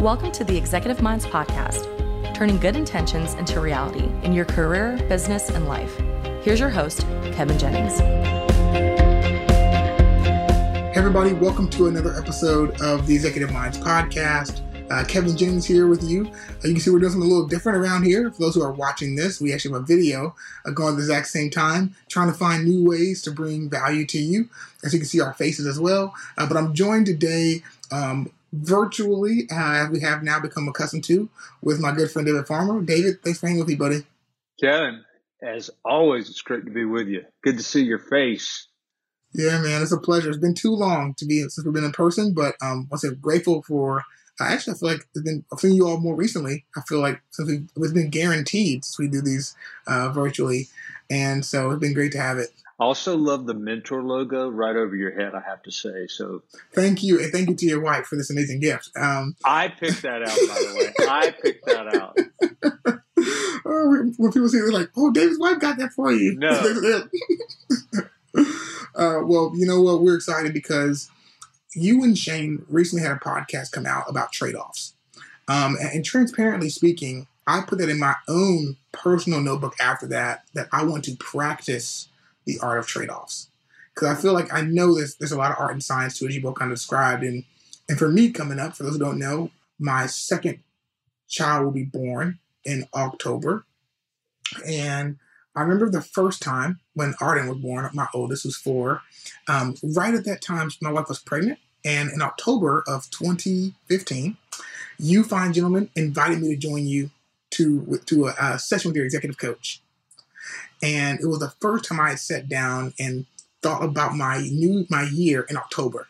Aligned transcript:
Welcome 0.00 0.32
to 0.32 0.44
the 0.44 0.56
Executive 0.56 1.02
Minds 1.02 1.26
Podcast, 1.26 1.84
turning 2.34 2.56
good 2.56 2.74
intentions 2.74 3.34
into 3.34 3.60
reality 3.60 4.08
in 4.22 4.32
your 4.32 4.46
career, 4.46 4.96
business, 5.10 5.50
and 5.50 5.68
life. 5.68 5.94
Here's 6.42 6.58
your 6.58 6.70
host, 6.70 7.00
Kevin 7.34 7.58
Jennings. 7.58 7.98
Hey, 10.88 10.94
everybody, 10.94 11.34
welcome 11.34 11.68
to 11.68 11.88
another 11.88 12.16
episode 12.16 12.80
of 12.80 13.06
the 13.06 13.14
Executive 13.14 13.52
Minds 13.52 13.76
Podcast. 13.76 14.62
Uh, 14.90 15.04
Kevin 15.04 15.36
Jennings 15.36 15.66
here 15.66 15.86
with 15.86 16.02
you. 16.02 16.24
Uh, 16.24 16.68
you 16.68 16.72
can 16.72 16.80
see 16.80 16.90
we're 16.90 16.98
doing 16.98 17.12
something 17.12 17.30
a 17.30 17.32
little 17.32 17.46
different 17.46 17.76
around 17.76 18.04
here. 18.04 18.32
For 18.32 18.40
those 18.40 18.54
who 18.54 18.62
are 18.62 18.72
watching 18.72 19.16
this, 19.16 19.38
we 19.38 19.52
actually 19.52 19.74
have 19.74 19.82
a 19.82 19.84
video 19.84 20.34
uh, 20.64 20.70
going 20.70 20.94
at 20.94 20.96
the 20.96 21.02
exact 21.02 21.26
same 21.26 21.50
time, 21.50 21.94
trying 22.08 22.28
to 22.28 22.34
find 22.34 22.64
new 22.64 22.88
ways 22.88 23.20
to 23.24 23.30
bring 23.30 23.68
value 23.68 24.06
to 24.06 24.18
you. 24.18 24.48
As 24.82 24.94
you 24.94 24.98
can 24.98 25.06
see, 25.06 25.20
our 25.20 25.34
faces 25.34 25.66
as 25.66 25.78
well. 25.78 26.14
Uh, 26.38 26.46
but 26.48 26.56
I'm 26.56 26.72
joined 26.72 27.04
today 27.04 27.62
um, 27.92 28.30
virtually, 28.52 29.48
uh, 29.50 29.84
as 29.84 29.90
we 29.90 30.00
have 30.00 30.22
now 30.22 30.40
become 30.40 30.68
accustomed 30.68 31.04
to, 31.04 31.28
with 31.62 31.80
my 31.80 31.92
good 31.92 32.10
friend 32.10 32.26
David 32.26 32.46
Farmer. 32.46 32.80
David, 32.82 33.22
thanks 33.22 33.40
for 33.40 33.46
hanging 33.46 33.60
with 33.60 33.68
me, 33.68 33.76
buddy. 33.76 34.04
Kevin, 34.60 35.04
as 35.42 35.70
always, 35.84 36.28
it's 36.28 36.42
great 36.42 36.64
to 36.64 36.70
be 36.70 36.84
with 36.84 37.08
you. 37.08 37.24
Good 37.42 37.58
to 37.58 37.64
see 37.64 37.82
your 37.82 37.98
face. 37.98 38.66
Yeah, 39.32 39.60
man, 39.60 39.82
it's 39.82 39.92
a 39.92 39.98
pleasure. 39.98 40.28
It's 40.28 40.38
been 40.38 40.54
too 40.54 40.74
long 40.74 41.14
to 41.14 41.24
be 41.24 41.40
since 41.42 41.64
we've 41.64 41.72
been 41.72 41.84
in 41.84 41.92
person, 41.92 42.34
but 42.34 42.56
um, 42.60 42.88
I 42.92 42.96
say 42.96 43.10
grateful 43.14 43.62
for. 43.62 44.04
Uh, 44.40 44.44
actually, 44.44 44.74
I 44.74 44.76
feel 44.78 44.88
like 44.88 45.06
it's 45.14 45.22
been. 45.22 45.44
I've 45.52 45.60
seen 45.60 45.74
you 45.74 45.86
all 45.86 45.98
more 45.98 46.16
recently. 46.16 46.64
I 46.76 46.80
feel 46.88 47.00
like 47.00 47.20
since 47.30 47.48
we 47.48 47.66
it's 47.84 47.92
been 47.92 48.10
guaranteed 48.10 48.84
since 48.84 48.98
we 48.98 49.06
do 49.06 49.20
these 49.20 49.54
uh, 49.86 50.08
virtually, 50.08 50.68
and 51.08 51.44
so 51.44 51.70
it's 51.70 51.80
been 51.80 51.94
great 51.94 52.12
to 52.12 52.20
have 52.20 52.38
it. 52.38 52.48
Also, 52.80 53.14
love 53.14 53.44
the 53.44 53.52
mentor 53.52 54.02
logo 54.02 54.48
right 54.48 54.74
over 54.74 54.96
your 54.96 55.12
head. 55.12 55.34
I 55.34 55.40
have 55.40 55.62
to 55.64 55.70
say. 55.70 56.06
So, 56.06 56.42
thank 56.72 57.02
you, 57.02 57.20
and 57.20 57.30
thank 57.30 57.50
you 57.50 57.54
to 57.54 57.66
your 57.66 57.82
wife 57.82 58.06
for 58.06 58.16
this 58.16 58.30
amazing 58.30 58.60
gift. 58.60 58.90
Um, 58.96 59.36
I 59.44 59.68
picked 59.68 60.00
that 60.02 60.22
out, 60.22 60.28
by 60.28 60.54
the 60.54 60.74
way. 60.78 61.06
I 61.06 61.30
picked 61.30 61.66
that 61.66 61.94
out. 61.94 62.16
oh, 63.66 64.10
when 64.16 64.32
people 64.32 64.48
see 64.48 64.56
it, 64.56 64.62
they're 64.62 64.72
like, 64.72 64.88
"Oh, 64.96 65.10
David's 65.10 65.38
wife 65.38 65.60
got 65.60 65.76
that 65.76 65.92
for 65.92 66.10
you." 66.10 66.36
No. 66.36 66.48
uh, 68.96 69.20
well, 69.24 69.52
you 69.54 69.66
know 69.66 69.82
what? 69.82 70.00
We're 70.00 70.16
excited 70.16 70.54
because 70.54 71.10
you 71.74 72.02
and 72.02 72.16
Shane 72.16 72.64
recently 72.68 73.02
had 73.06 73.12
a 73.12 73.20
podcast 73.20 73.72
come 73.72 73.84
out 73.84 74.08
about 74.08 74.32
trade 74.32 74.54
offs. 74.54 74.94
Um, 75.48 75.76
and, 75.80 75.90
and 75.96 76.04
transparently 76.04 76.70
speaking, 76.70 77.26
I 77.46 77.62
put 77.66 77.78
that 77.78 77.88
in 77.88 77.98
my 77.98 78.14
own 78.28 78.76
personal 78.92 79.40
notebook 79.40 79.74
after 79.80 80.06
that, 80.08 80.44
that 80.54 80.68
I 80.72 80.84
want 80.84 81.04
to 81.04 81.16
practice 81.16 82.08
the 82.52 82.64
art 82.64 82.78
of 82.78 82.86
trade 82.86 83.10
offs. 83.10 83.50
Because 83.94 84.08
I 84.08 84.20
feel 84.20 84.32
like 84.32 84.52
I 84.52 84.62
know 84.62 84.94
there's, 84.94 85.16
there's 85.16 85.32
a 85.32 85.38
lot 85.38 85.50
of 85.50 85.58
art 85.58 85.72
and 85.72 85.82
science 85.82 86.18
to 86.18 86.24
it, 86.24 86.28
as 86.28 86.36
you 86.36 86.42
both 86.42 86.54
kind 86.54 86.70
of 86.70 86.78
described. 86.78 87.22
And, 87.22 87.44
and 87.88 87.98
for 87.98 88.08
me, 88.08 88.30
coming 88.30 88.58
up, 88.58 88.76
for 88.76 88.84
those 88.84 88.92
who 88.92 88.98
don't 88.98 89.18
know, 89.18 89.50
my 89.78 90.06
second 90.06 90.60
child 91.28 91.64
will 91.64 91.72
be 91.72 91.84
born 91.84 92.38
in 92.64 92.86
October. 92.94 93.64
And 94.66 95.18
I 95.56 95.62
remember 95.62 95.90
the 95.90 96.02
first 96.02 96.42
time 96.42 96.80
when 96.94 97.14
Arden 97.20 97.48
was 97.48 97.58
born, 97.58 97.88
my 97.92 98.06
oldest 98.14 98.44
was 98.44 98.56
four. 98.56 99.02
Um, 99.48 99.74
right 99.82 100.14
at 100.14 100.24
that 100.24 100.42
time, 100.42 100.70
my 100.80 100.92
wife 100.92 101.08
was 101.08 101.18
pregnant. 101.18 101.58
And 101.84 102.10
in 102.10 102.22
October 102.22 102.84
of 102.86 103.10
2015, 103.10 104.36
you 104.98 105.24
fine 105.24 105.52
gentlemen 105.52 105.88
invited 105.96 106.40
me 106.40 106.50
to 106.50 106.56
join 106.56 106.86
you 106.86 107.10
to 107.52 108.00
to 108.06 108.26
a, 108.26 108.34
a, 108.38 108.58
session 108.58 108.90
with 108.90 108.96
your 108.96 109.04
executive 109.04 109.38
coach. 109.38 109.80
And 110.82 111.20
it 111.20 111.26
was 111.26 111.40
the 111.40 111.52
first 111.60 111.84
time 111.84 112.00
I 112.00 112.10
had 112.10 112.18
sat 112.18 112.48
down 112.48 112.94
and 112.98 113.26
thought 113.62 113.84
about 113.84 114.14
my 114.14 114.38
new 114.38 114.86
my 114.88 115.02
year 115.02 115.42
in 115.42 115.56
October. 115.56 116.08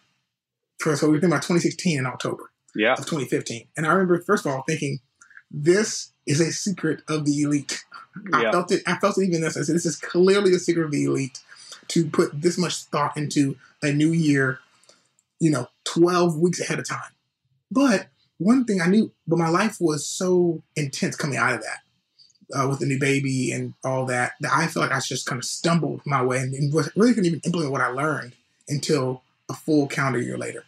So 0.81 0.91
we 0.91 0.95
were 0.95 1.17
thinking 1.17 1.31
about 1.31 1.43
2016 1.43 1.99
in 1.99 2.07
October 2.07 2.51
yeah. 2.75 2.93
of 2.93 2.98
2015. 2.98 3.67
And 3.77 3.87
I 3.87 3.91
remember 3.91 4.21
first 4.23 4.47
of 4.47 4.53
all 4.53 4.63
thinking, 4.63 5.01
this 5.51 6.13
is 6.27 6.41
a 6.41 6.53
secret 6.53 7.03
of 7.09 7.25
the 7.25 7.43
elite. 7.43 7.85
I 8.33 8.51
felt 8.51 8.71
it. 8.73 8.83
I 8.87 8.97
felt 8.97 9.19
it 9.19 9.25
even 9.25 9.41
this. 9.41 9.57
I 9.57 9.63
said, 9.63 9.75
this 9.75 9.86
is 9.86 9.97
clearly 9.97 10.55
a 10.55 10.59
secret 10.59 10.85
of 10.85 10.91
the 10.91 11.05
elite 11.05 11.41
to 11.89 12.09
put 12.09 12.41
this 12.41 12.59
much 12.59 12.85
thought 12.85 13.17
into 13.17 13.57
a 13.83 13.92
new 13.92 14.13
year. 14.13 14.61
You 15.39 15.51
know, 15.51 15.69
twelve 15.85 16.39
weeks 16.39 16.61
ahead 16.61 16.79
of 16.79 16.89
time. 16.89 17.13
But 17.70 18.09
one 18.39 18.64
thing 18.64 18.80
I 18.80 18.86
knew, 18.86 19.13
but 19.27 19.39
my 19.39 19.48
life 19.48 19.79
was 19.80 20.07
so 20.07 20.63
intense 20.77 21.17
coming 21.17 21.39
out 21.39 21.55
of 21.55 21.63
that 21.63 21.80
uh, 22.55 22.66
with 22.68 22.80
the 22.80 22.86
new 22.86 22.98
baby 22.98 23.52
and 23.52 23.74
all 23.84 24.06
that 24.06 24.33
that 24.40 24.52
I 24.52 24.66
feel 24.66 24.83
like 24.83 24.92
I 24.92 25.00
just 25.00 25.27
kind 25.27 25.38
of 25.38 25.44
stumbled 25.44 26.02
my 26.05 26.22
way 26.22 26.38
and, 26.38 26.55
and 26.55 26.72
really 26.96 27.14
couldn't 27.14 27.27
even 27.27 27.40
implement 27.44 27.72
what 27.72 27.80
I 27.80 27.88
learned 27.88 28.34
until 28.68 29.22
a 29.48 29.55
full 29.55 29.86
calendar 29.86 30.20
year 30.20 30.38
later. 30.38 30.64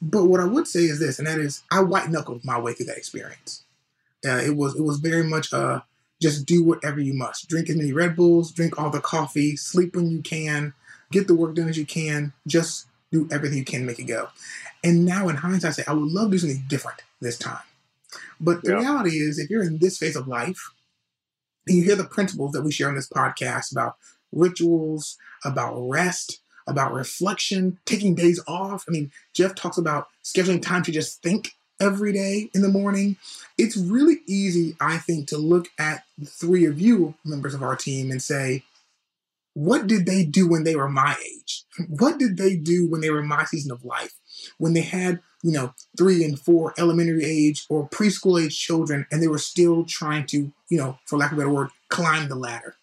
But 0.00 0.24
what 0.24 0.40
I 0.40 0.44
would 0.44 0.66
say 0.66 0.80
is 0.80 0.98
this, 0.98 1.18
and 1.18 1.28
that 1.28 1.38
is, 1.38 1.62
I 1.70 1.80
white 1.80 2.10
knuckled 2.10 2.44
my 2.44 2.58
way 2.58 2.72
through 2.72 2.86
that 2.86 2.98
experience. 2.98 3.62
Uh, 4.26 4.36
it 4.36 4.56
was 4.56 4.74
it 4.76 4.82
was 4.82 4.98
very 4.98 5.22
much 5.24 5.52
uh, 5.52 5.80
just 6.20 6.46
do 6.46 6.62
whatever 6.64 7.00
you 7.00 7.14
must. 7.14 7.48
Drink 7.48 7.68
as 7.68 7.76
many 7.76 7.92
Red 7.92 8.16
Bulls, 8.16 8.50
drink 8.52 8.78
all 8.78 8.90
the 8.90 9.00
coffee, 9.00 9.56
sleep 9.56 9.94
when 9.94 10.10
you 10.10 10.22
can, 10.22 10.74
get 11.10 11.26
the 11.28 11.34
work 11.34 11.54
done 11.54 11.68
as 11.68 11.78
you 11.78 11.86
can. 11.86 12.32
Just 12.46 12.86
do 13.10 13.28
everything 13.30 13.58
you 13.58 13.64
can 13.64 13.80
to 13.80 13.86
make 13.86 13.98
it 13.98 14.04
go. 14.04 14.28
And 14.82 15.04
now, 15.04 15.28
in 15.28 15.36
hindsight, 15.36 15.68
I 15.68 15.72
say 15.72 15.84
I 15.86 15.92
would 15.92 16.10
love 16.10 16.28
to 16.28 16.32
do 16.32 16.38
something 16.38 16.64
different 16.68 17.02
this 17.20 17.38
time. 17.38 17.62
But 18.40 18.62
the 18.62 18.72
Yeah. 18.72 18.80
reality 18.80 19.18
is, 19.18 19.38
if 19.38 19.50
you're 19.50 19.62
in 19.62 19.78
this 19.78 19.98
phase 19.98 20.16
of 20.16 20.26
life, 20.26 20.70
you 21.66 21.82
hear 21.82 21.96
the 21.96 22.04
principles 22.04 22.52
that 22.52 22.62
we 22.62 22.72
share 22.72 22.88
on 22.88 22.94
this 22.94 23.08
podcast 23.08 23.72
about 23.72 23.96
rituals, 24.32 25.16
about 25.44 25.76
rest, 25.88 26.40
about 26.66 26.92
reflection, 26.92 27.78
taking 27.84 28.14
days 28.14 28.40
off. 28.46 28.84
I 28.88 28.92
mean, 28.92 29.10
Jeff 29.34 29.54
talks 29.54 29.78
about 29.78 30.08
scheduling 30.24 30.62
time 30.62 30.82
to 30.84 30.92
just 30.92 31.22
think 31.22 31.52
every 31.80 32.12
day 32.12 32.48
in 32.54 32.62
the 32.62 32.68
morning. 32.68 33.16
It's 33.58 33.76
really 33.76 34.20
easy, 34.26 34.76
I 34.80 34.98
think, 34.98 35.28
to 35.28 35.38
look 35.38 35.68
at 35.78 36.04
the 36.18 36.26
three 36.26 36.64
of 36.66 36.80
you 36.80 37.14
members 37.24 37.54
of 37.54 37.62
our 37.62 37.76
team 37.76 38.10
and 38.10 38.22
say, 38.22 38.64
what 39.54 39.86
did 39.86 40.06
they 40.06 40.24
do 40.24 40.48
when 40.48 40.64
they 40.64 40.76
were 40.76 40.88
my 40.88 41.16
age? 41.22 41.64
What 41.88 42.18
did 42.18 42.36
they 42.36 42.56
do 42.56 42.88
when 42.88 43.00
they 43.00 43.10
were 43.10 43.22
my 43.22 43.44
season 43.44 43.70
of 43.70 43.84
life? 43.84 44.14
When 44.58 44.72
they 44.72 44.80
had, 44.80 45.20
you 45.42 45.52
know, 45.52 45.74
three 45.98 46.24
and 46.24 46.38
four 46.38 46.72
elementary 46.78 47.24
age 47.24 47.66
or 47.68 47.88
preschool 47.88 48.42
age 48.42 48.58
children 48.58 49.06
and 49.10 49.22
they 49.22 49.28
were 49.28 49.38
still 49.38 49.84
trying 49.84 50.26
to, 50.26 50.52
you 50.68 50.78
know, 50.78 50.98
for 51.06 51.18
lack 51.18 51.32
of 51.32 51.38
a 51.38 51.40
better 51.40 51.52
word, 51.52 51.70
climb 51.88 52.28
the 52.28 52.36
ladder. 52.36 52.76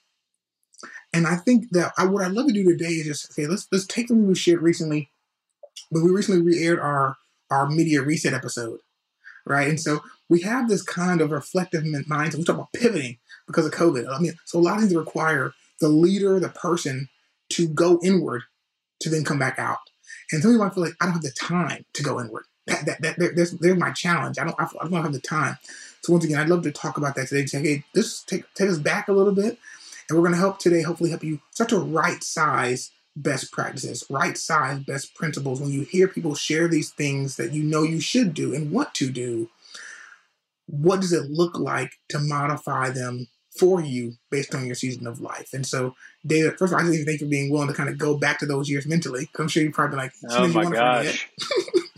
And 1.14 1.25
I 1.25 1.38
think 1.38 1.72
that 1.72 1.94
I, 1.98 2.06
what 2.06 2.24
I'd 2.24 2.34
love 2.34 2.48
to 2.48 2.53
do 2.53 2.64
today 2.64 2.92
is 2.92 3.08
just 3.08 3.34
say, 3.34 3.48
let's 3.48 3.68
let's 3.72 3.88
take 3.88 4.08
something 4.08 4.28
we 4.28 4.36
shared 4.36 4.62
recently. 4.62 5.09
But 5.92 6.03
we 6.03 6.12
recently 6.12 6.42
re-aired 6.42 6.80
our 6.80 7.18
our 7.50 7.68
media 7.68 8.02
reset 8.02 8.34
episode, 8.34 8.80
right? 9.46 9.68
And 9.68 9.80
so 9.80 10.02
we 10.28 10.42
have 10.42 10.69
this 10.69 10.84
kind 10.84 11.22
of 11.22 11.31
reflective 11.31 11.84
mindset. 11.84 12.36
We 12.36 12.44
talk 12.44 12.56
about 12.56 12.74
pivoting 12.74 13.18
because 13.48 13.66
of 13.66 13.72
COVID. 13.72 14.08
I 14.08 14.19
mean, 14.19 14.34
so 14.46 14.59
a 14.59 14.62
lot 14.62 14.75
of 14.75 14.81
things 14.81 14.96
require 14.96 15.53
the 15.80 15.90
leader, 15.90 16.40
the 16.40 16.50
person, 16.50 17.09
to 17.50 17.68
go 17.68 18.00
inward 18.03 18.44
to 19.00 19.09
then 19.09 19.24
come 19.24 19.40
back 19.40 19.58
out. 19.58 19.78
And 20.31 20.42
some 20.42 20.52
people 20.52 20.66
might 20.66 20.74
feel 20.75 20.84
like 20.84 20.94
I 21.02 21.06
don't 21.06 21.14
have 21.14 21.24
the 21.24 21.31
time 21.31 21.86
to 21.94 22.03
go 22.03 22.22
inward. 22.22 22.44
That, 22.69 23.02
that, 23.02 23.18
that 23.18 23.35
there's, 23.35 23.52
there's 23.52 23.78
my 23.78 23.91
challenge. 23.91 24.40
I 24.40 24.46
don't 24.46 24.56
I 24.59 24.68
don't 24.88 25.03
have 25.03 25.13
the 25.13 25.19
time. 25.19 25.57
So 26.02 26.13
once 26.13 26.25
again, 26.25 26.40
I'd 26.40 26.50
love 26.50 26.63
to 26.63 26.72
talk 26.72 26.97
about 26.97 27.16
that 27.16 27.28
today. 27.28 27.46
Say, 27.46 27.62
hey, 27.62 27.84
just 27.96 28.28
take 28.28 28.52
take 28.53 28.69
us 28.69 28.78
back 28.78 29.07
a 29.07 29.13
little 29.13 29.34
bit, 29.34 29.57
and 30.07 30.18
we're 30.18 30.24
going 30.24 30.34
to 30.34 30.40
help 30.40 30.59
today. 30.59 30.81
Hopefully, 30.81 31.09
help 31.09 31.24
you 31.24 31.40
start 31.52 31.69
to 31.72 31.80
right 31.80 32.24
size 32.24 32.91
best 33.16 33.52
practices, 33.52 34.06
right 34.09 34.38
size 34.38 34.80
best 34.80 35.13
principles. 35.16 35.62
When 35.62 35.72
you 35.72 35.84
hear 35.84 36.07
people 36.07 36.35
share 36.35 36.68
these 36.68 36.91
things 36.91 37.35
that 37.35 37.52
you 37.53 37.63
know 37.63 37.84
you 37.84 38.00
should 38.00 38.34
do 38.34 38.53
and 38.53 38.72
want 38.72 38.94
to 38.96 39.09
do, 39.09 39.50
what 40.68 41.01
does 41.01 41.13
it 41.13 41.30
look 41.30 41.57
like 41.57 41.91
to 42.09 42.19
modify 42.19 42.90
them 42.90 43.28
for 43.57 43.81
you 43.81 44.13
based 44.30 44.56
on 44.56 44.66
your 44.66 44.75
season 44.75 45.07
of 45.07 45.19
life? 45.19 45.50
And 45.53 45.66
so, 45.66 45.96
David, 46.25 46.57
first 46.57 46.72
of 46.72 46.80
all, 46.80 46.86
I 46.86 46.90
just 46.90 47.06
thank 47.06 47.19
you 47.19 47.28
for 47.28 47.30
being 47.30 47.51
willing 47.51 47.68
to 47.68 47.74
kind 47.74 47.90
of 47.90 47.97
go 47.97 48.18
back 48.18 48.40
to 48.40 48.46
those 48.46 48.69
years 48.69 48.86
mentally. 48.86 49.30
I'm 49.38 49.47
sure 49.47 49.63
you've 49.63 49.74
probably 49.74 49.97
been 49.97 50.06
like, 50.06 50.13
Oh 50.30 50.47
my 50.47 50.69
gosh. 50.69 51.30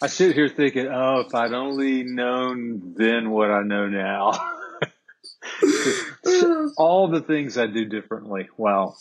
I 0.00 0.06
sit 0.06 0.34
here 0.34 0.48
thinking, 0.48 0.86
oh, 0.86 1.24
if 1.26 1.34
I'd 1.34 1.52
only 1.52 2.04
known 2.04 2.94
then 2.96 3.30
what 3.30 3.50
I 3.50 3.62
know 3.62 3.88
now. 3.88 4.32
All 6.76 7.08
the 7.08 7.20
things 7.20 7.58
I 7.58 7.66
do 7.66 7.84
differently. 7.84 8.48
Wow. 8.56 8.94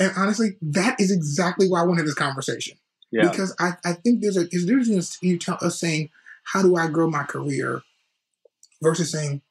And 0.00 0.10
honestly, 0.16 0.56
that 0.62 1.00
is 1.00 1.12
exactly 1.12 1.68
why 1.68 1.80
I 1.80 1.84
wanted 1.84 2.06
this 2.06 2.14
conversation. 2.14 2.76
Yeah. 3.12 3.28
Because 3.28 3.54
I, 3.60 3.74
I 3.84 3.92
think 3.92 4.20
there's 4.20 4.36
a 4.36 4.44
there's 4.44 4.64
a 4.64 4.66
difference 4.66 5.18
you 5.22 5.38
tell 5.38 5.58
us 5.60 5.78
saying, 5.78 6.10
how 6.44 6.62
do 6.62 6.76
I 6.76 6.88
grow 6.88 7.08
my 7.08 7.22
career 7.22 7.82
versus 8.82 9.12
saying, 9.12 9.42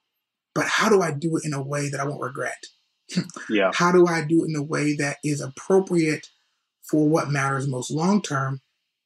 but 0.53 0.67
how 0.67 0.89
do 0.89 1.01
I 1.01 1.11
do 1.11 1.37
it 1.37 1.45
in 1.45 1.53
a 1.53 1.61
way 1.61 1.89
that 1.89 1.99
I 1.99 2.05
won't 2.05 2.21
regret? 2.21 2.65
Yeah. 3.49 3.71
How 3.73 3.91
do 3.91 4.07
I 4.07 4.23
do 4.23 4.45
it 4.45 4.49
in 4.49 4.55
a 4.55 4.63
way 4.63 4.95
that 4.95 5.17
is 5.21 5.41
appropriate 5.41 6.29
for 6.81 7.09
what 7.09 7.29
matters 7.29 7.67
most 7.67 7.91
long 7.91 8.21
term 8.21 8.61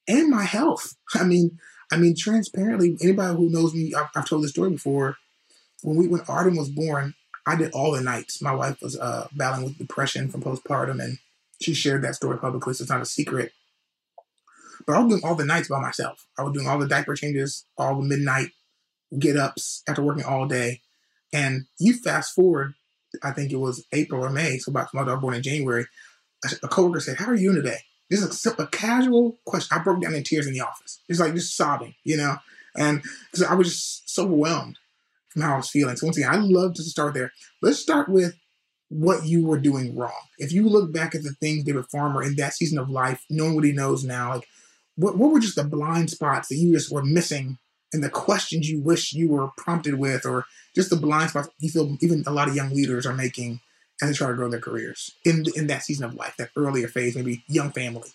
and 0.07 0.29
my 0.29 0.43
health? 0.43 0.95
I 1.13 1.23
mean, 1.23 1.59
I 1.91 1.97
mean, 1.97 2.15
transparently, 2.15 2.97
anybody 3.01 3.35
who 3.35 3.49
knows 3.49 3.73
me, 3.73 3.93
I've, 3.93 4.07
I've 4.15 4.27
told 4.27 4.43
this 4.43 4.51
story 4.51 4.71
before. 4.71 5.17
When 5.83 5.97
we 5.97 6.07
when 6.07 6.21
Arden 6.27 6.55
was 6.55 6.69
born, 6.69 7.13
I 7.45 7.55
did 7.55 7.71
all 7.71 7.91
the 7.91 8.01
nights. 8.01 8.41
My 8.41 8.53
wife 8.53 8.81
was 8.81 8.97
uh, 8.97 9.27
battling 9.33 9.65
with 9.65 9.77
depression 9.77 10.29
from 10.29 10.41
postpartum, 10.41 11.03
and 11.03 11.19
she 11.61 11.73
shared 11.73 12.01
that 12.03 12.15
story 12.15 12.37
publicly, 12.39 12.73
so 12.73 12.83
it's 12.83 12.91
not 12.91 13.01
a 13.01 13.05
secret. 13.05 13.51
But 14.85 14.95
I 14.95 14.99
was 14.99 15.09
doing 15.09 15.21
all 15.23 15.35
the 15.35 15.45
nights 15.45 15.67
by 15.67 15.79
myself. 15.79 16.25
I 16.37 16.43
was 16.43 16.53
doing 16.53 16.67
all 16.67 16.79
the 16.79 16.87
diaper 16.87 17.15
changes, 17.15 17.65
all 17.77 17.95
the 17.95 18.07
midnight 18.07 18.49
get 19.19 19.37
ups 19.37 19.83
after 19.87 20.01
working 20.01 20.25
all 20.25 20.47
day. 20.47 20.81
And 21.33 21.65
you 21.79 21.93
fast 21.93 22.33
forward, 22.33 22.73
I 23.23 23.31
think 23.31 23.51
it 23.51 23.57
was 23.57 23.85
April 23.91 24.23
or 24.23 24.29
May, 24.29 24.57
so 24.57 24.71
about 24.71 24.93
my 24.93 25.03
daughter 25.03 25.17
born 25.17 25.33
in 25.33 25.43
January. 25.43 25.85
A 26.61 26.67
coworker 26.67 26.99
said, 26.99 27.17
"How 27.17 27.27
are 27.27 27.35
you 27.35 27.53
today?" 27.53 27.79
Just 28.11 28.45
a, 28.45 28.61
a 28.61 28.67
casual 28.67 29.37
question. 29.45 29.77
I 29.77 29.83
broke 29.83 30.01
down 30.01 30.13
in 30.13 30.23
tears 30.23 30.47
in 30.47 30.53
the 30.53 30.61
office. 30.61 30.99
It's 31.09 31.19
like 31.19 31.33
just 31.33 31.57
sobbing, 31.57 31.95
you 32.03 32.17
know. 32.17 32.37
And 32.77 33.01
I 33.47 33.55
was 33.55 33.69
just 33.69 34.09
so 34.09 34.25
overwhelmed 34.25 34.77
from 35.29 35.41
how 35.41 35.53
I 35.53 35.57
was 35.57 35.69
feeling. 35.69 35.95
So 35.95 36.07
once 36.07 36.17
again, 36.17 36.29
I 36.31 36.37
love 36.37 36.73
to 36.75 36.83
start 36.83 37.13
there. 37.13 37.31
Let's 37.61 37.79
start 37.79 38.09
with 38.09 38.35
what 38.89 39.25
you 39.25 39.45
were 39.45 39.57
doing 39.57 39.95
wrong. 39.95 40.11
If 40.37 40.51
you 40.51 40.69
look 40.69 40.93
back 40.93 41.15
at 41.15 41.23
the 41.23 41.31
things 41.31 41.63
David 41.63 41.85
Farmer 41.87 42.21
in 42.21 42.35
that 42.35 42.53
season 42.53 42.77
of 42.77 42.89
life, 42.89 43.23
knowing 43.29 43.55
what 43.55 43.63
he 43.63 43.71
knows 43.71 44.03
now, 44.03 44.35
like 44.35 44.47
what 44.95 45.17
what 45.17 45.31
were 45.31 45.39
just 45.39 45.55
the 45.55 45.63
blind 45.63 46.09
spots 46.09 46.49
that 46.49 46.55
you 46.55 46.73
just 46.73 46.91
were 46.91 47.03
missing 47.03 47.57
and 47.91 48.03
the 48.03 48.09
questions 48.09 48.69
you 48.69 48.79
wish 48.79 49.13
you 49.13 49.29
were 49.29 49.49
prompted 49.57 49.95
with, 49.95 50.25
or 50.25 50.45
just 50.75 50.89
the 50.89 50.95
blind 50.95 51.29
spots 51.31 51.49
you 51.59 51.69
feel 51.69 51.97
even 52.01 52.23
a 52.27 52.31
lot 52.31 52.47
of 52.47 52.55
young 52.55 52.69
leaders 52.69 53.05
are 53.05 53.13
making 53.13 53.59
as 54.01 54.09
they 54.09 54.15
try 54.15 54.27
to 54.27 54.33
grow 54.33 54.49
their 54.49 54.59
careers 54.59 55.11
in 55.23 55.45
in 55.55 55.67
that 55.67 55.83
season 55.83 56.05
of 56.05 56.15
life, 56.15 56.35
that 56.37 56.49
earlier 56.55 56.87
phase, 56.87 57.15
maybe 57.15 57.43
young 57.47 57.71
family. 57.71 58.09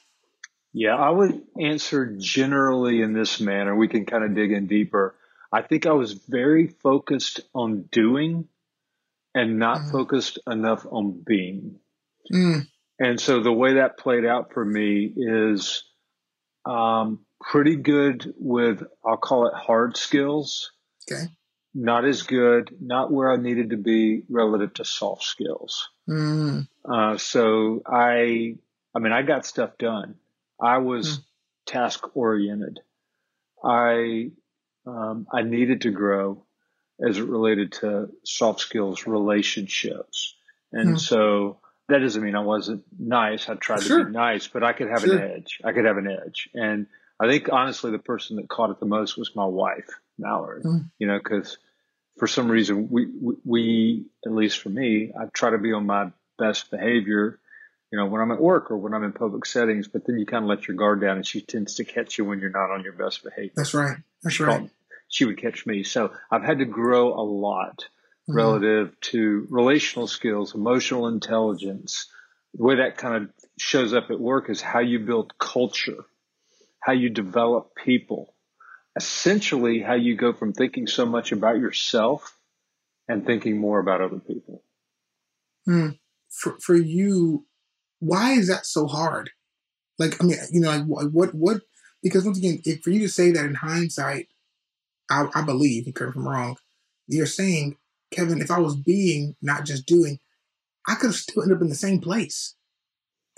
Yeah, 0.73 0.95
I 0.95 1.11
would 1.11 1.43
answer 1.61 2.15
generally 2.19 3.03
in 3.03 3.13
this 3.13 3.41
manner. 3.41 3.75
We 3.75 3.89
can 3.89 4.07
kind 4.07 4.25
of 4.25 4.35
dig 4.35 4.53
in 4.53 4.67
deeper. 4.67 5.15
I 5.53 5.63
think 5.63 5.87
I 5.87 5.93
was 5.93 6.13
very 6.13 6.69
focused 6.69 7.41
on 7.55 7.89
doing 7.91 8.47
and 9.35 9.59
not 9.59 9.81
mm. 9.81 9.93
focused 9.93 10.39
enough 10.47 10.87
on 10.89 11.23
being. 11.27 11.81
Mm. 12.33 12.69
And 13.01 13.21
so 13.21 13.43
the 13.43 13.53
way 13.53 13.75
that 13.75 13.99
played 13.99 14.25
out 14.25 14.53
for 14.53 14.65
me 14.65 15.13
is 15.17 15.83
um, 16.65 17.21
pretty 17.41 17.77
good 17.77 18.33
with, 18.39 18.83
I'll 19.05 19.17
call 19.17 19.49
it 19.49 19.55
hard 19.55 19.97
skills. 19.97 20.71
Okay. 21.11 21.25
Not 21.75 22.05
as 22.05 22.23
good, 22.23 22.75
not 22.81 23.13
where 23.13 23.31
I 23.31 23.37
needed 23.37 23.71
to 23.71 23.77
be 23.77 24.23
relative 24.29 24.75
to 24.75 24.85
soft 24.85 25.23
skills. 25.23 25.89
Mm. 26.09 26.67
Uh, 26.85 27.17
so 27.17 27.83
I, 27.87 28.57
I 28.95 28.99
mean, 28.99 29.13
I 29.13 29.23
got 29.23 29.47
stuff 29.47 29.79
done. 29.79 30.17
I 30.61 30.79
was 30.79 31.19
mm. 31.19 31.23
task 31.67 32.17
oriented. 32.17 32.81
I, 33.63 34.31
um, 34.87 35.27
I 35.33 35.43
needed 35.43 35.83
to 35.83 35.91
grow 35.91 36.45
as 37.01 37.19
it 37.19 37.25
related 37.25 37.73
to 37.73 38.11
soft 38.25 38.61
skills 38.61 39.07
relationships. 39.07 40.35
And 40.73 40.97
mm. 40.97 41.01
so 41.01 41.59
that 41.89 41.99
doesn't 41.99 42.23
mean 42.23 42.35
I 42.35 42.41
wasn't 42.41 42.85
nice. 42.99 43.49
I 43.49 43.55
tried 43.55 43.83
sure. 43.83 43.99
to 43.99 44.05
be 44.07 44.13
nice, 44.13 44.49
but 44.49 44.63
I 44.63 44.73
could 44.73 44.89
have 44.89 45.03
sure. 45.03 45.17
an 45.17 45.31
edge. 45.31 45.61
I 45.65 45.73
could 45.73 45.85
have 45.85 45.99
an 45.99 46.09
edge. 46.09 46.49
And 46.55 46.87
I 47.21 47.29
think 47.29 47.49
honestly, 47.53 47.91
the 47.91 47.99
person 47.99 48.37
that 48.37 48.49
caught 48.49 48.71
it 48.71 48.81
the 48.81 48.87
most 48.87 49.19
was 49.19 49.37
my 49.37 49.45
wife, 49.45 49.89
Mallory, 50.19 50.63
mm. 50.63 50.91
you 50.99 51.07
know, 51.07 51.21
cause 51.21 51.59
for 52.19 52.27
some 52.27 52.51
reason 52.51 52.89
we, 52.91 53.07
we, 53.07 53.35
we, 53.45 54.05
at 54.25 54.33
least 54.33 54.59
for 54.59 54.71
me, 54.71 55.13
I 55.19 55.27
try 55.27 55.51
to 55.51 55.59
be 55.59 55.73
on 55.73 55.87
my 55.87 56.11
best 56.39 56.71
behavior, 56.71 57.39
you 57.93 57.99
know, 57.99 58.07
when 58.07 58.21
I'm 58.21 58.31
at 58.33 58.41
work 58.41 58.71
or 58.71 58.79
when 58.79 58.95
I'm 58.95 59.05
in 59.05 59.13
public 59.13 59.45
settings, 59.45 59.89
but 59.89 60.07
then 60.07 60.19
you 60.19 60.27
kind 60.27 60.45
of 60.45 60.49
let 60.49 60.67
your 60.67 60.77
guard 60.77 61.01
down 61.01 61.17
and 61.17 61.27
she 61.27 61.41
tends 61.41 61.75
to 61.77 61.85
catch 61.85 62.17
you 62.17 62.25
when 62.25 62.41
you're 62.41 62.51
not 62.51 62.71
on 62.71 62.85
your 62.85 62.95
best 62.95 63.23
behavior. 63.23 63.53
That's 63.55 63.75
right. 63.75 63.99
That's 64.23 64.41
right 64.41 64.71
she 65.11 65.25
would 65.27 65.39
catch 65.39 65.67
me. 65.67 65.83
So 65.83 66.13
I've 66.31 66.45
had 66.45 66.61
to 66.61 66.65
grow 66.65 67.13
a 67.13 67.21
lot 67.23 67.81
mm-hmm. 67.81 68.37
relative 68.37 68.99
to 69.01 69.47
relational 69.51 70.07
skills, 70.07 70.55
emotional 70.55 71.09
intelligence. 71.09 72.07
The 72.55 72.65
way 72.65 72.77
that 72.77 72.97
kind 72.97 73.25
of 73.25 73.31
shows 73.59 73.93
up 73.93 74.11
at 74.11 74.19
work 74.19 74.49
is 74.49 74.63
how 74.63 74.79
you 74.79 75.01
build 75.01 75.37
culture, 75.39 75.99
how 76.81 76.93
you 76.93 77.11
develop 77.11 77.71
people, 77.83 78.35
essentially 78.97 79.81
how 79.81 79.95
you 79.95 80.17
go 80.17 80.33
from 80.33 80.53
thinking 80.53 80.87
so 80.87 81.07
much 81.07 81.33
about 81.33 81.59
yourself 81.59 82.37
and 83.09 83.25
thinking 83.27 83.59
more 83.59 83.81
about 83.81 84.01
other 84.01 84.19
people. 84.19 84.63
Mm. 85.69 85.99
For, 86.31 86.57
for 86.61 86.75
you, 86.77 87.47
why 87.99 88.33
is 88.33 88.49
that 88.49 88.67
so 88.67 88.87
hard? 88.87 89.31
Like, 89.99 90.23
I 90.23 90.27
mean, 90.27 90.39
you 90.51 90.61
know, 90.61 90.71
like 90.71 91.11
what, 91.11 91.35
what, 91.35 91.61
because 92.03 92.25
once 92.25 92.39
again, 92.39 92.63
if, 92.65 92.83
for 92.83 92.91
you 92.91 93.01
to 93.01 93.09
say 93.09 93.31
that 93.33 93.45
in 93.45 93.55
hindsight, 93.55 94.29
I, 95.11 95.27
I 95.35 95.43
believe, 95.43 95.87
you 95.87 95.93
correct 95.93 96.17
me 96.17 96.23
if 96.23 96.27
I'm 96.27 96.33
wrong, 96.33 96.57
you're 97.09 97.27
saying, 97.27 97.77
Kevin, 98.11 98.41
if 98.41 98.51
I 98.51 98.59
was 98.59 98.77
being, 98.77 99.37
not 99.43 99.65
just 99.65 99.87
doing, 99.87 100.19
I 100.89 100.95
could 100.95 101.09
have 101.09 101.17
still 101.17 101.43
ended 101.43 101.59
up 101.59 101.63
in 101.63 101.69
the 101.69 101.75
same 101.75 102.01
place. 102.01 102.55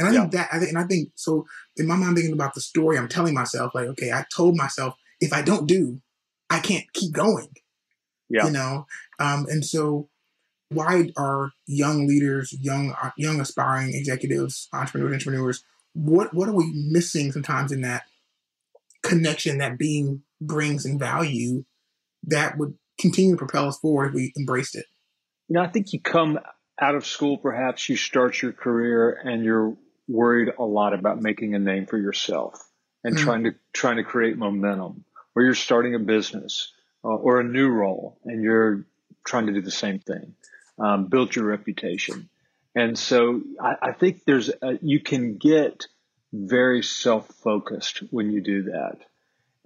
And 0.03 0.11
I 0.11 0.15
yeah. 0.15 0.21
think 0.23 0.33
that, 0.33 0.49
I 0.53 0.59
think, 0.59 0.71
and 0.71 0.79
I 0.79 0.85
think, 0.85 1.11
so 1.15 1.47
in 1.77 1.87
my 1.87 1.95
mind, 1.95 2.17
thinking 2.17 2.33
about 2.33 2.55
the 2.55 2.61
story, 2.61 2.99
I'm 2.99 3.07
telling 3.07 3.35
myself, 3.35 3.73
like, 3.73 3.87
okay, 3.87 4.11
I 4.11 4.25
told 4.35 4.57
myself, 4.57 4.97
if 5.21 5.33
I 5.33 5.43
don't 5.43 5.69
do, 5.69 6.01
I 6.51 6.59
can't 6.59 6.93
keep 6.93 7.13
going. 7.13 7.55
Yeah. 8.29 8.47
You 8.47 8.51
know? 8.51 8.87
Um, 9.21 9.47
and 9.49 9.65
so 9.65 10.09
why 10.71 11.11
are 11.17 11.53
young 11.69 12.09
leaders, 12.09 12.53
young, 12.61 12.97
uh, 13.01 13.11
young 13.17 13.41
aspiring 13.41 13.95
executives, 13.95 14.69
entrepreneurs, 14.73 15.13
entrepreneurs, 15.13 15.65
what, 15.93 16.35
what 16.35 16.49
are 16.49 16.55
we 16.55 16.73
missing 16.75 17.31
sometimes 17.31 17.71
in 17.71 17.83
that 17.83 18.03
connection, 19.05 19.59
that 19.59 19.79
being 19.79 20.23
brings 20.41 20.85
in 20.85 20.99
value 20.99 21.65
that 22.25 22.59
would 22.59 22.75
continue 22.99 23.35
to 23.35 23.39
propel 23.39 23.69
us 23.69 23.79
forward 23.79 24.09
if 24.09 24.15
we 24.15 24.33
embraced 24.37 24.75
it. 24.75 24.87
You 25.49 25.55
know, 25.55 25.63
I 25.63 25.69
think 25.69 25.93
you 25.93 26.01
come 26.01 26.41
out 26.81 26.97
of 26.97 27.07
school, 27.07 27.39
perhaps 27.39 27.89
you 27.89 27.95
start 27.95 28.43
your 28.43 28.53
career 28.53 29.21
and 29.25 29.45
you're 29.45 29.77
worried 30.09 30.53
a 30.59 30.65
lot 30.65 30.95
about 30.95 31.21
making 31.21 31.55
a 31.55 31.59
name 31.59 31.87
for 31.87 31.99
yourself 31.99 32.63
and 33.05 33.15
mm-hmm. 33.15 33.25
trying 33.25 33.45
to 33.45 33.55
trying 33.73 33.97
to 33.97 34.05
create 34.05 34.37
momentum, 34.37 35.05
or 35.35 35.43
you're 35.43 35.55
starting 35.55 35.95
a 35.95 35.99
business 35.99 36.73
uh, 37.05 37.09
or 37.09 37.41
a 37.41 37.45
new 37.45 37.69
role 37.69 38.19
and 38.25 38.43
you're 38.43 38.87
trying 39.25 39.47
to 39.47 39.53
do 39.53 39.63
the 39.63 39.71
same 39.71 39.99
thing, 39.99 40.35
um, 40.79 41.07
build 41.07 41.35
your 41.35 41.45
reputation, 41.45 42.29
and 42.75 42.99
so 42.99 43.41
I, 43.61 43.77
I 43.83 43.93
think 43.93 44.25
there's 44.25 44.51
a, 44.51 44.79
you 44.83 45.01
can 45.01 45.37
get 45.37 45.87
very 46.33 46.83
self 46.83 47.29
focused 47.29 48.03
when 48.11 48.31
you 48.31 48.41
do 48.41 48.63
that, 48.65 48.99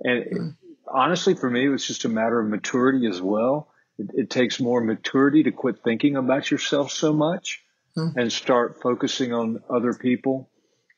and 0.01 0.25
mm-hmm 0.25 0.49
honestly, 0.87 1.35
for 1.35 1.51
me, 1.51 1.67
it 1.67 1.69
was 1.69 1.87
just 1.87 2.05
a 2.05 2.09
matter 2.09 2.41
of 2.41 2.49
maturity 2.49 3.07
as 3.07 3.21
well. 3.21 3.69
It, 3.99 4.11
it 4.15 4.31
takes 4.31 4.61
more 4.61 4.81
maturity 4.81 5.43
to 5.45 5.53
quit 5.53 5.83
thinking 5.83 6.17
about 6.17 6.51
yourself 6.51 6.91
so 6.91 7.13
much 7.13 7.63
hmm. 7.97 8.09
and 8.17 8.33
start 8.33 8.81
focusing 8.81 9.33
on 9.33 9.63
other 9.69 9.95
people. 9.95 10.49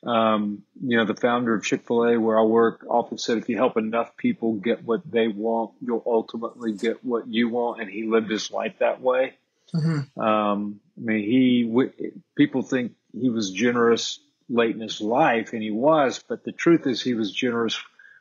Um, 0.07 0.63
you 0.81 0.97
know, 0.97 1.05
the 1.05 1.15
founder 1.15 1.55
of 1.55 1.65
Chick 1.65 1.87
fil 1.87 2.05
A, 2.05 2.21
where 2.21 2.39
I 2.39 2.43
work, 2.43 2.85
often 2.89 3.19
said 3.19 3.39
if 3.39 3.49
you 3.49 3.57
help 3.57 3.77
enough 3.77 4.17
people 4.17 4.55
get 4.55 4.85
what 4.85 5.01
they 5.11 5.29
want, 5.29 5.73
you'll 5.81 6.05
ultimately 6.07 6.73
get 6.73 7.05
what 7.05 7.27
you 7.27 7.49
want. 7.49 7.81
And 7.81 7.91
he 7.91 8.05
lived 8.05 8.31
his 8.31 8.51
life 8.51 8.75
that 8.81 9.01
way. 9.01 9.35
Mm-hmm. 9.75 10.21
Um, 10.21 10.81
I 10.97 11.01
mean, 11.01 11.25
he, 11.25 12.15
people 12.37 12.63
think 12.63 12.93
he 13.13 13.29
was 13.29 13.51
generous 13.51 14.21
late 14.49 14.75
in 14.75 14.81
his 14.81 15.01
life, 15.01 15.53
and 15.53 15.63
he 15.63 15.71
was, 15.71 16.23
but 16.27 16.45
the 16.45 16.53
truth 16.53 16.87
is 16.87 17.03
he 17.03 17.15
was 17.15 17.33
generous 17.33 17.79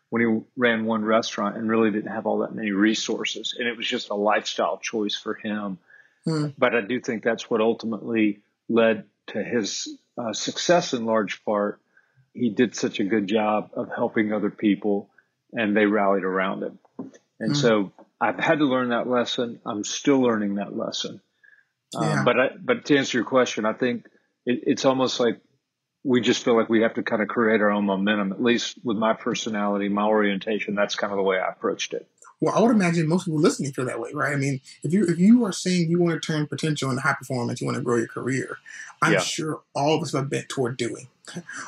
when 0.10 0.22
he 0.22 0.42
ran 0.56 0.86
one 0.86 1.04
restaurant 1.04 1.58
and 1.58 1.70
really 1.70 1.92
didn't 1.92 2.12
have 2.12 2.26
all 2.26 2.40
that 2.40 2.56
many 2.56 2.72
resources. 2.72 3.56
And 3.58 3.68
it 3.68 3.78
was 3.78 3.88
just 3.88 4.10
a 4.10 4.16
lifestyle 4.16 4.78
choice 4.78 5.16
for 5.16 5.36
him. 5.36 5.78
Mm. 6.26 6.54
But 6.58 6.76
I 6.76 6.82
do 6.82 7.00
think 7.00 7.24
that's 7.24 7.50
what 7.50 7.62
ultimately 7.62 8.42
led 8.70 9.06
to 9.28 9.44
his 9.44 9.88
uh, 10.18 10.34
success 10.34 10.94
in 10.94 11.06
large 11.06 11.44
part. 11.44 11.80
He 12.34 12.50
did 12.50 12.76
such 12.76 13.00
a 13.00 13.04
good 13.04 13.28
job 13.28 13.72
of 13.74 13.90
helping 13.96 14.34
other 14.34 14.50
people 14.50 15.10
and 15.54 15.76
they 15.76 15.86
rallied 15.86 16.24
around 16.24 16.64
him. 16.64 16.80
And 17.40 17.54
mm. 17.54 17.56
so 17.56 17.92
I've 18.20 18.40
had 18.40 18.60
to 18.60 18.66
learn 18.66 18.90
that 18.90 19.08
lesson. 19.08 19.60
I'm 19.66 19.84
still 19.84 20.22
learning 20.22 20.56
that 20.56 20.76
lesson. 20.76 21.22
Um, 21.96 22.26
but 22.26 22.40
I, 22.40 22.50
but 22.60 22.86
to 22.86 22.98
answer 22.98 23.18
your 23.18 23.26
question, 23.26 23.66
I 23.66 23.74
think 23.74 24.06
it, 24.46 24.64
it's 24.64 24.86
almost 24.86 25.20
like 25.20 25.40
we 26.04 26.22
just 26.22 26.44
feel 26.44 26.58
like 26.58 26.70
we 26.70 26.82
have 26.82 26.96
to 26.96 27.04
kind 27.04 27.22
of 27.22 27.28
create 27.28 27.62
our 27.62 27.72
own 27.72 27.86
momentum. 27.86 28.32
At 28.32 28.42
least 28.42 28.78
with 28.84 28.98
my 28.98 29.14
personality, 29.14 29.90
my 29.90 30.06
orientation, 30.06 30.76
that's 30.76 30.96
kind 30.96 31.12
of 31.12 31.18
the 31.18 31.24
way 31.24 31.38
I 31.38 31.50
approached 31.50 31.94
it. 31.94 32.08
Well, 32.40 32.56
I 32.56 32.62
would 32.62 32.72
imagine 32.72 33.08
most 33.08 33.26
people 33.26 33.40
listening 33.40 33.72
feel 33.72 33.86
that 33.86 34.00
way, 34.00 34.12
right? 34.14 34.34
I 34.34 34.36
mean, 34.36 34.62
if 34.84 34.94
you 34.94 35.06
if 35.06 35.18
you 35.18 35.44
are 35.46 35.52
saying 35.52 35.90
you 35.90 36.00
want 36.00 36.22
to 36.22 36.26
turn 36.26 36.46
potential 36.46 36.90
into 36.90 37.02
high 37.02 37.16
performance, 37.18 37.60
you 37.60 37.66
want 37.66 37.78
to 37.78 37.84
grow 37.84 37.98
your 37.98 38.08
career, 38.08 38.58
I'm 39.02 39.14
yeah. 39.14 39.20
sure 39.20 39.62
all 39.74 39.96
of 39.96 40.04
us 40.04 40.14
have 40.14 40.26
a 40.26 40.28
bent 40.28 40.50
toward 40.50 40.78
doing, 40.78 41.08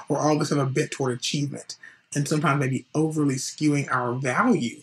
or 0.07 0.19
all 0.19 0.35
of 0.35 0.41
us 0.41 0.49
have 0.49 0.59
a 0.59 0.65
bent 0.67 0.91
toward 0.91 1.17
achievement, 1.17 1.75
and 2.13 2.27
sometimes 2.27 2.59
maybe 2.59 2.85
overly 2.93 3.35
skewing 3.35 3.91
our 3.91 4.13
value 4.13 4.81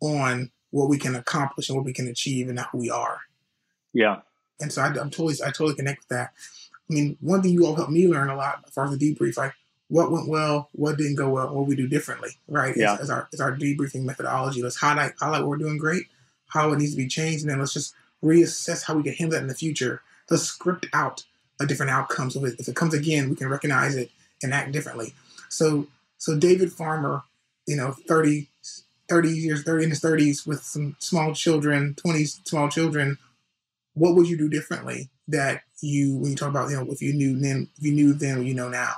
on 0.00 0.50
what 0.70 0.88
we 0.88 0.98
can 0.98 1.14
accomplish 1.14 1.68
and 1.68 1.76
what 1.76 1.84
we 1.84 1.92
can 1.92 2.08
achieve 2.08 2.46
and 2.46 2.56
not 2.56 2.68
who 2.72 2.78
we 2.78 2.90
are. 2.90 3.20
Yeah. 3.92 4.20
And 4.60 4.72
so 4.72 4.82
I, 4.82 4.88
am 4.88 5.10
totally 5.10 5.34
I 5.42 5.50
totally 5.50 5.74
connect 5.74 6.00
with 6.00 6.08
that. 6.08 6.32
I 6.90 6.94
mean, 6.94 7.16
one 7.20 7.42
thing 7.42 7.52
you 7.52 7.66
all 7.66 7.74
helped 7.74 7.92
me 7.92 8.08
learn 8.08 8.30
a 8.30 8.36
lot 8.36 8.62
as 8.66 8.72
far 8.72 8.84
as 8.84 8.96
the 8.96 9.14
debrief, 9.14 9.36
like 9.36 9.52
what 9.90 10.10
went 10.10 10.28
well, 10.28 10.70
what 10.72 10.96
didn't 10.96 11.16
go 11.16 11.28
well, 11.28 11.54
what 11.54 11.66
we 11.66 11.76
do 11.76 11.88
differently, 11.88 12.30
right? 12.48 12.74
Yeah. 12.76 12.94
As, 12.94 13.00
as 13.00 13.10
our 13.10 13.28
as 13.32 13.40
our 13.40 13.54
debriefing 13.54 14.04
methodology. 14.04 14.62
Let's 14.62 14.76
highlight 14.76 15.12
highlight 15.18 15.42
what 15.42 15.50
we're 15.50 15.56
doing 15.58 15.78
great, 15.78 16.04
how 16.46 16.72
it 16.72 16.78
needs 16.78 16.92
to 16.92 16.96
be 16.96 17.08
changed, 17.08 17.42
and 17.42 17.50
then 17.50 17.58
let's 17.58 17.74
just 17.74 17.94
reassess 18.24 18.84
how 18.84 18.94
we 18.94 19.02
can 19.02 19.14
handle 19.14 19.36
that 19.36 19.42
in 19.42 19.48
the 19.48 19.54
future. 19.54 20.02
Let's 20.30 20.44
script 20.44 20.86
out 20.92 21.24
a 21.60 21.66
different 21.66 21.90
outcome. 21.90 22.30
So 22.30 22.44
if 22.44 22.68
it 22.68 22.76
comes 22.76 22.94
again, 22.94 23.28
we 23.28 23.36
can 23.36 23.48
recognize 23.48 23.96
it 23.96 24.10
and 24.42 24.54
act 24.54 24.72
differently. 24.72 25.12
So 25.48 25.88
so 26.18 26.38
David 26.38 26.72
Farmer, 26.72 27.22
you 27.66 27.76
know, 27.76 27.92
30 28.06 28.48
30 29.10 29.28
years, 29.28 29.62
30 29.64 29.84
in 29.84 29.90
his 29.90 30.00
30s 30.00 30.46
with 30.46 30.62
some 30.62 30.94
small 31.00 31.34
children, 31.34 31.96
20 31.96 32.24
small 32.24 32.68
children, 32.68 33.18
what 33.94 34.14
would 34.14 34.28
you 34.28 34.38
do 34.38 34.48
differently 34.48 35.10
that 35.26 35.62
you, 35.80 36.16
when 36.16 36.30
you 36.30 36.36
talk 36.36 36.48
about, 36.48 36.70
you 36.70 36.76
know, 36.76 36.86
if 36.92 37.02
you 37.02 37.12
knew 37.12 37.36
then, 37.36 37.68
if 37.76 37.84
you 37.84 37.92
knew 37.92 38.14
then, 38.14 38.46
you 38.46 38.54
know 38.54 38.68
now? 38.68 38.94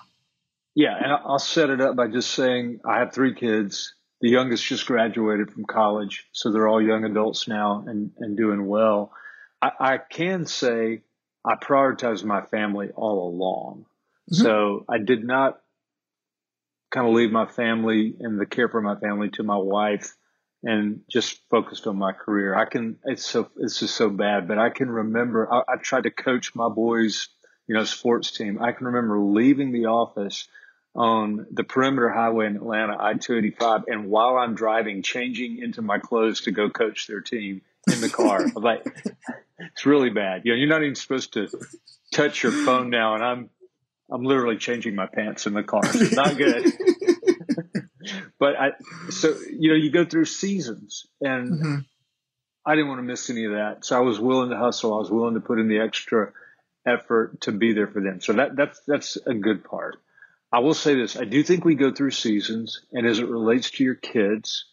Yeah, 0.75 0.97
and 0.97 1.13
I'll 1.13 1.39
set 1.39 1.71
it 1.71 1.81
up 1.81 1.97
by 1.97 2.09
just 2.09 2.31
saying 2.31 2.81
I 2.85 3.01
have 3.01 3.13
three 3.13 3.35
kids. 3.35 3.95
The 4.21 4.31
youngest 4.31 4.65
just 4.65 4.87
graduated 4.87 5.51
from 5.51 5.65
college, 5.65 6.27
so 6.33 6.51
they're 6.51 6.69
all 6.69 6.81
young 6.81 7.05
adults 7.05 7.49
now 7.49 7.85
and, 7.87 8.13
and 8.19 8.37
doing 8.37 8.67
well. 8.67 9.13
I, 9.61 9.71
I 9.79 9.99
can 9.99 10.47
say 10.47 11.03
I 11.45 11.57
prioritized 11.57 12.25
my 12.25 12.43
family 12.43 12.91
all 12.95 13.29
along. 13.29 13.87
Mm-hmm. 14.31 14.43
So 14.43 14.85
I 14.89 14.99
did 14.99 15.25
not 15.25 15.61
kind 16.91 17.07
of 17.07 17.15
leave 17.15 17.33
my 17.33 17.47
family 17.47 18.15
and 18.21 18.41
the 18.41 18.47
care 18.47 18.69
for 18.69 18.81
my 18.81 18.95
family 18.97 19.31
to 19.31 19.43
my 19.43 19.57
wife 19.57 20.15
and 20.63 21.01
just 21.11 21.41
focused 21.51 21.87
on 21.87 21.97
my 21.97 22.13
career. 22.13 22.55
I 22.55 22.67
can, 22.67 22.99
it's 23.05 23.25
so, 23.25 23.51
it's 23.59 23.81
just 23.81 23.97
so 23.97 24.09
bad, 24.09 24.47
but 24.47 24.59
I 24.59 24.71
can 24.71 24.89
remember 24.89 25.53
I, 25.53 25.63
I 25.69 25.77
tried 25.83 26.05
to 26.05 26.11
coach 26.11 26.55
my 26.55 26.69
boys, 26.69 27.29
you 27.67 27.75
know, 27.75 27.85
sports 27.85 28.31
team. 28.31 28.63
I 28.63 28.73
can 28.73 28.87
remember 28.87 29.19
leaving 29.19 29.73
the 29.73 29.87
office 29.87 30.47
on 30.95 31.47
the 31.51 31.65
perimeter 31.65 32.11
highway 32.11 32.47
in 32.47 32.57
Atlanta, 32.57 32.97
I 32.99 33.15
285, 33.15 33.85
and 33.87 34.11
while 34.11 34.37
I'm 34.37 34.55
driving, 34.55 35.03
changing 35.03 35.59
into 35.59 35.81
my 35.81 35.99
clothes 35.99 36.43
to 36.43 36.51
go 36.51 36.69
coach 36.69 37.07
their 37.07 37.21
team 37.21 37.63
in 37.91 38.01
the 38.01 38.09
car. 38.09 38.45
I'm 38.57 38.63
like, 38.63 38.85
it's 39.59 39.87
really 39.87 40.11
bad. 40.11 40.43
You 40.45 40.53
know, 40.53 40.59
you're 40.59 40.69
not 40.69 40.83
even 40.83 40.95
supposed 40.95 41.33
to 41.35 41.49
touch 42.13 42.43
your 42.43 42.53
phone 42.53 42.91
now, 42.91 43.15
and 43.15 43.25
I'm 43.25 43.51
I'm 44.11 44.25
literally 44.25 44.59
changing 44.59 44.95
my 44.95 45.07
pants 45.07 45.47
in 45.47 45.55
the 45.55 45.63
car. 45.63 45.85
So 45.87 46.05
not 46.13 46.37
good. 46.37 46.71
but 48.39 48.57
I, 48.57 48.73
so 49.11 49.35
you 49.51 49.71
know, 49.71 49.77
you 49.77 49.91
go 49.91 50.05
through 50.05 50.27
seasons, 50.27 51.07
and 51.21 51.53
mm-hmm. 51.53 51.79
I 52.67 52.75
didn't 52.75 52.89
want 52.89 52.99
to 52.99 53.05
miss 53.05 53.31
any 53.31 53.47
of 53.47 53.53
that. 53.53 53.85
So 53.85 53.97
I 53.97 54.01
was 54.01 54.21
willing 54.21 54.51
to 54.51 54.59
hustle. 54.59 54.95
I 54.95 54.99
was 54.99 55.11
willing 55.11 55.35
to 55.35 55.41
put 55.41 55.59
in 55.59 55.69
the 55.69 55.81
extra 55.81 56.33
effort 56.87 57.41
to 57.43 57.53
be 57.53 57.73
there 57.73 57.87
for 57.87 58.03
them. 58.03 58.21
So 58.21 58.35
that 58.35 58.55
that's 58.57 58.81
that's 58.87 59.17
a 59.27 59.35
good 59.35 59.65
part. 59.65 59.97
I 60.53 60.59
will 60.59 60.75
say 60.75 60.95
this: 60.95 61.17
I 61.17 61.25
do 61.25 61.43
think 61.43 61.65
we 61.65 61.75
go 61.75 61.93
through 61.93 62.11
seasons, 62.11 62.83
and 62.93 63.07
as 63.07 63.19
it 63.19 63.29
relates 63.29 63.71
to 63.73 63.85
your 63.85 63.95
kids, 63.95 64.67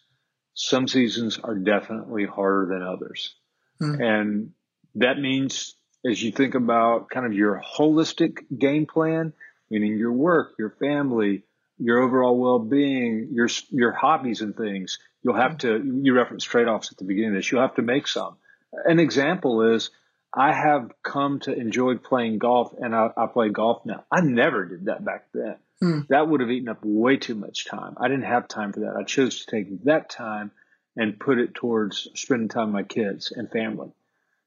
some 0.54 0.86
seasons 0.86 1.38
are 1.38 1.54
definitely 1.54 2.26
harder 2.26 2.66
than 2.72 2.82
others, 2.82 3.34
mm-hmm. 3.80 4.00
and 4.00 4.52
that 4.96 5.18
means 5.18 5.74
as 6.04 6.22
you 6.22 6.32
think 6.32 6.54
about 6.54 7.08
kind 7.10 7.26
of 7.26 7.32
your 7.32 7.62
holistic 7.62 8.38
game 8.56 8.86
plan, 8.86 9.32
meaning 9.70 9.98
your 9.98 10.12
work, 10.12 10.54
your 10.58 10.70
family, 10.70 11.44
your 11.78 12.00
overall 12.00 12.38
well-being, 12.38 13.28
your 13.32 13.48
your 13.70 13.92
hobbies 13.92 14.42
and 14.42 14.56
things, 14.56 14.98
you'll 15.22 15.34
have 15.34 15.58
to 15.58 15.82
you 16.02 16.14
reference 16.14 16.44
trade-offs 16.44 16.92
at 16.92 16.98
the 16.98 17.04
beginning 17.04 17.30
of 17.30 17.36
this. 17.36 17.50
You'll 17.50 17.62
have 17.62 17.76
to 17.76 17.82
make 17.82 18.06
some. 18.06 18.36
An 18.84 18.98
example 18.98 19.74
is 19.74 19.90
I 20.32 20.52
have 20.52 20.92
come 21.02 21.40
to 21.40 21.52
enjoy 21.52 21.96
playing 21.96 22.38
golf 22.38 22.72
and 22.78 22.94
I, 22.94 23.10
I 23.16 23.26
play 23.26 23.48
golf 23.48 23.84
now. 23.84 24.04
I 24.10 24.20
never 24.20 24.64
did 24.64 24.84
that 24.84 25.04
back 25.04 25.26
then. 25.32 25.56
Hmm. 25.80 26.00
That 26.08 26.28
would 26.28 26.40
have 26.40 26.50
eaten 26.50 26.68
up 26.68 26.80
way 26.82 27.16
too 27.16 27.34
much 27.34 27.66
time. 27.66 27.94
I 27.98 28.08
didn't 28.08 28.24
have 28.24 28.48
time 28.48 28.72
for 28.72 28.80
that. 28.80 28.96
I 28.96 29.04
chose 29.04 29.44
to 29.44 29.50
take 29.50 29.84
that 29.84 30.10
time 30.10 30.50
and 30.96 31.18
put 31.18 31.38
it 31.38 31.54
towards 31.54 32.08
spending 32.14 32.48
time 32.48 32.66
with 32.66 32.74
my 32.74 32.82
kids 32.82 33.32
and 33.34 33.50
family. 33.50 33.90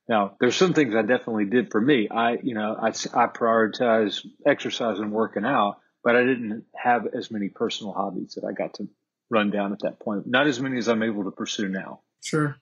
Now, 0.07 0.35
there's 0.39 0.55
some 0.55 0.73
things 0.73 0.95
I 0.95 1.01
definitely 1.01 1.45
did 1.45 1.71
for 1.71 1.79
me. 1.79 2.09
I, 2.09 2.33
you 2.43 2.53
know, 2.53 2.75
I, 2.79 2.89
I 2.89 3.27
prioritize 3.27 4.25
exercise 4.45 4.99
and 4.99 5.11
working 5.11 5.45
out, 5.45 5.77
but 6.03 6.15
I 6.15 6.23
didn't 6.23 6.65
have 6.75 7.07
as 7.07 7.31
many 7.31 7.49
personal 7.49 7.93
hobbies 7.93 8.33
that 8.35 8.45
I 8.45 8.51
got 8.51 8.75
to 8.75 8.87
run 9.29 9.49
down 9.49 9.71
at 9.71 9.79
that 9.79 9.99
point. 9.99 10.27
Not 10.27 10.47
as 10.47 10.59
many 10.59 10.77
as 10.77 10.89
I'm 10.89 11.03
able 11.03 11.23
to 11.23 11.31
pursue 11.31 11.69
now. 11.69 12.01
Sure. 12.21 12.57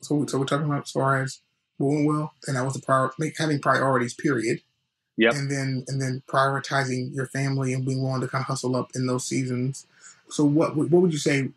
So, 0.00 0.24
so 0.26 0.38
we're 0.38 0.46
talking 0.46 0.66
about 0.66 0.84
as 0.84 0.90
far 0.90 1.22
as 1.22 1.40
doing 1.78 2.06
well, 2.06 2.32
and 2.46 2.56
that 2.56 2.64
was 2.64 2.74
the 2.74 2.80
prior, 2.80 3.10
having 3.36 3.60
priorities, 3.60 4.14
period. 4.14 4.62
Yep. 5.22 5.34
And 5.34 5.50
then, 5.50 5.84
and 5.86 6.02
then 6.02 6.22
prioritizing 6.26 7.14
your 7.14 7.26
family 7.26 7.72
and 7.72 7.84
being 7.86 8.02
willing 8.02 8.22
to 8.22 8.28
kind 8.28 8.42
of 8.42 8.46
hustle 8.46 8.74
up 8.74 8.90
in 8.96 9.06
those 9.06 9.24
seasons. 9.24 9.86
So, 10.28 10.44
what 10.44 10.74
what 10.76 10.90
would 10.90 11.12
you 11.12 11.18
say 11.18 11.42
when 11.42 11.52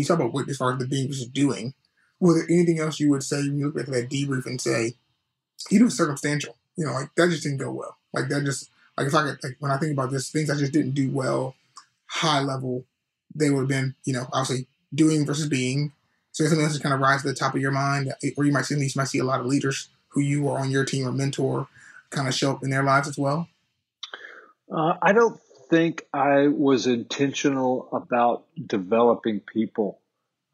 you 0.00 0.04
talk 0.04 0.18
about 0.18 0.32
what 0.32 0.48
as 0.48 0.56
far 0.56 0.72
as 0.72 0.78
the 0.78 0.86
being 0.86 1.06
versus 1.06 1.28
doing? 1.28 1.74
was 2.20 2.36
there 2.36 2.50
anything 2.50 2.78
else 2.78 2.98
you 2.98 3.10
would 3.10 3.22
say 3.22 3.36
when 3.36 3.58
you 3.58 3.66
look 3.66 3.76
back 3.76 3.88
at 3.88 3.94
that 3.94 4.10
debrief 4.10 4.46
and 4.46 4.60
say, 4.60 4.94
you 5.70 5.78
even 5.78 5.90
circumstantial, 5.90 6.56
you 6.76 6.84
know, 6.84 6.92
like 6.92 7.14
that 7.16 7.30
just 7.30 7.42
didn't 7.42 7.58
go 7.58 7.70
well. 7.70 7.96
Like 8.12 8.28
that 8.28 8.44
just, 8.44 8.70
like 8.96 9.06
if 9.06 9.14
I 9.14 9.22
could, 9.22 9.44
like 9.44 9.56
when 9.60 9.70
I 9.70 9.76
think 9.76 9.92
about 9.92 10.10
this, 10.10 10.30
things 10.30 10.50
I 10.50 10.56
just 10.56 10.72
didn't 10.72 10.94
do 10.94 11.10
well, 11.10 11.54
high 12.06 12.40
level, 12.40 12.84
they 13.34 13.50
would 13.50 13.60
have 13.60 13.68
been, 13.68 13.94
you 14.04 14.12
know, 14.12 14.26
obviously 14.32 14.66
doing 14.94 15.24
versus 15.24 15.48
being. 15.48 15.92
So 16.32 16.44
something 16.44 16.64
else 16.64 16.76
to 16.76 16.82
kind 16.82 16.94
of 16.94 17.00
rise 17.00 17.22
to 17.22 17.28
the 17.28 17.34
top 17.34 17.54
of 17.54 17.60
your 17.60 17.70
mind, 17.70 18.12
eh, 18.22 18.30
or 18.36 18.44
you 18.44 18.52
might 18.52 18.64
see, 18.64 18.74
least 18.74 18.96
you 18.96 19.00
might 19.00 19.08
see 19.08 19.18
a 19.18 19.24
lot 19.24 19.40
of 19.40 19.46
leaders 19.46 19.88
who 20.08 20.20
you 20.20 20.48
are 20.48 20.58
on 20.58 20.70
your 20.70 20.84
team 20.84 21.06
or 21.06 21.12
mentor 21.12 21.68
kind 22.10 22.28
of 22.28 22.34
show 22.34 22.52
up 22.52 22.62
in 22.62 22.70
their 22.70 22.82
lives 22.82 23.08
as 23.08 23.18
well. 23.18 23.48
Uh, 24.70 24.94
I 25.00 25.12
don't 25.12 25.38
think 25.70 26.04
I 26.12 26.48
was 26.48 26.86
intentional 26.86 27.88
about 27.92 28.44
developing 28.66 29.40
people 29.40 30.00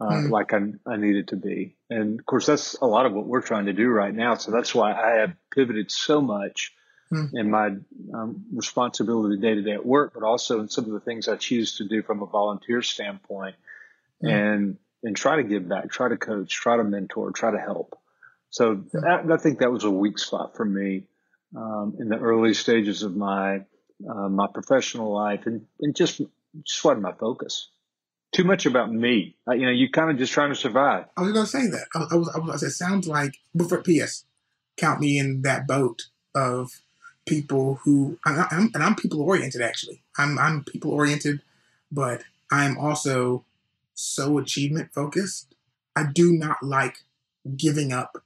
uh, 0.01 0.11
mm. 0.11 0.31
like 0.31 0.53
I, 0.53 0.61
I 0.87 0.97
needed 0.97 1.29
to 1.29 1.37
be. 1.37 1.77
And 1.91 2.19
of 2.19 2.27
course, 2.27 2.47
that's 2.47 2.75
a 2.75 2.87
lot 2.87 3.07
of 3.07 3.13
what 3.13 3.27
we're 3.27 3.43
trying 3.43 3.67
to 3.67 3.73
do 3.73 3.89
right 3.89 4.15
now. 4.15 4.35
So 4.35 4.51
that's 4.51 4.75
why 4.75 4.93
I 4.93 5.21
have 5.21 5.35
pivoted 5.53 5.91
so 5.91 6.21
much 6.21 6.73
mm. 7.13 7.31
in 7.33 7.51
my 7.51 7.77
um, 8.13 8.45
responsibility 8.53 9.41
day 9.41 9.55
to 9.55 9.63
day 9.63 9.73
at 9.73 9.87
work, 9.87 10.13
but 10.15 10.23
also 10.23 10.61
in 10.61 10.69
some 10.69 10.85
of 10.85 10.93
the 10.93 11.01
things 11.01 11.29
I 11.29 11.37
choose 11.37 11.77
to 11.79 11.89
do 11.89 12.03
from 12.03 12.23
a 12.23 12.27
volunteer 12.27 12.83
standpoint 12.83 13.57
mm. 14.23 14.31
and, 14.31 14.79
and 15.03 15.17
try 15.17 15.37
to 15.37 15.45
give 15.45 15.69
back, 15.69 15.91
try 15.91 16.09
to 16.09 16.17
coach, 16.17 16.51
try 16.51 16.77
to 16.77 16.85
mentor, 16.85 17.31
try 17.31 17.51
to 17.53 17.59
help. 17.59 17.99
So 18.51 18.85
that, 18.93 19.27
I 19.31 19.37
think 19.37 19.59
that 19.61 19.73
was 19.73 19.85
a 19.85 19.91
weak 19.91 20.19
spot 20.19 20.57
for 20.57 20.65
me 20.65 21.05
um, 21.55 21.97
in 21.99 22.09
the 22.09 22.19
early 22.19 22.55
stages 22.55 23.03
of 23.03 23.17
my 23.17 23.65
uh, 24.09 24.29
my 24.29 24.47
professional 24.53 25.13
life, 25.13 25.47
and, 25.47 25.67
and 25.81 25.95
just 25.95 26.21
just 26.65 26.85
wasn't 26.85 27.03
my 27.03 27.13
focus 27.13 27.69
too 28.35 28.45
much 28.45 28.67
about 28.67 28.93
me. 28.93 29.37
You 29.49 29.67
know, 29.67 29.71
you're 29.71 29.89
kind 29.91 30.11
of 30.11 30.19
just 30.19 30.33
trying 30.33 30.51
to 30.51 30.57
survive. 30.57 31.07
I 31.17 31.23
was 31.23 31.33
going 31.33 31.45
to 31.45 31.51
say 31.51 31.67
that. 31.69 31.87
I, 31.95 32.15
I 32.15 32.17
was. 32.17 32.29
I 32.35 32.39
was. 32.39 32.63
It 32.63 32.73
sounds 32.73 33.09
like. 33.09 33.39
But 33.55 33.69
for 33.69 33.81
P.S. 33.81 34.25
Count 34.77 35.01
me 35.01 35.19
in 35.19 35.43
that 35.43 35.67
boat 35.67 36.09
of 36.35 36.81
people 37.27 37.77
who 37.85 38.19
I, 38.27 38.47
I'm, 38.51 38.71
and 38.75 38.83
I'm 38.83 38.97
people 38.97 39.23
oriented. 39.23 39.63
Actually, 39.63 40.03
I'm 40.19 40.39
I'm 40.39 40.65
people 40.65 40.91
oriented, 40.91 41.41
but 41.91 42.25
I'm 42.51 42.77
also 42.77 43.45
so 43.95 44.39
achievement 44.39 44.93
focused. 44.93 45.55
I 45.97 46.05
do 46.13 46.33
not 46.33 46.61
like 46.61 47.05
giving 47.57 47.93
up 47.93 48.24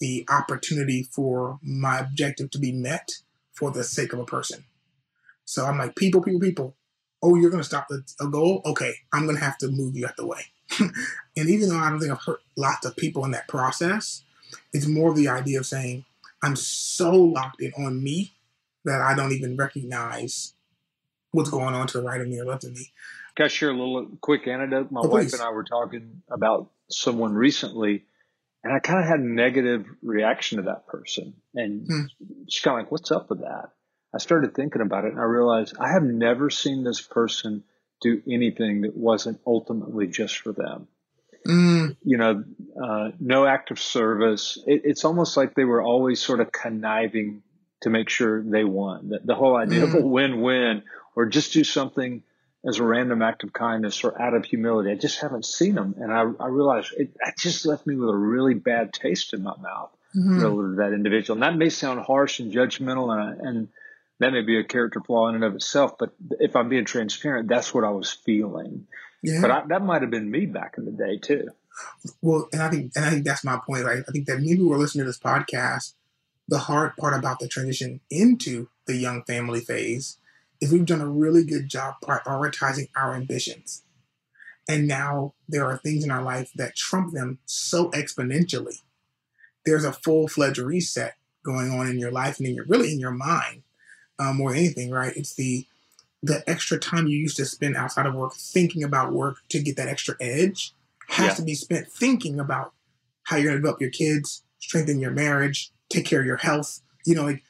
the 0.00 0.26
opportunity 0.28 1.02
for 1.02 1.58
my 1.62 1.98
objective 1.98 2.50
to 2.50 2.58
be 2.58 2.72
met 2.72 3.10
for 3.52 3.70
the 3.70 3.84
sake 3.84 4.12
of 4.12 4.18
a 4.18 4.24
person. 4.24 4.64
So 5.44 5.64
I'm 5.64 5.78
like 5.78 5.96
people, 5.96 6.22
people, 6.22 6.40
people 6.40 6.76
oh, 7.22 7.34
you're 7.34 7.50
going 7.50 7.62
to 7.62 7.68
stop 7.68 7.88
the, 7.88 8.04
a 8.20 8.26
goal? 8.26 8.62
Okay, 8.64 8.94
I'm 9.12 9.24
going 9.24 9.36
to 9.36 9.44
have 9.44 9.58
to 9.58 9.68
move 9.68 9.96
you 9.96 10.06
out 10.06 10.16
the 10.16 10.26
way. 10.26 10.40
and 10.80 11.48
even 11.48 11.68
though 11.68 11.78
I 11.78 11.90
don't 11.90 12.00
think 12.00 12.12
I've 12.12 12.22
hurt 12.22 12.40
lots 12.56 12.86
of 12.86 12.96
people 12.96 13.24
in 13.24 13.32
that 13.32 13.48
process, 13.48 14.22
it's 14.72 14.86
more 14.86 15.14
the 15.14 15.28
idea 15.28 15.58
of 15.58 15.66
saying, 15.66 16.04
I'm 16.42 16.56
so 16.56 17.12
locked 17.12 17.60
in 17.60 17.72
on 17.78 18.02
me 18.02 18.32
that 18.84 19.00
I 19.00 19.14
don't 19.14 19.32
even 19.32 19.56
recognize 19.56 20.54
what's 21.32 21.50
going 21.50 21.74
on 21.74 21.86
to 21.88 21.98
the 21.98 22.04
right 22.04 22.20
of 22.20 22.28
me 22.28 22.40
or 22.40 22.44
left 22.44 22.64
of 22.64 22.72
me. 22.72 22.92
Can 23.34 23.44
I 23.44 23.48
share 23.48 23.70
a 23.70 23.72
little 23.72 24.08
quick 24.20 24.46
anecdote? 24.46 24.90
My 24.90 25.00
oh, 25.02 25.08
wife 25.08 25.32
and 25.32 25.42
I 25.42 25.50
were 25.50 25.64
talking 25.64 26.22
about 26.30 26.70
someone 26.90 27.34
recently, 27.34 28.04
and 28.64 28.72
I 28.72 28.80
kind 28.80 29.00
of 29.00 29.08
had 29.08 29.20
a 29.20 29.28
negative 29.28 29.86
reaction 30.02 30.58
to 30.58 30.64
that 30.64 30.86
person. 30.86 31.34
And 31.54 31.86
hmm. 31.86 32.00
she's 32.48 32.62
kind 32.62 32.78
of 32.78 32.84
like, 32.84 32.92
What's 32.92 33.10
up 33.10 33.30
with 33.30 33.40
that? 33.40 33.70
I 34.14 34.18
started 34.18 34.54
thinking 34.54 34.82
about 34.82 35.04
it 35.04 35.12
and 35.12 35.20
I 35.20 35.24
realized 35.24 35.76
I 35.78 35.92
have 35.92 36.02
never 36.02 36.50
seen 36.50 36.82
this 36.82 37.00
person 37.00 37.64
do 38.00 38.22
anything 38.28 38.82
that 38.82 38.96
wasn't 38.96 39.40
ultimately 39.46 40.06
just 40.06 40.38
for 40.38 40.52
them. 40.52 40.88
Mm. 41.46 41.96
You 42.02 42.16
know, 42.16 42.44
uh, 42.82 43.10
no 43.20 43.46
act 43.46 43.70
of 43.70 43.78
service. 43.78 44.58
It, 44.66 44.82
it's 44.84 45.04
almost 45.04 45.36
like 45.36 45.54
they 45.54 45.64
were 45.64 45.82
always 45.82 46.20
sort 46.20 46.40
of 46.40 46.52
conniving 46.52 47.42
to 47.82 47.90
make 47.90 48.08
sure 48.08 48.42
they 48.42 48.64
won. 48.64 49.10
The, 49.10 49.20
the 49.24 49.34
whole 49.34 49.56
idea 49.56 49.80
mm. 49.80 49.84
of 49.84 49.94
a 49.94 49.98
mm. 49.98 50.10
win-win 50.10 50.82
or 51.14 51.26
just 51.26 51.52
do 51.52 51.64
something 51.64 52.22
as 52.66 52.78
a 52.78 52.84
random 52.84 53.22
act 53.22 53.44
of 53.44 53.52
kindness 53.52 54.02
or 54.02 54.20
out 54.20 54.34
of 54.34 54.44
humility. 54.44 54.90
I 54.90 54.96
just 54.96 55.20
haven't 55.20 55.44
seen 55.44 55.74
them. 55.74 55.94
And 55.98 56.12
I, 56.12 56.22
I 56.42 56.48
realized 56.48 56.92
it, 56.96 57.10
it 57.20 57.34
just 57.38 57.66
left 57.66 57.86
me 57.86 57.94
with 57.94 58.10
a 58.10 58.16
really 58.16 58.54
bad 58.54 58.92
taste 58.92 59.32
in 59.32 59.42
my 59.42 59.54
mouth 59.60 59.90
mm-hmm. 60.16 60.42
relative 60.42 60.72
to 60.72 60.76
that 60.76 60.92
individual. 60.92 61.36
And 61.36 61.42
that 61.42 61.56
may 61.56 61.68
sound 61.68 62.00
harsh 62.00 62.40
and 62.40 62.52
judgmental 62.52 63.16
and, 63.16 63.40
and 63.40 63.68
that 64.18 64.32
may 64.32 64.42
be 64.42 64.58
a 64.58 64.64
character 64.64 65.00
flaw 65.00 65.28
in 65.28 65.36
and 65.36 65.44
of 65.44 65.54
itself, 65.54 65.96
but 65.98 66.12
if 66.40 66.56
I'm 66.56 66.68
being 66.68 66.84
transparent, 66.84 67.48
that's 67.48 67.72
what 67.72 67.84
I 67.84 67.90
was 67.90 68.10
feeling. 68.10 68.88
Yeah. 69.22 69.40
But 69.40 69.50
I, 69.50 69.66
that 69.68 69.82
might 69.82 70.02
have 70.02 70.10
been 70.10 70.30
me 70.30 70.46
back 70.46 70.74
in 70.76 70.84
the 70.84 70.90
day 70.90 71.18
too. 71.18 71.48
Well, 72.20 72.48
and 72.52 72.60
I 72.60 72.70
think, 72.70 72.92
and 72.96 73.04
I 73.04 73.10
think 73.10 73.24
that's 73.24 73.44
my 73.44 73.60
point. 73.64 73.84
Right? 73.84 74.02
I 74.06 74.10
think 74.10 74.26
that 74.26 74.40
maybe 74.40 74.62
we're 74.62 74.78
listening 74.78 75.04
to 75.04 75.10
this 75.10 75.18
podcast, 75.18 75.94
the 76.48 76.58
hard 76.58 76.96
part 76.96 77.14
about 77.14 77.38
the 77.38 77.46
transition 77.46 78.00
into 78.10 78.68
the 78.86 78.96
young 78.96 79.22
family 79.22 79.60
phase 79.60 80.18
is 80.60 80.72
we've 80.72 80.86
done 80.86 81.00
a 81.00 81.08
really 81.08 81.44
good 81.44 81.68
job 81.68 81.96
prioritizing 82.02 82.88
our 82.96 83.14
ambitions. 83.14 83.82
And 84.68 84.86
now 84.86 85.34
there 85.48 85.64
are 85.64 85.78
things 85.78 86.04
in 86.04 86.10
our 86.10 86.22
life 86.22 86.50
that 86.56 86.76
trump 86.76 87.14
them 87.14 87.38
so 87.46 87.90
exponentially. 87.90 88.82
There's 89.64 89.84
a 89.84 89.92
full 89.92 90.28
fledged 90.28 90.58
reset 90.58 91.14
going 91.42 91.70
on 91.70 91.88
in 91.88 91.98
your 91.98 92.10
life 92.10 92.38
and 92.38 92.46
in 92.46 92.54
your 92.54 92.66
really 92.66 92.92
in 92.92 93.00
your 93.00 93.12
mind 93.12 93.62
um, 94.18 94.36
more 94.36 94.50
than 94.50 94.58
anything, 94.58 94.90
right? 94.90 95.16
It's 95.16 95.34
the 95.34 95.66
the 96.22 96.42
extra 96.48 96.78
time 96.78 97.06
you 97.06 97.16
used 97.16 97.36
to 97.36 97.44
spend 97.44 97.76
outside 97.76 98.06
of 98.06 98.14
work 98.14 98.34
thinking 98.34 98.82
about 98.82 99.12
work 99.12 99.36
to 99.50 99.62
get 99.62 99.76
that 99.76 99.88
extra 99.88 100.16
edge 100.20 100.74
has 101.08 101.26
yeah. 101.26 101.34
to 101.34 101.42
be 101.42 101.54
spent 101.54 101.88
thinking 101.88 102.40
about 102.40 102.72
how 103.22 103.36
you're 103.36 103.46
going 103.46 103.56
to 103.56 103.60
develop 103.60 103.80
your 103.80 103.90
kids, 103.90 104.42
strengthen 104.58 104.98
your 104.98 105.10
marriage, 105.10 105.70
take 105.88 106.04
care 106.04 106.20
of 106.20 106.26
your 106.26 106.36
health. 106.36 106.80
You 107.06 107.14
know, 107.14 107.24
like 107.24 107.42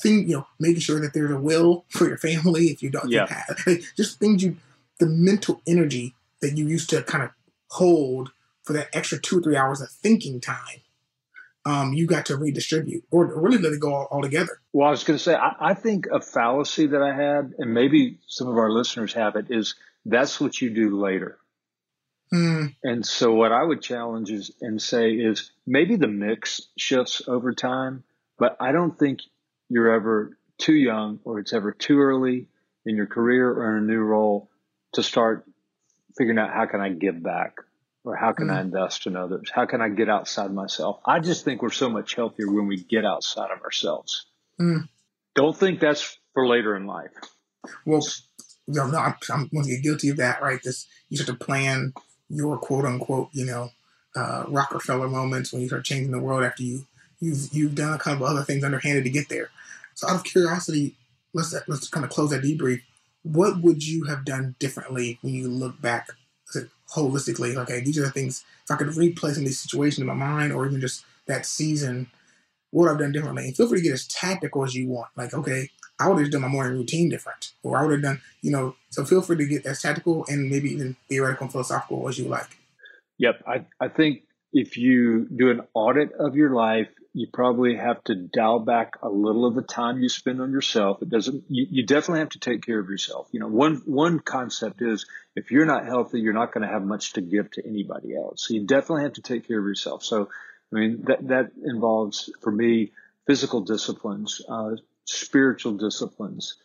thing, 0.00 0.28
you 0.28 0.36
know, 0.36 0.46
making 0.58 0.80
sure 0.80 1.00
that 1.00 1.14
there's 1.14 1.30
a 1.30 1.40
will 1.40 1.84
for 1.88 2.06
your 2.08 2.18
family 2.18 2.66
if 2.66 2.82
you 2.82 2.90
don't. 2.90 3.10
Yeah. 3.10 3.26
Have, 3.26 3.58
like, 3.66 3.82
just 3.96 4.18
things 4.18 4.42
you, 4.42 4.56
the 4.98 5.06
mental 5.06 5.60
energy 5.66 6.14
that 6.40 6.56
you 6.56 6.66
used 6.66 6.90
to 6.90 7.02
kind 7.02 7.24
of 7.24 7.30
hold 7.70 8.30
for 8.62 8.72
that 8.72 8.88
extra 8.92 9.18
two 9.18 9.38
or 9.38 9.42
three 9.42 9.56
hours 9.56 9.80
of 9.80 9.90
thinking 9.90 10.40
time 10.40 10.82
um, 11.66 11.92
you 11.92 12.06
got 12.06 12.26
to 12.26 12.36
redistribute 12.36 13.04
or 13.10 13.26
really 13.26 13.58
let 13.58 13.72
it 13.72 13.80
go 13.80 13.92
all, 13.92 14.08
altogether. 14.10 14.60
Well, 14.72 14.86
I 14.86 14.92
was 14.92 15.02
going 15.02 15.18
to 15.18 15.22
say, 15.22 15.34
I, 15.34 15.56
I, 15.58 15.74
think 15.74 16.06
a 16.12 16.20
fallacy 16.20 16.86
that 16.86 17.02
I 17.02 17.12
had, 17.12 17.54
and 17.58 17.74
maybe 17.74 18.20
some 18.28 18.46
of 18.46 18.56
our 18.56 18.70
listeners 18.70 19.12
have 19.14 19.34
it, 19.34 19.46
is 19.50 19.74
that's 20.04 20.40
what 20.40 20.60
you 20.60 20.70
do 20.70 20.96
later. 21.00 21.38
Mm. 22.32 22.76
And 22.84 23.04
so, 23.04 23.34
what 23.34 23.50
I 23.50 23.64
would 23.64 23.82
challenge 23.82 24.30
is 24.30 24.52
and 24.60 24.80
say 24.80 25.10
is 25.10 25.50
maybe 25.66 25.96
the 25.96 26.06
mix 26.06 26.60
shifts 26.78 27.22
over 27.26 27.52
time, 27.52 28.04
but 28.38 28.56
I 28.60 28.70
don't 28.70 28.96
think 28.96 29.20
you're 29.68 29.92
ever 29.92 30.36
too 30.58 30.74
young 30.74 31.20
or 31.24 31.38
it's 31.38 31.52
ever 31.52 31.72
too 31.72 32.00
early 32.00 32.48
in 32.84 32.96
your 32.96 33.06
career 33.06 33.50
or 33.50 33.76
in 33.76 33.84
a 33.84 33.86
new 33.86 34.00
role 34.00 34.48
to 34.92 35.02
start 35.02 35.44
figuring 36.16 36.38
out 36.38 36.52
how 36.52 36.66
can 36.66 36.80
I 36.80 36.90
give 36.90 37.22
back 37.22 37.56
or 38.04 38.16
how 38.16 38.32
can 38.32 38.46
mm. 38.46 38.56
I 38.56 38.60
invest 38.60 39.06
in 39.06 39.16
others? 39.16 39.50
How 39.52 39.66
can 39.66 39.80
I 39.80 39.88
get 39.88 40.08
outside 40.08 40.52
myself? 40.52 41.00
I 41.04 41.20
just 41.20 41.44
think 41.44 41.62
we're 41.62 41.70
so 41.70 41.90
much 41.90 42.14
healthier 42.14 42.50
when 42.50 42.66
we 42.66 42.76
get 42.76 43.04
outside 43.04 43.50
of 43.50 43.62
ourselves. 43.62 44.26
Mm. 44.60 44.88
Don't 45.34 45.56
think 45.56 45.80
that's 45.80 46.18
for 46.32 46.46
later 46.46 46.76
in 46.76 46.86
life. 46.86 47.10
Well, 47.84 48.06
no, 48.68 48.86
no, 48.86 48.98
I'm, 48.98 49.14
I'm 49.30 49.48
going 49.48 49.64
to 49.64 49.70
get 49.70 49.82
guilty 49.82 50.08
of 50.10 50.16
that, 50.18 50.40
right? 50.40 50.60
This 50.62 50.86
you 51.08 51.16
start 51.16 51.38
to 51.38 51.44
plan 51.44 51.92
your 52.28 52.56
quote 52.58 52.84
unquote, 52.84 53.28
you 53.32 53.44
know, 53.44 53.70
uh, 54.14 54.44
Rockefeller 54.48 55.08
moments 55.08 55.52
when 55.52 55.62
you 55.62 55.68
start 55.68 55.84
changing 55.84 56.12
the 56.12 56.18
world 56.18 56.42
after 56.42 56.62
you 56.62 56.86
you've 57.20 57.52
you've 57.52 57.74
done 57.74 57.92
a 57.92 57.98
couple 57.98 58.26
of 58.26 58.32
other 58.32 58.44
things 58.44 58.64
underhanded 58.64 59.04
to 59.04 59.10
get 59.10 59.28
there. 59.28 59.50
So, 59.96 60.08
out 60.08 60.14
of 60.14 60.24
curiosity, 60.24 60.94
let's 61.34 61.52
let's 61.66 61.88
kind 61.88 62.04
of 62.04 62.10
close 62.10 62.30
that 62.30 62.44
debrief. 62.44 62.82
What 63.24 63.60
would 63.60 63.84
you 63.84 64.04
have 64.04 64.24
done 64.24 64.54
differently 64.60 65.18
when 65.22 65.34
you 65.34 65.48
look 65.48 65.80
back 65.80 66.08
holistically. 66.90 67.56
Okay, 67.56 67.80
these 67.80 67.98
are 67.98 68.02
the 68.02 68.10
things. 68.10 68.44
If 68.64 68.70
I 68.70 68.76
could 68.76 68.88
replay 68.88 69.32
some 69.32 69.42
of 69.42 69.46
these 69.46 69.60
situations 69.60 70.00
in 70.00 70.06
my 70.06 70.14
mind, 70.14 70.52
or 70.52 70.66
even 70.66 70.80
just 70.80 71.04
that 71.26 71.46
season, 71.46 72.08
what 72.70 72.88
I've 72.88 72.98
done 72.98 73.12
differently. 73.12 73.46
And 73.46 73.56
feel 73.56 73.68
free 73.68 73.78
to 73.78 73.84
get 73.84 73.92
as 73.92 74.06
tactical 74.06 74.64
as 74.64 74.74
you 74.74 74.88
want. 74.88 75.08
Like, 75.16 75.34
okay, 75.34 75.70
I 75.98 76.08
would 76.08 76.20
have 76.20 76.30
done 76.30 76.42
my 76.42 76.48
morning 76.48 76.78
routine 76.78 77.08
different, 77.08 77.52
or 77.62 77.76
I 77.76 77.82
would 77.82 77.92
have 77.92 78.02
done, 78.02 78.20
you 78.42 78.50
know. 78.50 78.76
So 78.90 79.04
feel 79.04 79.22
free 79.22 79.36
to 79.36 79.46
get 79.46 79.66
as 79.66 79.82
tactical 79.82 80.24
and 80.28 80.50
maybe 80.50 80.70
even 80.72 80.96
theoretical 81.08 81.44
and 81.44 81.52
philosophical 81.52 82.08
as 82.08 82.18
you 82.18 82.26
like. 82.26 82.58
Yep, 83.18 83.42
I 83.46 83.64
I 83.80 83.88
think 83.88 84.22
if 84.52 84.76
you 84.76 85.26
do 85.34 85.50
an 85.50 85.62
audit 85.74 86.12
of 86.12 86.36
your 86.36 86.50
life 86.50 86.88
you 87.16 87.26
probably 87.32 87.76
have 87.76 88.04
to 88.04 88.14
dial 88.14 88.58
back 88.58 88.98
a 89.02 89.08
little 89.08 89.46
of 89.46 89.54
the 89.54 89.62
time 89.62 90.00
you 90.00 90.08
spend 90.10 90.38
on 90.38 90.52
yourself. 90.52 91.00
It 91.00 91.08
doesn't, 91.08 91.44
you, 91.48 91.66
you 91.70 91.86
definitely 91.86 92.18
have 92.18 92.28
to 92.30 92.38
take 92.38 92.66
care 92.66 92.78
of 92.78 92.90
yourself. 92.90 93.28
You 93.32 93.40
know, 93.40 93.48
one, 93.48 93.80
one 93.86 94.20
concept 94.20 94.82
is 94.82 95.06
if 95.34 95.50
you're 95.50 95.64
not 95.64 95.86
healthy, 95.86 96.20
you're 96.20 96.34
not 96.34 96.52
going 96.52 96.66
to 96.66 96.70
have 96.70 96.82
much 96.82 97.14
to 97.14 97.22
give 97.22 97.50
to 97.52 97.66
anybody 97.66 98.14
else. 98.14 98.46
So 98.46 98.52
you 98.52 98.66
definitely 98.66 99.04
have 99.04 99.14
to 99.14 99.22
take 99.22 99.48
care 99.48 99.58
of 99.58 99.64
yourself. 99.64 100.04
So, 100.04 100.28
I 100.70 100.76
mean, 100.78 101.04
that, 101.06 101.26
that 101.28 101.52
involves 101.64 102.30
for 102.42 102.52
me, 102.52 102.92
physical 103.26 103.62
disciplines, 103.62 104.42
uh, 104.46 104.72
spiritual 105.06 105.72
disciplines. 105.78 106.58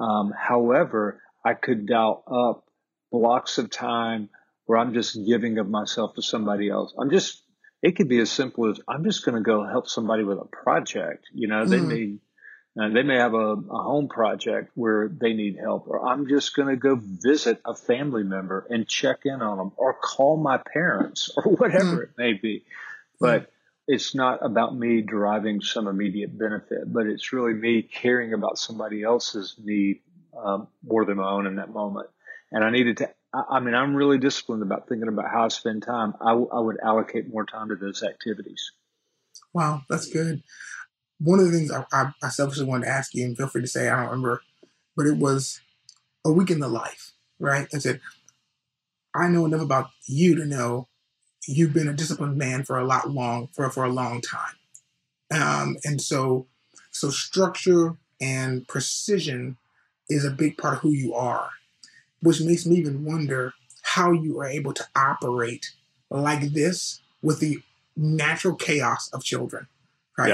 Um, 0.00 0.32
however, 0.34 1.20
I 1.44 1.52
could 1.52 1.84
dial 1.84 2.24
up 2.26 2.64
blocks 3.12 3.58
of 3.58 3.68
time 3.68 4.30
where 4.64 4.78
I'm 4.78 4.94
just 4.94 5.18
giving 5.26 5.58
of 5.58 5.68
myself 5.68 6.14
to 6.14 6.22
somebody 6.22 6.70
else. 6.70 6.94
I'm 6.98 7.10
just 7.10 7.42
it 7.82 7.96
could 7.96 8.08
be 8.08 8.18
as 8.18 8.30
simple 8.30 8.70
as 8.70 8.80
I'm 8.88 9.04
just 9.04 9.24
going 9.24 9.36
to 9.36 9.42
go 9.42 9.64
help 9.64 9.88
somebody 9.88 10.24
with 10.24 10.38
a 10.38 10.44
project. 10.44 11.26
You 11.32 11.48
know, 11.48 11.64
they 11.64 11.78
mm. 11.78 11.86
may 11.86 12.18
uh, 12.80 12.88
they 12.90 13.02
may 13.02 13.16
have 13.16 13.34
a, 13.34 13.54
a, 13.54 13.82
home 13.82 14.08
project 14.08 14.70
where 14.74 15.08
they 15.08 15.32
need 15.32 15.56
help, 15.56 15.88
or 15.88 16.06
I'm 16.06 16.28
just 16.28 16.54
going 16.54 16.68
to 16.68 16.76
go 16.76 16.96
visit 17.00 17.60
a 17.64 17.74
family 17.74 18.22
member 18.22 18.66
and 18.70 18.86
check 18.86 19.20
in 19.24 19.42
on 19.42 19.58
them, 19.58 19.72
or 19.76 19.94
call 19.94 20.36
my 20.36 20.58
parents, 20.58 21.30
or 21.36 21.52
whatever 21.52 21.96
mm. 21.96 22.02
it 22.04 22.10
may 22.16 22.32
be. 22.34 22.64
But 23.20 23.42
mm. 23.42 23.46
it's 23.88 24.14
not 24.14 24.44
about 24.44 24.76
me 24.76 25.00
deriving 25.00 25.60
some 25.60 25.88
immediate 25.88 26.38
benefit, 26.38 26.92
but 26.92 27.06
it's 27.06 27.32
really 27.32 27.54
me 27.54 27.82
caring 27.82 28.32
about 28.32 28.58
somebody 28.58 29.02
else's 29.02 29.56
need 29.58 30.00
um, 30.36 30.68
more 30.84 31.04
than 31.04 31.16
my 31.16 31.28
own 31.28 31.46
in 31.46 31.56
that 31.56 31.72
moment. 31.72 32.08
And 32.52 32.64
I 32.64 32.70
needed 32.70 32.98
to 32.98 33.10
I 33.32 33.60
mean, 33.60 33.74
I'm 33.74 33.94
really 33.94 34.18
disciplined 34.18 34.62
about 34.62 34.88
thinking 34.88 35.08
about 35.08 35.30
how 35.30 35.44
I 35.44 35.48
spend 35.48 35.82
time. 35.82 36.14
I, 36.20 36.30
w- 36.30 36.48
I 36.52 36.60
would 36.60 36.78
allocate 36.82 37.28
more 37.28 37.44
time 37.44 37.68
to 37.68 37.76
those 37.76 38.02
activities. 38.02 38.72
Wow, 39.52 39.82
that's 39.88 40.08
good. 40.08 40.42
One 41.20 41.40
of 41.40 41.46
the 41.46 41.52
things 41.52 41.70
I, 41.70 41.84
I, 41.92 42.12
I 42.22 42.28
selfishly 42.30 42.64
wanted 42.66 42.86
to 42.86 42.92
ask 42.92 43.14
you, 43.14 43.24
and 43.24 43.36
feel 43.36 43.48
free 43.48 43.62
to 43.62 43.68
say 43.68 43.88
I 43.88 43.96
don't 43.96 44.06
remember, 44.10 44.42
but 44.96 45.06
it 45.06 45.16
was 45.16 45.60
a 46.24 46.32
week 46.32 46.50
in 46.50 46.60
the 46.60 46.68
life, 46.68 47.12
right? 47.40 47.68
I 47.74 47.78
said, 47.78 48.00
I 49.14 49.28
know 49.28 49.46
enough 49.46 49.62
about 49.62 49.90
you 50.06 50.34
to 50.36 50.44
know 50.44 50.88
you've 51.48 51.74
been 51.74 51.88
a 51.88 51.94
disciplined 51.94 52.36
man 52.38 52.64
for 52.64 52.78
a 52.78 52.86
lot 52.86 53.10
long 53.10 53.48
for 53.54 53.70
for 53.70 53.84
a 53.84 53.90
long 53.92 54.20
time, 54.22 54.56
um, 55.32 55.76
and 55.84 56.00
so 56.02 56.46
so 56.92 57.10
structure 57.10 57.96
and 58.20 58.68
precision 58.68 59.58
is 60.10 60.24
a 60.24 60.30
big 60.30 60.58
part 60.58 60.74
of 60.76 60.80
who 60.80 60.92
you 60.92 61.14
are 61.14 61.50
which 62.22 62.40
makes 62.40 62.66
me 62.66 62.76
even 62.76 63.04
wonder 63.04 63.54
how 63.82 64.12
you 64.12 64.38
are 64.40 64.46
able 64.46 64.72
to 64.74 64.84
operate 64.96 65.72
like 66.10 66.40
this 66.52 67.00
with 67.22 67.40
the 67.40 67.58
natural 67.96 68.54
chaos 68.54 69.10
of 69.12 69.24
children, 69.24 69.66
right? 70.16 70.28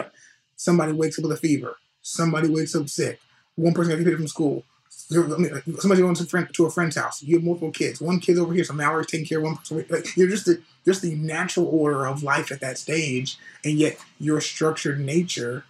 Somebody 0.57 0.93
wakes 0.93 1.19
up 1.19 1.25
with 1.25 1.33
a 1.33 1.37
fever. 1.41 1.77
Somebody 2.03 2.49
wakes 2.49 2.75
up 2.75 2.89
sick. 2.89 3.21
One 3.57 3.73
person 3.75 3.91
got 3.93 3.99
to 3.99 4.05
get 4.05 4.17
from 4.17 4.29
school. 4.29 4.65
Somebody 4.89 6.01
going 6.03 6.15
to, 6.15 6.25
friend, 6.25 6.49
to 6.53 6.67
a 6.67 6.71
friend's 6.71 6.97
house. 6.97 7.23
You 7.23 7.37
have 7.37 7.45
multiple 7.45 7.71
kids. 7.71 8.01
One 8.01 8.21
kid's 8.21 8.39
over 8.39 8.55
here, 8.55 8.65
so 8.65 8.75
now 8.75 8.93
we're 8.93 9.05
taking 9.05 9.27
care 9.27 9.39
of 9.39 9.45
one 9.45 9.57
person. 9.57 9.85
Like, 9.89 10.17
you're 10.17 10.29
just 10.29 10.47
the 10.47 10.63
just 10.85 11.03
the 11.03 11.15
natural 11.15 11.67
order 11.67 12.07
of 12.07 12.23
life 12.23 12.53
at 12.53 12.61
that 12.61 12.79
stage, 12.79 13.39
and 13.65 13.79
yet 13.79 13.99
your 14.19 14.41
structured 14.41 15.01
nature. 15.01 15.65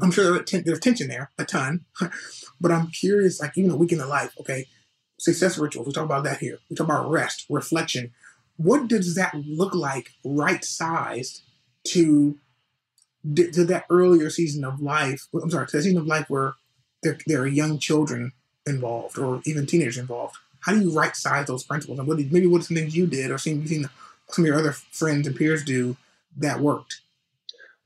I'm 0.00 0.10
sure 0.10 0.42
there's 0.42 0.80
tension 0.80 1.08
there, 1.08 1.30
a 1.38 1.44
ton, 1.44 1.84
but 2.60 2.72
I'm 2.72 2.88
curious. 2.88 3.40
Like 3.40 3.56
even 3.56 3.70
a 3.70 3.76
week 3.76 3.92
in 3.92 3.98
the 3.98 4.06
life, 4.06 4.34
okay, 4.40 4.66
success 5.18 5.58
rituals. 5.58 5.86
We 5.86 5.92
talk 5.92 6.04
about 6.04 6.24
that 6.24 6.38
here. 6.38 6.58
We 6.68 6.76
talk 6.76 6.86
about 6.86 7.10
rest, 7.10 7.46
reflection. 7.48 8.12
What 8.56 8.88
does 8.88 9.14
that 9.14 9.34
look 9.34 9.74
like, 9.74 10.12
right 10.24 10.64
sized 10.64 11.42
to 11.88 12.38
to 13.34 13.64
that 13.64 13.86
earlier 13.88 14.28
season 14.28 14.64
of 14.64 14.80
life? 14.80 15.28
I'm 15.32 15.50
sorry, 15.50 15.66
to 15.66 15.76
that 15.76 15.82
season 15.82 15.98
of 15.98 16.06
life 16.06 16.28
where 16.28 16.54
there, 17.02 17.18
there 17.26 17.42
are 17.42 17.46
young 17.46 17.78
children 17.78 18.32
involved 18.66 19.18
or 19.18 19.40
even 19.44 19.66
teenagers 19.66 19.98
involved. 19.98 20.36
How 20.60 20.72
do 20.72 20.80
you 20.80 20.90
right 20.90 21.14
size 21.14 21.46
those 21.46 21.64
principles? 21.64 21.98
And 21.98 22.08
what 22.08 22.16
did, 22.16 22.32
maybe 22.32 22.46
what 22.46 22.60
are 22.60 22.64
some 22.64 22.76
things 22.76 22.96
you 22.96 23.06
did 23.06 23.30
or 23.30 23.38
seen 23.38 23.66
seen 23.66 23.88
some 24.28 24.44
of 24.44 24.46
your 24.46 24.58
other 24.58 24.72
friends 24.72 25.26
and 25.26 25.36
peers 25.36 25.64
do 25.64 25.96
that 26.38 26.60
worked? 26.60 27.00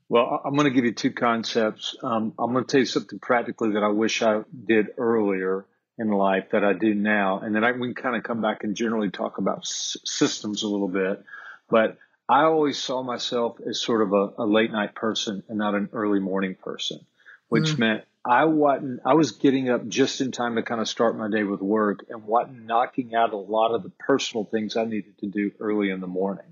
Well, 0.07 0.41
I'm 0.43 0.55
going 0.55 0.65
to 0.65 0.71
give 0.71 0.85
you 0.85 0.93
two 0.93 1.11
concepts. 1.11 1.95
Um, 2.01 2.33
I'm 2.39 2.51
going 2.51 2.65
to 2.65 2.71
tell 2.71 2.79
you 2.79 2.85
something 2.85 3.19
practically 3.19 3.71
that 3.73 3.83
I 3.83 3.89
wish 3.89 4.21
I 4.21 4.41
did 4.65 4.87
earlier 4.97 5.65
in 5.99 6.09
life 6.09 6.45
that 6.51 6.63
I 6.63 6.73
do 6.73 6.95
now. 6.95 7.39
And 7.39 7.53
then 7.53 7.63
I, 7.63 7.73
we 7.73 7.93
can 7.93 8.03
kind 8.03 8.15
of 8.15 8.23
come 8.23 8.41
back 8.41 8.63
and 8.63 8.75
generally 8.75 9.11
talk 9.11 9.37
about 9.37 9.59
s- 9.59 9.97
systems 10.05 10.63
a 10.63 10.67
little 10.67 10.87
bit. 10.87 11.23
But 11.69 11.97
I 12.27 12.43
always 12.43 12.77
saw 12.77 13.03
myself 13.03 13.57
as 13.67 13.81
sort 13.81 14.01
of 14.01 14.13
a, 14.13 14.43
a 14.43 14.45
late 14.45 14.71
night 14.71 14.95
person 14.95 15.43
and 15.49 15.57
not 15.57 15.75
an 15.75 15.89
early 15.91 16.19
morning 16.19 16.55
person, 16.55 17.05
which 17.49 17.71
mm. 17.71 17.79
meant 17.79 18.03
I 18.25 18.45
wasn't, 18.45 19.01
I 19.05 19.13
was 19.13 19.33
getting 19.33 19.69
up 19.69 19.87
just 19.87 20.21
in 20.21 20.31
time 20.31 20.55
to 20.55 20.63
kind 20.63 20.79
of 20.79 20.87
start 20.87 21.17
my 21.17 21.29
day 21.29 21.43
with 21.43 21.61
work 21.61 22.05
and 22.09 22.23
wasn't 22.23 22.65
knocking 22.65 23.13
out 23.13 23.33
a 23.33 23.37
lot 23.37 23.75
of 23.75 23.83
the 23.83 23.91
personal 23.99 24.45
things 24.45 24.77
I 24.77 24.85
needed 24.85 25.17
to 25.19 25.27
do 25.27 25.51
early 25.59 25.89
in 25.89 25.99
the 25.99 26.07
morning. 26.07 26.45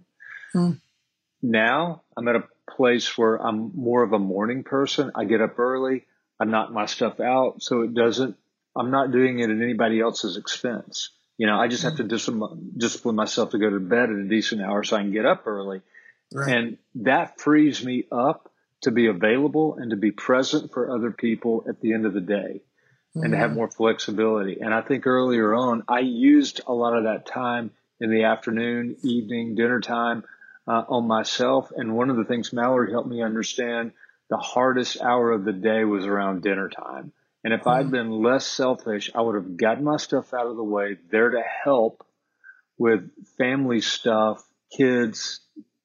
Mm. 0.53 0.81
Now 1.41 2.01
I'm 2.17 2.27
at 2.27 2.35
a 2.35 2.43
place 2.69 3.17
where 3.17 3.35
I'm 3.37 3.71
more 3.75 4.03
of 4.03 4.11
a 4.11 4.19
morning 4.19 4.63
person. 4.63 5.11
I 5.15 5.23
get 5.23 5.41
up 5.41 5.57
early. 5.57 6.05
I 6.39 6.45
knock 6.45 6.71
my 6.71 6.85
stuff 6.85 7.19
out 7.19 7.61
so 7.61 7.81
it 7.81 7.93
doesn't 7.93 8.35
I'm 8.77 8.91
not 8.91 9.11
doing 9.11 9.39
it 9.39 9.49
at 9.49 9.61
anybody 9.61 9.99
else's 9.99 10.37
expense. 10.37 11.09
You 11.37 11.47
know, 11.47 11.59
I 11.59 11.67
just 11.67 11.83
have 11.83 11.97
to 11.97 12.03
discipline, 12.03 12.71
discipline 12.77 13.15
myself 13.15 13.51
to 13.51 13.59
go 13.59 13.69
to 13.69 13.79
bed 13.79 14.09
at 14.09 14.15
a 14.15 14.27
decent 14.27 14.61
hour 14.61 14.83
so 14.83 14.97
I 14.97 15.01
can 15.01 15.11
get 15.11 15.25
up 15.25 15.45
early. 15.45 15.81
Right. 16.33 16.55
And 16.55 16.77
that 16.95 17.39
frees 17.39 17.83
me 17.83 18.05
up 18.11 18.51
to 18.81 18.91
be 18.91 19.07
available 19.07 19.75
and 19.75 19.91
to 19.91 19.97
be 19.97 20.11
present 20.11 20.71
for 20.73 20.91
other 20.91 21.11
people 21.11 21.65
at 21.67 21.81
the 21.81 21.93
end 21.93 22.05
of 22.05 22.13
the 22.13 22.21
day 22.21 22.61
mm-hmm. 23.15 23.23
and 23.23 23.31
to 23.31 23.37
have 23.37 23.49
mm-hmm. 23.49 23.57
more 23.57 23.71
flexibility. 23.71 24.59
And 24.61 24.73
I 24.73 24.81
think 24.81 25.07
earlier 25.07 25.53
on, 25.53 25.83
I 25.87 25.99
used 25.99 26.61
a 26.67 26.73
lot 26.73 26.97
of 26.97 27.05
that 27.05 27.25
time 27.25 27.71
in 27.99 28.11
the 28.11 28.23
afternoon, 28.23 28.97
evening, 29.03 29.55
dinner 29.55 29.79
time 29.79 30.23
uh, 30.67 30.83
on 30.87 31.07
myself. 31.07 31.71
And 31.75 31.95
one 31.95 32.09
of 32.09 32.17
the 32.17 32.25
things 32.25 32.53
Mallory 32.53 32.91
helped 32.91 33.09
me 33.09 33.23
understand 33.23 33.93
the 34.29 34.37
hardest 34.37 35.01
hour 35.01 35.31
of 35.31 35.45
the 35.45 35.53
day 35.53 35.83
was 35.83 36.05
around 36.05 36.43
dinner 36.43 36.69
time. 36.69 37.13
And 37.43 37.53
if 37.53 37.67
I'd 37.67 37.91
been 37.91 38.11
less 38.11 38.45
selfish, 38.45 39.11
I 39.13 39.21
would 39.21 39.35
have 39.35 39.57
gotten 39.57 39.83
my 39.83 39.97
stuff 39.97 40.33
out 40.33 40.47
of 40.47 40.57
the 40.57 40.63
way, 40.63 40.97
there 41.11 41.29
to 41.29 41.41
help 41.63 42.05
with 42.77 43.09
family 43.37 43.81
stuff, 43.81 44.43
kids, 44.75 45.39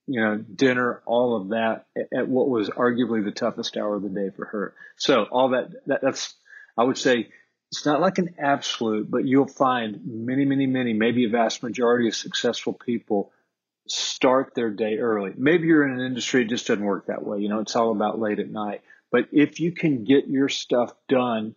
you 0.06 0.20
know, 0.20 0.36
dinner, 0.36 1.02
all 1.06 1.40
of 1.40 1.50
that 1.50 1.86
at 2.16 2.28
what 2.28 2.48
was 2.48 2.68
arguably 2.70 3.24
the 3.24 3.30
toughest 3.30 3.76
hour 3.76 3.96
of 3.96 4.02
the 4.02 4.08
day 4.08 4.30
for 4.34 4.46
her. 4.46 4.74
So 4.96 5.24
all 5.24 5.50
that, 5.50 5.70
that 5.86 6.00
that's, 6.02 6.34
I 6.76 6.84
would 6.84 6.98
say 6.98 7.28
it's 7.70 7.86
not 7.86 8.00
like 8.00 8.18
an 8.18 8.34
absolute, 8.38 9.10
but 9.10 9.24
you'll 9.24 9.46
find 9.46 10.00
many, 10.04 10.44
many, 10.44 10.66
many, 10.66 10.92
maybe 10.92 11.24
a 11.24 11.30
vast 11.30 11.62
majority 11.62 12.08
of 12.08 12.14
successful 12.14 12.72
people 12.72 13.32
start 13.88 14.52
their 14.54 14.70
day 14.70 14.98
early. 14.98 15.32
Maybe 15.36 15.68
you're 15.68 15.86
in 15.86 15.98
an 15.98 16.04
industry 16.04 16.42
it 16.42 16.48
just 16.48 16.66
doesn't 16.66 16.84
work 16.84 17.06
that 17.06 17.24
way. 17.24 17.38
You 17.38 17.48
know, 17.48 17.60
it's 17.60 17.76
all 17.76 17.92
about 17.92 18.20
late 18.20 18.40
at 18.40 18.50
night. 18.50 18.82
But 19.12 19.28
if 19.30 19.60
you 19.60 19.72
can 19.72 20.04
get 20.04 20.26
your 20.26 20.48
stuff 20.48 20.92
done 21.08 21.54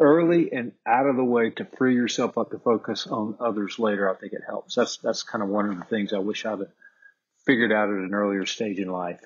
early 0.00 0.52
and 0.52 0.72
out 0.84 1.06
of 1.06 1.16
the 1.16 1.24
way 1.24 1.50
to 1.50 1.64
free 1.64 1.94
yourself 1.94 2.36
up 2.36 2.50
to 2.50 2.58
focus 2.58 3.06
on 3.06 3.36
others 3.38 3.78
later, 3.78 4.10
I 4.10 4.18
think 4.18 4.32
it 4.32 4.42
helps. 4.46 4.74
That's 4.74 4.96
that's 4.98 5.22
kind 5.22 5.42
of 5.42 5.48
one 5.48 5.70
of 5.70 5.78
the 5.78 5.84
things 5.84 6.12
I 6.12 6.18
wish 6.18 6.44
I'd 6.44 6.58
figured 7.46 7.72
out 7.72 7.88
at 7.88 7.94
an 7.94 8.12
earlier 8.12 8.44
stage 8.44 8.78
in 8.78 8.88
life. 8.88 9.20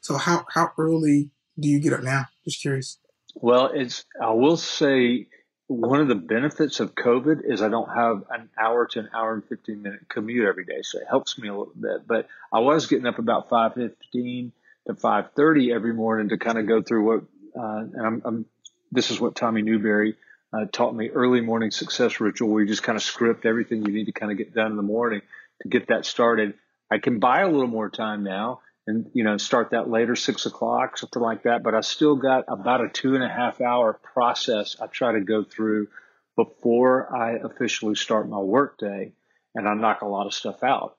So 0.00 0.16
how 0.16 0.44
how 0.52 0.72
early 0.76 1.30
do 1.58 1.68
you 1.68 1.78
get 1.78 1.92
up 1.92 2.02
now? 2.02 2.26
Just 2.44 2.60
curious. 2.60 2.98
Well, 3.36 3.70
it's 3.72 4.04
I 4.20 4.32
will 4.32 4.56
say 4.56 5.28
one 5.68 6.00
of 6.00 6.08
the 6.08 6.16
benefits 6.16 6.80
of 6.80 6.96
COVID 6.96 7.44
is 7.44 7.62
I 7.62 7.68
don't 7.68 7.94
have 7.94 8.24
an 8.30 8.48
hour 8.58 8.86
to 8.88 8.98
an 8.98 9.10
hour 9.14 9.34
and 9.34 9.44
15 9.44 9.80
minute 9.80 10.08
commute 10.08 10.48
every 10.48 10.64
day. 10.64 10.82
So 10.82 10.98
it 10.98 11.06
helps 11.08 11.38
me 11.38 11.46
a 11.46 11.52
little 11.52 11.72
bit. 11.78 12.08
But 12.08 12.26
I 12.52 12.58
was 12.58 12.88
getting 12.88 13.06
up 13.06 13.20
about 13.20 13.48
515 13.48 14.50
to 14.86 14.94
530 14.94 15.72
every 15.72 15.92
morning 15.92 16.30
to 16.30 16.38
kind 16.38 16.58
of 16.58 16.66
go 16.66 16.82
through 16.82 17.04
what, 17.04 17.20
uh, 17.58 17.78
and 17.78 18.06
I'm, 18.06 18.22
I'm, 18.24 18.46
this 18.90 19.10
is 19.10 19.20
what 19.20 19.36
Tommy 19.36 19.62
Newberry 19.62 20.16
uh, 20.52 20.66
taught 20.72 20.94
me 20.94 21.10
early 21.10 21.40
morning 21.40 21.70
success 21.70 22.20
ritual 22.20 22.48
where 22.48 22.62
you 22.62 22.68
just 22.68 22.82
kind 22.82 22.96
of 22.96 23.02
script 23.02 23.46
everything 23.46 23.84
you 23.84 23.92
need 23.92 24.06
to 24.06 24.12
kind 24.12 24.32
of 24.32 24.38
get 24.38 24.54
done 24.54 24.70
in 24.70 24.76
the 24.76 24.82
morning 24.82 25.22
to 25.62 25.68
get 25.68 25.88
that 25.88 26.04
started. 26.04 26.54
I 26.90 26.98
can 26.98 27.20
buy 27.20 27.42
a 27.42 27.48
little 27.48 27.68
more 27.68 27.88
time 27.88 28.24
now 28.24 28.60
and 28.86 29.10
you 29.14 29.24
know 29.24 29.36
start 29.36 29.70
that 29.70 29.88
later 29.88 30.16
six 30.16 30.46
o'clock 30.46 30.98
something 30.98 31.22
like 31.22 31.44
that 31.44 31.62
but 31.62 31.74
i 31.74 31.80
still 31.80 32.16
got 32.16 32.44
about 32.48 32.84
a 32.84 32.88
two 32.88 33.14
and 33.14 33.24
a 33.24 33.28
half 33.28 33.60
hour 33.60 33.92
process 33.92 34.76
i 34.80 34.86
try 34.86 35.12
to 35.12 35.20
go 35.20 35.44
through 35.44 35.88
before 36.36 37.14
i 37.14 37.32
officially 37.32 37.94
start 37.94 38.28
my 38.28 38.38
work 38.38 38.78
day 38.78 39.12
and 39.54 39.68
i 39.68 39.74
knock 39.74 40.02
a 40.02 40.06
lot 40.06 40.26
of 40.26 40.34
stuff 40.34 40.62
out 40.62 40.96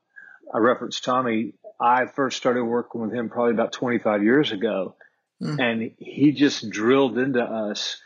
i 0.53 0.57
referenced 0.57 1.03
tommy 1.03 1.53
i 1.81 2.05
first 2.05 2.37
started 2.37 2.63
working 2.63 3.01
with 3.01 3.13
him 3.13 3.29
probably 3.29 3.53
about 3.53 3.71
25 3.71 4.23
years 4.23 4.51
ago 4.51 4.95
mm. 5.41 5.59
and 5.59 5.91
he 5.97 6.31
just 6.31 6.69
drilled 6.69 7.17
into 7.17 7.41
us 7.41 8.01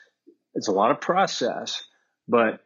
it's 0.54 0.68
a 0.68 0.74
lot 0.74 0.92
of 0.92 1.02
process 1.02 1.84
but 2.28 2.62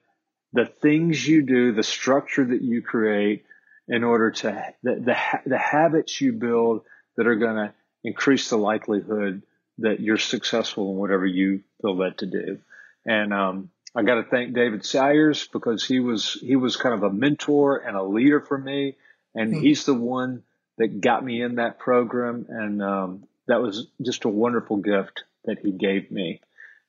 the 0.54 0.66
things 0.66 1.28
you 1.28 1.42
do 1.42 1.74
the 1.74 1.84
structure 1.84 2.46
that 2.46 2.62
you 2.62 2.82
create 2.82 3.44
in 3.90 4.04
order 4.04 4.32
to 4.32 4.74
the, 4.84 4.96
the, 4.96 5.18
the 5.48 5.58
habits 5.58 6.22
you 6.22 6.32
build 6.32 6.84
that 7.18 7.28
are 7.28 7.36
going 7.36 7.56
to 7.56 7.74
increase 8.04 8.50
the 8.50 8.58
likelihood 8.58 9.42
that 9.80 10.00
you're 10.00 10.18
successful 10.18 10.92
in 10.92 10.98
whatever 10.98 11.26
you 11.26 11.62
feel 11.82 11.98
led 11.98 12.18
to 12.20 12.26
do. 12.26 12.60
And 13.06 13.34
um, 13.34 13.70
I 13.96 14.04
got 14.04 14.16
to 14.16 14.24
thank 14.24 14.54
David 14.54 14.86
Sayers 14.86 15.48
because 15.48 15.86
he 15.86 16.00
was 16.00 16.34
he 16.34 16.56
was 16.56 16.76
kind 16.76 16.96
of 16.96 17.04
a 17.04 17.12
mentor 17.12 17.78
and 17.78 17.98
a 17.98 18.04
leader 18.04 18.40
for 18.40 18.58
me, 18.58 18.98
and 19.34 19.52
mm-hmm. 19.52 19.62
he's 19.62 19.86
the 19.86 19.94
one 19.94 20.44
that 20.80 21.02
got 21.02 21.24
me 21.24 21.42
in 21.42 21.56
that 21.56 21.78
program, 21.78 22.48
and 22.50 22.82
um, 22.82 23.24
that 23.48 23.62
was 23.62 23.88
just 24.02 24.26
a 24.26 24.30
wonderful 24.30 24.78
gift 24.78 25.24
that 25.46 25.60
he 25.60 25.72
gave 25.72 26.10
me. 26.10 26.42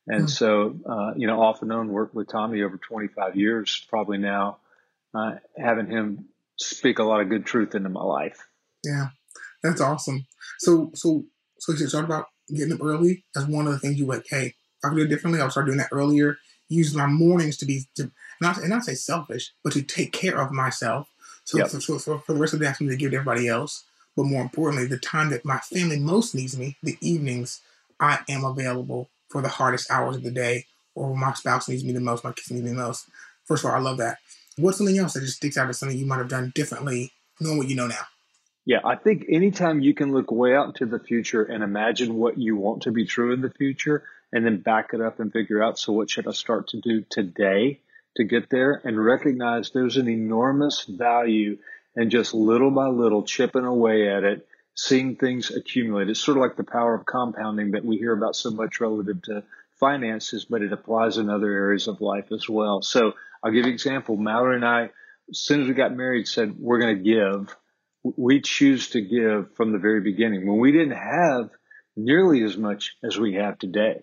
And 0.06 0.22
mm-hmm. 0.22 0.26
so, 0.28 0.76
uh, 0.86 1.12
you 1.16 1.26
know, 1.26 1.42
off 1.42 1.62
and 1.62 1.72
on 1.72 1.88
worked 1.88 2.14
with 2.14 2.28
Tommy 2.28 2.62
over 2.62 2.78
25 2.78 3.36
years, 3.36 3.84
probably 3.88 4.18
now, 4.18 4.58
uh, 5.14 5.32
having 5.58 5.86
him 5.86 6.26
speak 6.56 6.98
a 6.98 7.04
lot 7.04 7.20
of 7.20 7.28
good 7.28 7.44
truth 7.44 7.74
into 7.74 7.88
my 7.88 8.02
life. 8.02 8.46
Yeah. 8.84 9.08
That's 9.62 9.80
awesome. 9.80 10.26
So, 10.58 10.90
so, 10.94 11.24
so 11.58 11.72
you 11.72 11.88
talk 11.88 12.04
about 12.04 12.26
getting 12.48 12.72
up 12.72 12.82
early 12.82 13.24
as 13.36 13.46
one 13.46 13.66
of 13.66 13.72
the 13.72 13.78
things 13.78 13.98
you 13.98 14.06
like. 14.06 14.26
Hey, 14.28 14.54
I 14.84 14.88
could 14.88 14.96
do 14.96 15.04
it 15.04 15.08
differently, 15.08 15.40
I'll 15.40 15.50
start 15.50 15.66
doing 15.66 15.78
that 15.78 15.90
earlier. 15.92 16.38
Use 16.68 16.94
my 16.94 17.06
mornings 17.06 17.56
to 17.58 17.66
be, 17.66 17.86
to, 17.96 18.10
not 18.40 18.58
and 18.58 18.70
not 18.70 18.84
say 18.84 18.94
selfish, 18.94 19.52
but 19.62 19.72
to 19.74 19.82
take 19.82 20.12
care 20.12 20.40
of 20.40 20.52
myself. 20.52 21.08
So, 21.44 21.58
yep. 21.58 21.68
so, 21.68 21.78
so, 21.78 22.18
for 22.18 22.32
the 22.32 22.38
rest 22.38 22.54
of 22.54 22.60
the 22.60 22.66
afternoon 22.66 22.92
to 22.92 22.96
give 22.96 23.10
to 23.10 23.16
everybody 23.18 23.48
else. 23.48 23.84
But 24.16 24.24
more 24.24 24.42
importantly, 24.42 24.86
the 24.86 24.98
time 24.98 25.30
that 25.30 25.44
my 25.44 25.58
family 25.58 25.98
most 25.98 26.34
needs 26.34 26.58
me, 26.58 26.76
the 26.82 26.98
evenings, 27.00 27.60
I 27.98 28.20
am 28.28 28.44
available 28.44 29.08
for 29.28 29.40
the 29.40 29.48
hardest 29.48 29.90
hours 29.90 30.16
of 30.16 30.22
the 30.22 30.30
day, 30.30 30.66
or 30.94 31.10
when 31.10 31.20
my 31.20 31.32
spouse 31.34 31.68
needs 31.68 31.84
me 31.84 31.92
the 31.92 32.00
most, 32.00 32.24
my 32.24 32.32
kids 32.32 32.50
need 32.50 32.64
me 32.64 32.70
the 32.70 32.76
most. 32.76 33.06
First 33.44 33.64
of 33.64 33.70
all, 33.70 33.76
I 33.76 33.80
love 33.80 33.98
that. 33.98 34.18
What's 34.56 34.78
something 34.78 34.98
else 34.98 35.14
that 35.14 35.20
just 35.20 35.36
sticks 35.36 35.56
out 35.56 35.68
as 35.68 35.78
something 35.78 35.96
you 35.96 36.06
might 36.06 36.18
have 36.18 36.28
done 36.28 36.52
differently, 36.54 37.12
knowing 37.40 37.58
what 37.58 37.68
you 37.68 37.76
know 37.76 37.86
now? 37.86 38.06
Yeah, 38.66 38.80
I 38.84 38.96
think 38.96 39.24
anytime 39.28 39.80
you 39.80 39.94
can 39.94 40.12
look 40.12 40.30
way 40.30 40.54
out 40.54 40.66
into 40.66 40.86
the 40.86 40.98
future 41.02 41.42
and 41.42 41.62
imagine 41.62 42.14
what 42.14 42.38
you 42.38 42.56
want 42.56 42.82
to 42.82 42.92
be 42.92 43.06
true 43.06 43.32
in 43.32 43.40
the 43.40 43.50
future 43.50 44.04
and 44.32 44.44
then 44.44 44.58
back 44.58 44.90
it 44.92 45.00
up 45.00 45.18
and 45.18 45.32
figure 45.32 45.62
out, 45.62 45.78
so 45.78 45.92
what 45.92 46.10
should 46.10 46.28
I 46.28 46.32
start 46.32 46.68
to 46.68 46.80
do 46.80 47.04
today 47.08 47.80
to 48.16 48.24
get 48.24 48.50
there 48.50 48.80
and 48.84 49.02
recognize 49.02 49.70
there's 49.70 49.96
an 49.96 50.08
enormous 50.08 50.84
value 50.84 51.58
and 51.96 52.10
just 52.10 52.34
little 52.34 52.70
by 52.70 52.86
little 52.88 53.22
chipping 53.22 53.64
away 53.64 54.08
at 54.08 54.24
it, 54.24 54.46
seeing 54.74 55.16
things 55.16 55.50
accumulate. 55.50 56.08
It's 56.08 56.20
sort 56.20 56.36
of 56.36 56.42
like 56.42 56.56
the 56.56 56.64
power 56.64 56.94
of 56.94 57.06
compounding 57.06 57.72
that 57.72 57.84
we 57.84 57.96
hear 57.96 58.12
about 58.12 58.36
so 58.36 58.50
much 58.50 58.80
relative 58.80 59.22
to 59.22 59.44
finances, 59.78 60.46
but 60.48 60.62
it 60.62 60.72
applies 60.72 61.18
in 61.18 61.30
other 61.30 61.50
areas 61.50 61.88
of 61.88 62.00
life 62.00 62.32
as 62.32 62.48
well. 62.48 62.82
So 62.82 63.12
I'll 63.42 63.52
give 63.52 63.64
you 63.64 63.68
an 63.68 63.74
example. 63.74 64.16
Mallory 64.16 64.56
and 64.56 64.64
I, 64.64 64.90
as 65.30 65.38
soon 65.38 65.62
as 65.62 65.68
we 65.68 65.74
got 65.74 65.96
married, 65.96 66.28
said 66.28 66.56
we're 66.58 66.80
going 66.80 66.96
to 66.96 67.02
give 67.02 67.56
we 68.02 68.40
choose 68.40 68.90
to 68.90 69.00
give 69.00 69.54
from 69.56 69.72
the 69.72 69.78
very 69.78 70.00
beginning 70.00 70.46
when 70.46 70.58
we 70.58 70.72
didn't 70.72 70.96
have 70.96 71.50
nearly 71.96 72.42
as 72.42 72.56
much 72.56 72.96
as 73.04 73.18
we 73.18 73.34
have 73.34 73.58
today. 73.58 74.02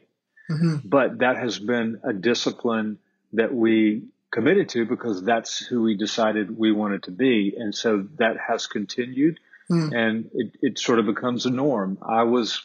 Mm-hmm. 0.52 0.88
But 0.88 1.20
that 1.20 1.38
has 1.38 1.60
been 1.60 2.00
a 2.04 2.14
discipline 2.14 3.00
that 3.38 3.54
we 3.54 4.04
committed 4.32 4.70
to 4.70 4.86
because 4.86 5.24
that's 5.24 5.58
who 5.58 5.82
we 5.82 5.96
decided 5.96 6.58
we 6.58 6.72
wanted 6.72 7.04
to 7.04 7.12
be. 7.12 7.56
And 7.58 7.74
so 7.74 8.06
that 8.18 8.36
has 8.38 8.68
continued 8.68 9.40
mm. 9.70 9.94
and 9.96 10.30
it, 10.34 10.58
it 10.62 10.80
sort 10.80 11.00
of 11.00 11.06
becomes 11.06 11.46
a 11.46 11.50
norm. 11.50 11.98
I 12.02 12.24
was 12.24 12.64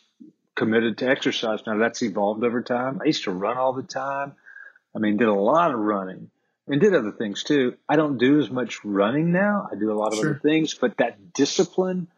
committed 0.56 0.98
to 0.98 1.08
exercise. 1.08 1.60
Now 1.66 1.78
that's 1.78 2.02
evolved 2.02 2.44
over 2.44 2.62
time. 2.62 3.00
I 3.00 3.06
used 3.06 3.24
to 3.24 3.30
run 3.30 3.56
all 3.56 3.72
the 3.72 3.82
time. 3.82 4.34
I 4.94 4.98
mean, 4.98 5.16
did 5.16 5.28
a 5.28 5.34
lot 5.34 5.72
of 5.72 5.78
running 5.78 6.30
and 6.66 6.80
did 6.80 6.94
other 6.94 7.12
things 7.12 7.42
too. 7.42 7.76
I 7.88 7.96
don't 7.96 8.18
do 8.18 8.40
as 8.40 8.50
much 8.50 8.84
running 8.84 9.32
now. 9.32 9.68
I 9.70 9.76
do 9.76 9.92
a 9.92 9.94
lot 9.94 10.12
of 10.12 10.18
sure. 10.18 10.30
other 10.30 10.40
things, 10.40 10.74
but 10.74 10.96
that 10.98 11.32
discipline 11.32 12.08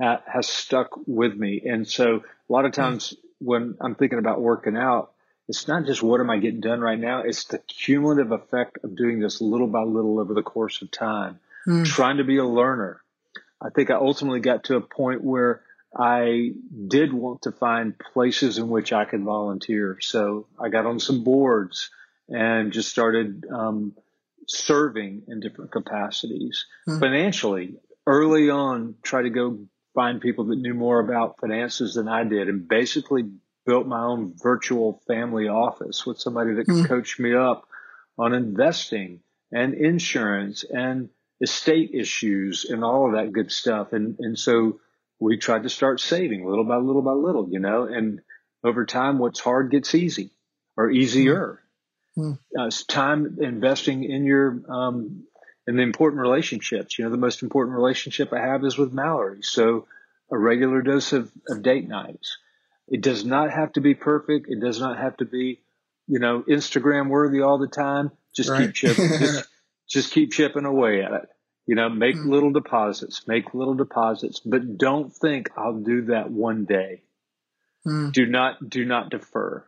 ha- 0.00 0.22
has 0.26 0.48
stuck 0.48 0.90
with 1.06 1.34
me. 1.34 1.62
And 1.64 1.86
so 1.88 2.16
a 2.16 2.52
lot 2.52 2.64
of 2.64 2.74
hmm. 2.74 2.80
times 2.80 3.10
mm. 3.10 3.16
when 3.38 3.76
I'm 3.80 3.94
thinking 3.94 4.18
about 4.18 4.40
working 4.40 4.76
out, 4.76 5.09
it's 5.50 5.66
not 5.66 5.84
just 5.84 6.00
what 6.00 6.20
am 6.20 6.30
I 6.30 6.38
getting 6.38 6.60
done 6.60 6.80
right 6.80 6.98
now. 6.98 7.22
It's 7.22 7.44
the 7.44 7.58
cumulative 7.58 8.30
effect 8.30 8.78
of 8.84 8.96
doing 8.96 9.18
this 9.18 9.40
little 9.40 9.66
by 9.66 9.82
little 9.82 10.20
over 10.20 10.32
the 10.32 10.44
course 10.44 10.80
of 10.80 10.92
time, 10.92 11.40
mm. 11.66 11.84
trying 11.84 12.18
to 12.18 12.24
be 12.24 12.38
a 12.38 12.44
learner. 12.44 13.00
I 13.60 13.70
think 13.70 13.90
I 13.90 13.96
ultimately 13.96 14.38
got 14.38 14.64
to 14.64 14.76
a 14.76 14.80
point 14.80 15.24
where 15.24 15.62
I 15.94 16.52
did 16.86 17.12
want 17.12 17.42
to 17.42 17.52
find 17.52 17.98
places 17.98 18.58
in 18.58 18.68
which 18.68 18.92
I 18.92 19.04
could 19.04 19.24
volunteer. 19.24 19.98
So 20.00 20.46
I 20.56 20.68
got 20.68 20.86
on 20.86 21.00
some 21.00 21.24
boards 21.24 21.90
and 22.28 22.72
just 22.72 22.88
started 22.88 23.44
um, 23.52 23.96
serving 24.46 25.24
in 25.26 25.40
different 25.40 25.72
capacities 25.72 26.64
mm-hmm. 26.88 27.00
financially. 27.00 27.74
Early 28.06 28.50
on, 28.50 28.94
try 29.02 29.22
to 29.22 29.30
go 29.30 29.58
find 29.96 30.20
people 30.20 30.44
that 30.44 30.60
knew 30.60 30.74
more 30.74 31.00
about 31.00 31.40
finances 31.40 31.94
than 31.94 32.06
I 32.06 32.22
did, 32.22 32.48
and 32.48 32.68
basically 32.68 33.24
built 33.66 33.86
my 33.86 34.02
own 34.02 34.34
virtual 34.42 35.02
family 35.06 35.48
office 35.48 36.06
with 36.06 36.18
somebody 36.18 36.54
that 36.54 36.64
could 36.64 36.74
mm-hmm. 36.74 36.86
coach 36.86 37.18
me 37.18 37.34
up 37.34 37.66
on 38.18 38.34
investing 38.34 39.20
and 39.52 39.74
insurance 39.74 40.64
and 40.64 41.10
estate 41.40 41.90
issues 41.94 42.66
and 42.68 42.84
all 42.84 43.06
of 43.06 43.12
that 43.14 43.32
good 43.32 43.50
stuff. 43.50 43.92
And 43.92 44.16
and 44.18 44.38
so 44.38 44.80
we 45.18 45.36
tried 45.36 45.64
to 45.64 45.68
start 45.68 46.00
saving 46.00 46.48
little 46.48 46.64
by 46.64 46.76
little 46.76 47.02
by 47.02 47.12
little, 47.12 47.48
you 47.50 47.58
know, 47.58 47.84
and 47.84 48.20
over 48.64 48.84
time 48.86 49.18
what's 49.18 49.40
hard 49.40 49.70
gets 49.70 49.94
easy 49.94 50.30
or 50.76 50.90
easier. 50.90 51.60
Hmm. 52.16 52.32
Uh, 52.58 52.70
time 52.88 53.38
investing 53.40 54.04
in 54.04 54.24
your 54.24 54.62
um, 54.68 55.24
in 55.66 55.76
the 55.76 55.82
important 55.82 56.20
relationships. 56.20 56.98
You 56.98 57.04
know, 57.04 57.10
the 57.10 57.16
most 57.16 57.42
important 57.42 57.76
relationship 57.76 58.32
I 58.32 58.40
have 58.40 58.64
is 58.64 58.76
with 58.76 58.92
Mallory. 58.92 59.42
So 59.42 59.86
a 60.30 60.38
regular 60.38 60.82
dose 60.82 61.12
of, 61.12 61.30
of 61.48 61.62
date 61.62 61.88
nights. 61.88 62.38
It 62.90 63.02
does 63.02 63.24
not 63.24 63.52
have 63.52 63.72
to 63.74 63.80
be 63.80 63.94
perfect. 63.94 64.46
It 64.48 64.60
does 64.60 64.80
not 64.80 64.98
have 64.98 65.16
to 65.18 65.24
be, 65.24 65.60
you 66.08 66.18
know, 66.18 66.42
Instagram 66.42 67.08
worthy 67.08 67.40
all 67.40 67.58
the 67.58 67.68
time. 67.68 68.10
Just 68.34 68.50
right. 68.50 68.66
keep 68.66 68.74
chipping. 68.74 69.08
just, 69.18 69.48
just 69.88 70.12
keep 70.12 70.32
chipping 70.32 70.64
away 70.64 71.02
at 71.02 71.12
it. 71.12 71.28
You 71.66 71.76
know, 71.76 71.88
make 71.88 72.16
mm. 72.16 72.26
little 72.26 72.50
deposits, 72.50 73.28
make 73.28 73.54
little 73.54 73.74
deposits, 73.74 74.40
but 74.40 74.76
don't 74.76 75.14
think 75.14 75.50
I'll 75.56 75.78
do 75.78 76.06
that 76.06 76.30
one 76.30 76.64
day. 76.64 77.02
Mm. 77.86 78.12
Do 78.12 78.26
not, 78.26 78.68
do 78.68 78.84
not 78.84 79.10
defer. 79.10 79.64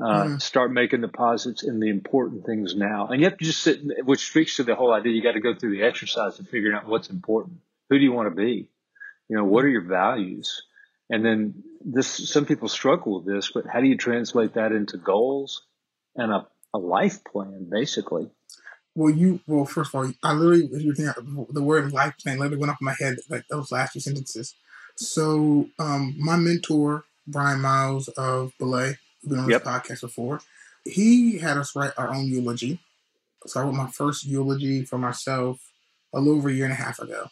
Uh, 0.00 0.24
mm. 0.24 0.42
Start 0.42 0.72
making 0.72 1.02
deposits 1.02 1.62
in 1.62 1.78
the 1.78 1.90
important 1.90 2.44
things 2.44 2.74
now. 2.74 3.06
And 3.06 3.20
you 3.20 3.28
have 3.28 3.38
to 3.38 3.44
just 3.44 3.62
sit, 3.62 3.80
which 4.04 4.26
speaks 4.26 4.56
to 4.56 4.64
the 4.64 4.74
whole 4.74 4.92
idea. 4.92 5.12
You 5.12 5.22
got 5.22 5.32
to 5.32 5.40
go 5.40 5.54
through 5.54 5.76
the 5.76 5.84
exercise 5.84 6.40
of 6.40 6.48
figuring 6.48 6.74
out 6.74 6.88
what's 6.88 7.10
important. 7.10 7.58
Who 7.88 7.98
do 7.98 8.04
you 8.04 8.12
want 8.12 8.28
to 8.28 8.34
be? 8.34 8.68
You 9.28 9.36
know, 9.36 9.44
what 9.44 9.64
are 9.64 9.68
your 9.68 9.84
values? 9.84 10.62
And 11.12 11.22
then 11.22 11.62
this, 11.84 12.30
some 12.30 12.46
people 12.46 12.68
struggle 12.68 13.16
with 13.16 13.26
this, 13.26 13.52
but 13.52 13.66
how 13.66 13.80
do 13.80 13.86
you 13.86 13.98
translate 13.98 14.54
that 14.54 14.72
into 14.72 14.96
goals 14.96 15.62
and 16.16 16.32
a, 16.32 16.46
a 16.72 16.78
life 16.78 17.22
plan, 17.22 17.68
basically? 17.70 18.30
Well, 18.94 19.12
you, 19.12 19.40
well, 19.46 19.66
first 19.66 19.94
of 19.94 20.00
all, 20.00 20.12
I 20.22 20.32
literally, 20.32 20.82
you 20.82 20.94
think 20.94 21.10
the 21.50 21.62
word 21.62 21.92
life 21.92 22.14
plan 22.16 22.38
literally 22.38 22.56
went 22.56 22.72
off 22.72 22.78
my 22.80 22.94
head, 22.98 23.18
like 23.28 23.44
those 23.50 23.70
last 23.70 23.92
few 23.92 24.00
sentences. 24.00 24.54
So, 24.96 25.68
um, 25.78 26.14
my 26.18 26.36
mentor, 26.36 27.04
Bryan 27.26 27.60
Miles 27.60 28.08
of 28.08 28.52
Belay, 28.58 28.96
who's 29.20 29.30
been 29.30 29.38
on 29.40 29.50
yep. 29.50 29.64
this 29.64 29.72
podcast 29.72 30.00
before. 30.00 30.40
He 30.86 31.38
had 31.38 31.58
us 31.58 31.76
write 31.76 31.92
our 31.98 32.08
own 32.08 32.24
eulogy. 32.24 32.80
So 33.46 33.60
I 33.60 33.64
wrote 33.64 33.74
my 33.74 33.88
first 33.88 34.24
eulogy 34.24 34.86
for 34.86 34.96
myself 34.96 35.60
a 36.14 36.20
little 36.20 36.38
over 36.38 36.48
a 36.48 36.52
year 36.52 36.64
and 36.64 36.72
a 36.72 36.76
half 36.76 36.98
ago. 37.00 37.28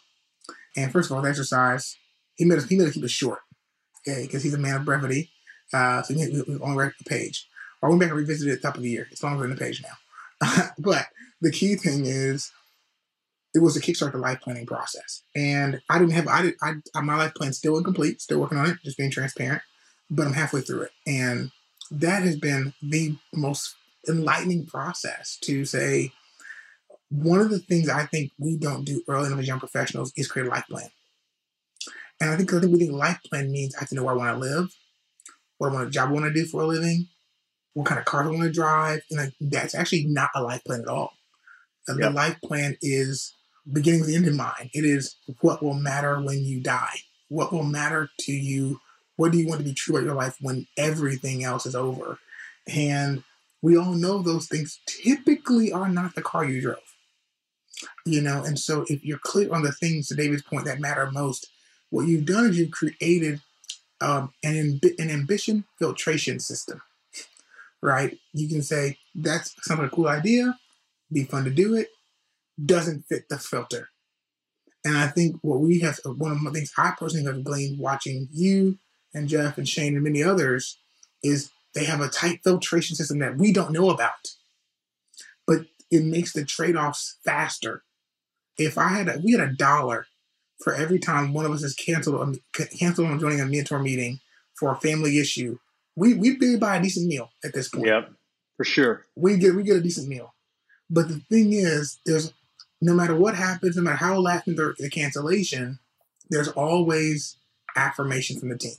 And 0.77 0.91
first 0.91 1.09
of 1.09 1.15
all, 1.15 1.23
the 1.23 1.29
exercise, 1.29 1.97
he 2.35 2.45
made 2.45 2.59
us 2.59 2.67
he 2.67 2.77
made 2.77 2.87
us 2.87 2.93
keep 2.93 3.03
it 3.03 3.09
short. 3.09 3.39
Okay, 4.07 4.23
because 4.23 4.43
he's 4.43 4.53
a 4.53 4.59
man 4.59 4.75
of 4.75 4.85
brevity. 4.85 5.29
Uh, 5.73 6.01
so 6.01 6.13
we, 6.13 6.41
we 6.47 6.59
only 6.59 6.77
read 6.77 6.93
the 6.97 7.09
page. 7.09 7.47
Back 7.81 7.91
and 7.91 8.11
revisited 8.11 8.49
it 8.49 8.55
at 8.57 8.61
the 8.61 8.67
top 8.67 8.77
of 8.77 8.83
the 8.83 8.89
year. 8.89 9.07
It's 9.11 9.23
longer 9.23 9.41
than 9.41 9.51
the 9.51 9.55
page 9.55 9.81
now. 9.81 10.69
but 10.79 11.07
the 11.41 11.51
key 11.51 11.75
thing 11.75 12.05
is 12.05 12.51
it 13.53 13.59
was 13.59 13.75
a 13.75 13.81
kickstart 13.81 14.11
the 14.11 14.17
life 14.17 14.39
planning 14.41 14.65
process. 14.65 15.23
And 15.35 15.81
I 15.89 15.99
didn't 15.99 16.13
have 16.13 16.27
I 16.27 16.41
did 16.43 16.55
I 16.61 17.01
my 17.01 17.17
life 17.17 17.33
plan 17.33 17.53
still 17.53 17.77
incomplete, 17.77 18.21
still 18.21 18.39
working 18.39 18.57
on 18.57 18.69
it, 18.69 18.77
just 18.83 18.97
being 18.97 19.11
transparent. 19.11 19.61
But 20.09 20.27
I'm 20.27 20.33
halfway 20.33 20.61
through 20.61 20.83
it. 20.83 20.91
And 21.07 21.51
that 21.89 22.23
has 22.23 22.37
been 22.37 22.73
the 22.81 23.15
most 23.33 23.75
enlightening 24.07 24.65
process 24.65 25.37
to 25.41 25.65
say 25.65 26.11
one 27.09 27.39
of 27.39 27.49
the 27.49 27.59
things 27.59 27.89
I 27.89 28.05
think 28.05 28.31
we 28.37 28.57
don't 28.57 28.85
do 28.85 29.03
early 29.07 29.31
on 29.31 29.39
as 29.39 29.47
young 29.47 29.59
professionals 29.59 30.13
is 30.15 30.27
create 30.27 30.47
a 30.47 30.49
life 30.49 30.65
plan. 30.69 30.89
And 32.21 32.29
I 32.29 32.37
think 32.37 32.51
we 32.51 32.77
think 32.77 32.91
life 32.91 33.19
plan 33.25 33.51
means 33.51 33.75
I 33.75 33.79
have 33.79 33.89
to 33.89 33.95
know 33.95 34.03
where 34.03 34.13
I 34.13 34.17
want 34.17 34.35
to 34.35 34.39
live, 34.39 34.69
what 35.57 35.71
I 35.71 35.73
want 35.73 35.87
a 35.87 35.91
job 35.91 36.09
I 36.09 36.11
want 36.13 36.25
to 36.25 36.33
do 36.33 36.45
for 36.45 36.61
a 36.61 36.67
living, 36.67 37.07
what 37.73 37.87
kind 37.87 37.99
of 37.99 38.05
car 38.05 38.23
I 38.23 38.27
want 38.27 38.43
to 38.43 38.51
drive. 38.51 39.01
And 39.09 39.19
like, 39.19 39.33
that's 39.41 39.75
actually 39.75 40.05
not 40.05 40.29
a 40.35 40.41
life 40.41 40.63
plan 40.63 40.81
at 40.81 40.87
all. 40.87 41.13
Um, 41.89 41.99
yep. 41.99 42.09
The 42.09 42.15
life 42.15 42.37
plan 42.41 42.77
is 42.81 43.33
beginning 43.69 44.05
the 44.05 44.15
end 44.15 44.27
in 44.27 44.37
mind. 44.37 44.69
It 44.73 44.85
is 44.85 45.17
what 45.41 45.61
will 45.61 45.73
matter 45.73 46.21
when 46.21 46.45
you 46.45 46.61
die. 46.61 46.99
What 47.27 47.51
will 47.51 47.63
matter 47.63 48.09
to 48.21 48.31
you 48.31 48.79
what 49.21 49.31
do 49.31 49.37
you 49.37 49.47
want 49.47 49.59
to 49.59 49.65
be 49.65 49.73
true 49.75 49.95
about 49.95 50.05
your 50.05 50.15
life 50.15 50.37
when 50.41 50.65
everything 50.77 51.43
else 51.43 51.67
is 51.67 51.75
over? 51.75 52.17
And 52.67 53.23
we 53.61 53.77
all 53.77 53.93
know 53.93 54.19
those 54.19 54.47
things 54.47 54.79
typically 54.87 55.71
are 55.71 55.89
not 55.89 56.15
the 56.15 56.23
car 56.23 56.43
you 56.43 56.59
drove. 56.59 56.77
You 58.03 58.21
know, 58.21 58.43
and 58.43 58.57
so 58.57 58.83
if 58.89 59.05
you're 59.05 59.19
clear 59.19 59.53
on 59.53 59.61
the 59.61 59.71
things 59.73 60.07
to 60.07 60.15
David's 60.15 60.41
point 60.41 60.65
that 60.65 60.79
matter 60.79 61.09
most, 61.11 61.47
what 61.91 62.07
you've 62.07 62.25
done 62.25 62.47
is 62.47 62.57
you've 62.57 62.71
created 62.71 63.41
um, 64.01 64.33
an, 64.43 64.55
amb- 64.55 64.99
an 64.99 65.11
ambition 65.11 65.65
filtration 65.77 66.39
system, 66.39 66.81
right? 67.81 68.17
You 68.33 68.49
can 68.49 68.63
say 68.63 68.97
that's 69.13 69.53
some 69.61 69.79
of 69.79 69.85
a 69.85 69.89
cool 69.89 70.07
idea, 70.07 70.57
be 71.11 71.25
fun 71.25 71.43
to 71.43 71.51
do 71.51 71.75
it, 71.75 71.89
doesn't 72.63 73.03
fit 73.03 73.29
the 73.29 73.37
filter. 73.37 73.89
And 74.83 74.97
I 74.97 75.07
think 75.07 75.35
what 75.41 75.59
we 75.59 75.79
have, 75.81 75.99
one 76.05 76.31
of 76.31 76.41
the 76.41 76.51
things 76.51 76.73
I 76.77 76.93
personally 76.97 77.25
have 77.25 77.43
gleaned 77.43 77.79
watching 77.79 78.27
you 78.31 78.79
and 79.13 79.27
Jeff 79.27 79.57
and 79.57 79.69
Shane 79.69 79.93
and 79.93 80.03
many 80.03 80.23
others 80.23 80.79
is 81.21 81.51
they 81.75 81.85
have 81.85 82.01
a 82.01 82.09
tight 82.09 82.39
filtration 82.43 82.95
system 82.95 83.19
that 83.19 83.37
we 83.37 83.53
don't 83.53 83.71
know 83.73 83.89
about. 83.89 84.31
But 85.45 85.65
it 85.91 86.03
makes 86.03 86.33
the 86.33 86.45
trade-offs 86.45 87.17
faster. 87.23 87.83
If 88.57 88.77
I 88.77 88.87
had 88.87 89.07
a, 89.07 89.21
we 89.23 89.33
had 89.33 89.41
a 89.41 89.53
dollar 89.53 90.07
for 90.63 90.73
every 90.73 90.99
time 90.99 91.33
one 91.33 91.45
of 91.45 91.51
us 91.51 91.63
is 91.63 91.73
canceled 91.73 92.39
canceled 92.53 93.07
on 93.07 93.19
joining 93.19 93.41
a 93.41 93.45
mentor 93.45 93.79
meeting 93.79 94.19
for 94.55 94.71
a 94.71 94.75
family 94.75 95.19
issue, 95.19 95.57
we 95.95 96.13
we'd 96.13 96.39
be 96.39 96.55
buy 96.57 96.77
a 96.77 96.81
decent 96.81 97.07
meal 97.07 97.31
at 97.43 97.53
this 97.53 97.69
point. 97.69 97.87
Yep, 97.87 98.11
for 98.57 98.63
sure. 98.63 99.05
We 99.15 99.37
get 99.37 99.55
we 99.55 99.63
get 99.63 99.77
a 99.77 99.81
decent 99.81 100.07
meal. 100.07 100.33
But 100.89 101.07
the 101.07 101.19
thing 101.29 101.53
is, 101.53 101.99
there's 102.05 102.33
no 102.81 102.93
matter 102.93 103.15
what 103.15 103.35
happens, 103.35 103.77
no 103.77 103.83
matter 103.83 103.97
how 103.97 104.19
lasting 104.19 104.55
the, 104.55 104.73
the 104.77 104.89
cancellation, 104.89 105.79
there's 106.29 106.49
always 106.49 107.37
affirmation 107.75 108.39
from 108.39 108.49
the 108.49 108.57
team. 108.57 108.75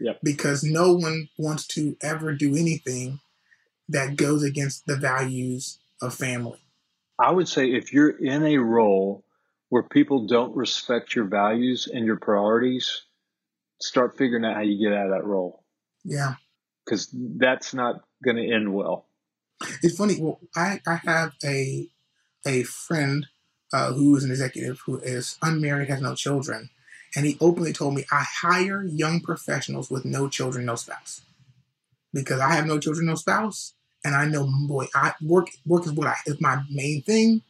Yep. 0.00 0.20
Because 0.22 0.62
no 0.62 0.94
one 0.94 1.28
wants 1.38 1.66
to 1.68 1.96
ever 2.02 2.32
do 2.32 2.56
anything 2.56 3.20
that 3.88 4.16
goes 4.16 4.42
against 4.42 4.86
the 4.86 4.96
values 4.96 5.78
of 6.00 6.14
family. 6.14 6.60
I 7.18 7.30
would 7.30 7.48
say 7.48 7.66
if 7.72 7.92
you're 7.92 8.10
in 8.10 8.44
a 8.44 8.58
role 8.58 9.24
where 9.72 9.82
people 9.82 10.26
don't 10.26 10.54
respect 10.54 11.14
your 11.14 11.24
values 11.24 11.88
and 11.90 12.04
your 12.04 12.18
priorities, 12.18 13.04
start 13.80 14.18
figuring 14.18 14.44
out 14.44 14.54
how 14.54 14.60
you 14.60 14.78
get 14.78 14.94
out 14.94 15.06
of 15.06 15.12
that 15.12 15.24
role. 15.24 15.64
Yeah. 16.04 16.34
Because 16.84 17.08
that's 17.14 17.72
not 17.72 18.04
going 18.22 18.36
to 18.36 18.52
end 18.52 18.74
well. 18.74 19.06
It's 19.82 19.96
funny. 19.96 20.20
Well, 20.20 20.40
I, 20.54 20.82
I 20.86 20.96
have 21.06 21.32
a 21.42 21.88
a 22.44 22.64
friend 22.64 23.28
uh, 23.72 23.94
who 23.94 24.14
is 24.14 24.24
an 24.24 24.30
executive 24.30 24.80
who 24.84 24.98
is 24.98 25.38
unmarried, 25.40 25.88
has 25.88 26.02
no 26.02 26.14
children, 26.14 26.68
and 27.16 27.24
he 27.24 27.38
openly 27.40 27.72
told 27.72 27.94
me, 27.94 28.04
I 28.12 28.26
hire 28.42 28.84
young 28.84 29.20
professionals 29.20 29.90
with 29.90 30.04
no 30.04 30.28
children, 30.28 30.66
no 30.66 30.74
spouse. 30.74 31.22
Because 32.12 32.40
I 32.40 32.52
have 32.52 32.66
no 32.66 32.78
children, 32.78 33.06
no 33.06 33.14
spouse. 33.14 33.72
And 34.04 34.14
I 34.14 34.26
know, 34.26 34.46
boy, 34.66 34.88
I 34.94 35.14
work 35.22 35.48
work 35.64 35.86
is 35.86 35.92
what 35.92 36.08
I 36.08 36.16
is 36.26 36.42
my 36.42 36.62
main 36.70 37.00
thing. 37.00 37.40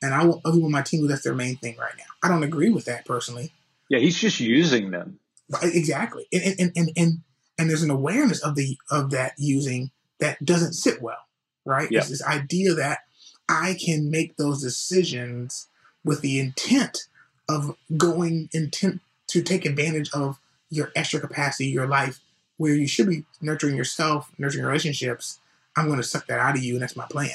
And 0.00 0.14
I 0.14 0.24
want 0.24 0.42
other 0.44 0.54
people 0.54 0.66
on 0.66 0.72
my 0.72 0.82
team 0.82 1.06
that's 1.06 1.22
their 1.22 1.34
main 1.34 1.56
thing 1.56 1.76
right 1.76 1.94
now. 1.96 2.04
I 2.22 2.28
don't 2.28 2.44
agree 2.44 2.70
with 2.70 2.84
that 2.84 3.04
personally. 3.04 3.52
Yeah, 3.88 3.98
he's 3.98 4.18
just 4.18 4.38
using 4.38 4.90
them. 4.90 5.18
Exactly. 5.62 6.26
And 6.32 6.60
and, 6.60 6.72
and, 6.76 6.90
and, 6.96 7.12
and 7.58 7.70
there's 7.70 7.82
an 7.82 7.90
awareness 7.90 8.40
of 8.42 8.54
the 8.54 8.78
of 8.90 9.10
that 9.10 9.32
using 9.38 9.90
that 10.20 10.44
doesn't 10.44 10.74
sit 10.74 11.00
well, 11.00 11.26
right? 11.64 11.90
Yeah. 11.90 12.00
It's 12.00 12.10
this 12.10 12.24
idea 12.24 12.74
that 12.74 13.00
I 13.48 13.76
can 13.82 14.10
make 14.10 14.36
those 14.36 14.62
decisions 14.62 15.68
with 16.04 16.20
the 16.20 16.38
intent 16.38 17.06
of 17.48 17.76
going 17.96 18.50
intent 18.52 19.00
to 19.28 19.42
take 19.42 19.64
advantage 19.64 20.10
of 20.12 20.38
your 20.70 20.92
extra 20.94 21.18
capacity, 21.18 21.66
your 21.68 21.86
life, 21.86 22.20
where 22.58 22.74
you 22.74 22.86
should 22.86 23.08
be 23.08 23.24
nurturing 23.40 23.76
yourself, 23.76 24.30
nurturing 24.38 24.64
relationships. 24.64 25.40
I'm 25.76 25.86
going 25.86 25.98
to 25.98 26.02
suck 26.02 26.26
that 26.26 26.40
out 26.40 26.56
of 26.56 26.62
you, 26.62 26.74
and 26.74 26.82
that's 26.82 26.96
my 26.96 27.06
plan. 27.10 27.30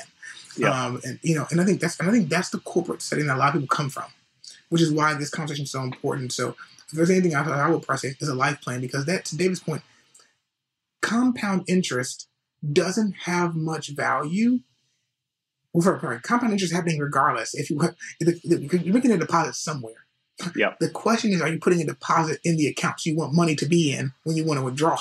Yeah. 0.57 0.85
Um, 0.85 1.01
and 1.03 1.19
you 1.21 1.35
know, 1.35 1.47
and 1.51 1.59
I 1.59 1.65
think 1.65 1.79
that's 1.79 1.99
and 1.99 2.09
I 2.09 2.11
think 2.11 2.29
that's 2.29 2.49
the 2.49 2.59
corporate 2.59 3.01
setting 3.01 3.27
that 3.27 3.37
a 3.37 3.39
lot 3.39 3.49
of 3.49 3.61
people 3.61 3.75
come 3.75 3.89
from, 3.89 4.05
which 4.69 4.81
is 4.81 4.91
why 4.91 5.13
this 5.13 5.29
conversation 5.29 5.63
is 5.63 5.71
so 5.71 5.81
important. 5.81 6.31
So, 6.31 6.49
if 6.49 6.91
there's 6.93 7.09
anything 7.09 7.35
I, 7.35 7.43
I 7.43 7.69
would 7.69 7.83
probably 7.83 8.09
say 8.09 8.15
is 8.19 8.29
a 8.29 8.35
life 8.35 8.61
plan 8.61 8.81
because 8.81 9.05
that, 9.05 9.25
to 9.25 9.37
David's 9.37 9.59
point, 9.59 9.81
compound 11.01 11.63
interest 11.67 12.27
doesn't 12.71 13.13
have 13.23 13.55
much 13.55 13.89
value. 13.89 14.59
Well, 15.73 15.81
for, 15.81 16.19
compound 16.23 16.53
interest 16.53 16.71
is 16.71 16.75
happening 16.75 16.99
regardless. 16.99 17.55
If 17.55 17.69
you 17.69 17.81
if 18.19 18.73
you're 18.85 18.93
making 18.93 19.11
a 19.11 19.17
deposit 19.17 19.55
somewhere, 19.55 20.03
yeah. 20.55 20.73
The 20.79 20.89
question 20.89 21.31
is, 21.31 21.41
are 21.41 21.47
you 21.47 21.59
putting 21.59 21.81
a 21.81 21.85
deposit 21.85 22.39
in 22.43 22.57
the 22.57 22.67
accounts 22.67 23.05
you 23.05 23.15
want 23.15 23.33
money 23.33 23.55
to 23.55 23.65
be 23.65 23.93
in 23.93 24.13
when 24.23 24.35
you 24.35 24.45
want 24.45 24.59
to 24.59 24.63
withdraw? 24.63 24.97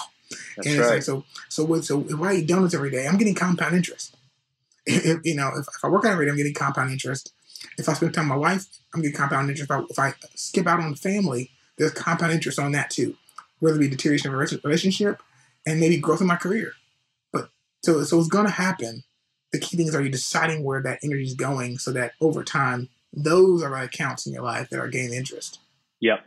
That's 0.57 0.69
and 0.69 0.79
right. 0.79 0.91
Like, 0.95 1.03
so, 1.03 1.25
so 1.49 1.65
what? 1.65 1.85
So 1.85 2.05
if 2.09 2.21
I 2.21 2.35
eat 2.35 2.47
donuts 2.47 2.75
every 2.75 2.91
day, 2.91 3.07
I'm 3.07 3.17
getting 3.17 3.35
compound 3.35 3.75
interest. 3.75 4.17
If, 4.87 5.21
you 5.25 5.37
know, 5.37 5.49
if, 5.57 5.66
if 5.68 5.85
I 5.85 5.88
work 5.88 6.05
out 6.05 6.12
every 6.12 6.27
day, 6.27 6.31
I'm 6.31 6.37
getting 6.37 6.55
compound 6.55 6.90
interest. 6.90 7.33
If 7.79 7.88
I 7.88 7.92
spend 7.92 8.14
time 8.14 8.29
with 8.29 8.37
my 8.37 8.37
wife, 8.37 8.66
I'm 8.92 9.01
getting 9.01 9.16
compound 9.16 9.49
interest. 9.49 9.71
If 9.71 9.77
I, 9.77 9.83
if 9.88 9.99
I 9.99 10.14
skip 10.35 10.66
out 10.66 10.81
on 10.81 10.95
family, 10.97 11.51
there's 11.79 11.92
compound 11.92 12.33
interest 12.33 12.59
on 12.59 12.73
that 12.73 12.90
too, 12.90 13.16
whether 13.61 13.77
it 13.77 13.81
be 13.81 13.88
deterioration 13.88 14.29
of 14.29 14.35
a 14.35 14.59
relationship 14.64 15.23
and 15.64 15.79
maybe 15.79 15.99
growth 15.99 16.21
in 16.21 16.27
my 16.27 16.37
career. 16.37 16.73
But 17.33 17.51
so, 17.85 18.03
so 18.03 18.18
it's 18.18 18.29
going 18.29 18.47
to 18.47 18.53
happen. 18.53 19.05
The 19.53 19.61
key 19.61 19.77
thing 19.77 19.87
is, 19.87 19.95
are 19.95 20.03
you 20.03 20.11
deciding 20.11 20.64
where 20.64 20.83
that 20.83 20.99
energy 21.05 21.25
is 21.25 21.35
going 21.35 21.79
so 21.79 21.92
that 21.92 22.12
over 22.21 22.42
time 22.42 22.88
those 23.12 23.62
are 23.62 23.71
the 23.71 23.85
accounts 23.85 24.27
in 24.27 24.33
your 24.33 24.42
life 24.42 24.71
that 24.71 24.81
are 24.81 24.88
gaining 24.88 25.14
interest. 25.14 25.61
Yep. 26.01 26.25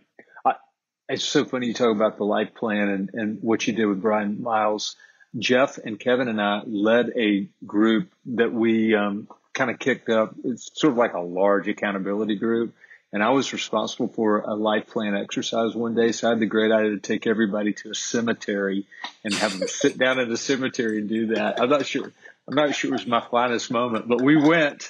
it's 1.10 1.24
so 1.24 1.46
funny 1.46 1.68
you 1.68 1.74
talk 1.74 1.96
about 1.96 2.18
the 2.18 2.24
life 2.24 2.54
plan 2.56 2.90
and, 2.90 3.10
and 3.14 3.40
what 3.42 3.68
you 3.68 3.74
did 3.74 3.86
with 3.86 4.02
Bryan 4.02 4.42
Miles. 4.42 4.96
Jeff 5.38 5.78
and 5.78 6.00
Kevin 6.00 6.28
and 6.28 6.42
I 6.42 6.62
led 6.66 7.12
a 7.18 7.48
group 7.66 8.12
that 8.26 8.54
we 8.54 8.96
um, 8.96 9.28
kind 9.54 9.70
of 9.70 9.80
kicked 9.80 10.10
up. 10.10 10.36
It's 10.44 10.70
sort 10.74 10.92
of 10.92 10.98
like 10.98 11.14
a 11.14 11.20
large 11.20 11.68
accountability 11.68 12.36
group. 12.36 12.74
And 13.14 13.24
I 13.24 13.30
was 13.30 13.54
responsible 13.54 14.10
for 14.10 14.42
a 14.42 14.54
life 14.56 14.88
plan 14.88 15.16
exercise 15.16 15.74
one 15.74 15.96
day. 15.96 16.12
So 16.12 16.28
I 16.28 16.32
had 16.32 16.40
the 16.40 16.46
great 16.46 16.72
idea 16.72 16.92
to 16.92 17.00
take 17.00 17.28
everybody 17.28 17.74
to 17.74 17.92
a 17.92 17.96
cemetery 17.96 18.88
and 19.24 19.34
have 19.34 19.58
them 19.58 19.68
sit 19.68 19.98
down 19.98 20.20
in 20.20 20.30
the 20.30 20.38
cemetery 20.38 21.00
and 21.00 21.08
do 21.08 21.28
that. 21.28 21.62
I'm 21.62 21.70
not 21.70 21.86
sure, 21.86 22.12
I'm 22.48 22.56
not 22.56 22.76
sure 22.76 22.90
it 22.90 22.94
was 22.94 23.08
my 23.08 23.22
finest 23.32 23.72
moment, 23.72 24.08
but 24.08 24.22
we 24.22 24.36
went 24.36 24.90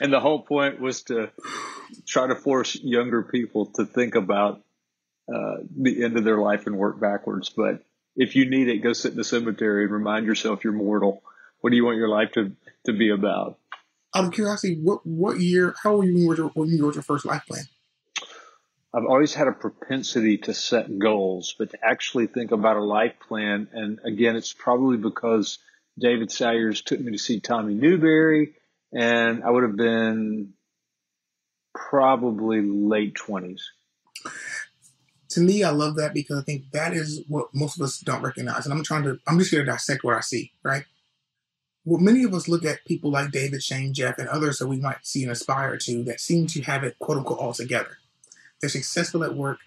and 0.00 0.12
the 0.12 0.20
whole 0.20 0.40
point 0.40 0.80
was 0.80 1.02
to 1.04 1.30
try 2.06 2.26
to 2.26 2.34
force 2.34 2.76
younger 2.76 3.22
people 3.22 3.66
to 3.66 3.84
think 3.84 4.14
about 4.14 4.62
uh, 5.32 5.56
the 5.76 6.04
end 6.04 6.16
of 6.16 6.24
their 6.24 6.38
life 6.38 6.66
and 6.66 6.76
work 6.76 7.00
backwards. 7.00 7.48
But 7.48 7.82
if 8.16 8.36
you 8.36 8.48
need 8.48 8.68
it, 8.68 8.78
go 8.78 8.92
sit 8.92 9.12
in 9.12 9.16
the 9.16 9.24
cemetery 9.24 9.84
and 9.84 9.92
remind 9.92 10.26
yourself 10.26 10.64
you're 10.64 10.72
mortal. 10.72 11.22
What 11.60 11.70
do 11.70 11.76
you 11.76 11.84
want 11.84 11.98
your 11.98 12.08
life 12.08 12.32
to, 12.32 12.52
to 12.86 12.92
be 12.92 13.10
about? 13.10 13.58
Out 14.14 14.24
of 14.24 14.32
curiosity, 14.32 14.78
what 14.82 15.06
what 15.06 15.40
year? 15.40 15.74
How 15.82 15.92
old 15.92 16.04
were 16.04 16.10
you 16.10 16.50
when 16.54 16.68
you 16.68 16.84
wrote 16.84 16.94
your 16.94 17.02
first 17.02 17.24
life 17.24 17.46
plan? 17.46 17.64
I've 18.94 19.06
always 19.06 19.32
had 19.32 19.48
a 19.48 19.52
propensity 19.52 20.36
to 20.38 20.52
set 20.52 20.98
goals, 20.98 21.54
but 21.58 21.70
to 21.70 21.78
actually 21.82 22.26
think 22.26 22.52
about 22.52 22.76
a 22.76 22.84
life 22.84 23.14
plan. 23.26 23.68
And 23.72 24.00
again, 24.04 24.36
it's 24.36 24.52
probably 24.52 24.98
because 24.98 25.58
David 25.98 26.30
Sayers 26.30 26.82
took 26.82 27.00
me 27.00 27.12
to 27.12 27.18
see 27.18 27.40
Tommy 27.40 27.72
Newberry, 27.72 28.52
and 28.92 29.42
I 29.42 29.50
would 29.50 29.62
have 29.62 29.76
been 29.76 30.52
probably 31.74 32.60
late 32.60 33.14
20s. 33.14 33.60
To 35.32 35.40
me, 35.40 35.64
I 35.64 35.70
love 35.70 35.96
that 35.96 36.12
because 36.12 36.38
I 36.38 36.42
think 36.42 36.70
that 36.72 36.92
is 36.92 37.22
what 37.26 37.54
most 37.54 37.78
of 37.78 37.84
us 37.84 37.98
don't 37.98 38.22
recognize. 38.22 38.66
And 38.66 38.74
I'm 38.74 38.84
trying 38.84 39.04
to, 39.04 39.18
I'm 39.26 39.38
just 39.38 39.50
here 39.50 39.64
to 39.64 39.70
dissect 39.70 40.04
what 40.04 40.14
I 40.14 40.20
see, 40.20 40.52
right? 40.62 40.84
Well, 41.84 42.00
many 42.00 42.22
of 42.22 42.34
us 42.34 42.48
look 42.48 42.64
at 42.64 42.84
people 42.86 43.10
like 43.10 43.32
David, 43.32 43.62
Shane, 43.62 43.94
Jeff, 43.94 44.18
and 44.18 44.28
others 44.28 44.58
that 44.58 44.68
we 44.68 44.76
might 44.76 45.04
see 45.06 45.22
and 45.22 45.32
aspire 45.32 45.76
to 45.78 46.04
that 46.04 46.20
seem 46.20 46.46
to 46.48 46.62
have 46.62 46.84
it, 46.84 46.98
quote 46.98 47.18
unquote, 47.18 47.38
all 47.38 47.54
together. 47.54 47.96
They're 48.60 48.70
successful 48.70 49.24
at 49.24 49.34
work, 49.34 49.58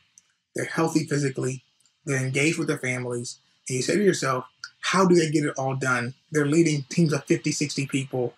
they're 0.55 0.65
healthy 0.65 1.05
physically, 1.05 1.63
they're 2.05 2.23
engaged 2.23 2.57
with 2.57 2.67
their 2.67 2.77
families. 2.77 3.39
And 3.67 3.77
you 3.77 3.81
say 3.81 3.95
to 3.95 4.03
yourself, 4.03 4.45
how 4.79 5.05
do 5.05 5.15
they 5.15 5.31
get 5.31 5.45
it 5.45 5.55
all 5.57 5.75
done? 5.75 6.13
They're 6.31 6.45
leading 6.45 6.85
teams 6.89 7.11
of 7.11 7.25
50, 7.25 7.51
60 7.51 7.87
people. 7.87 8.35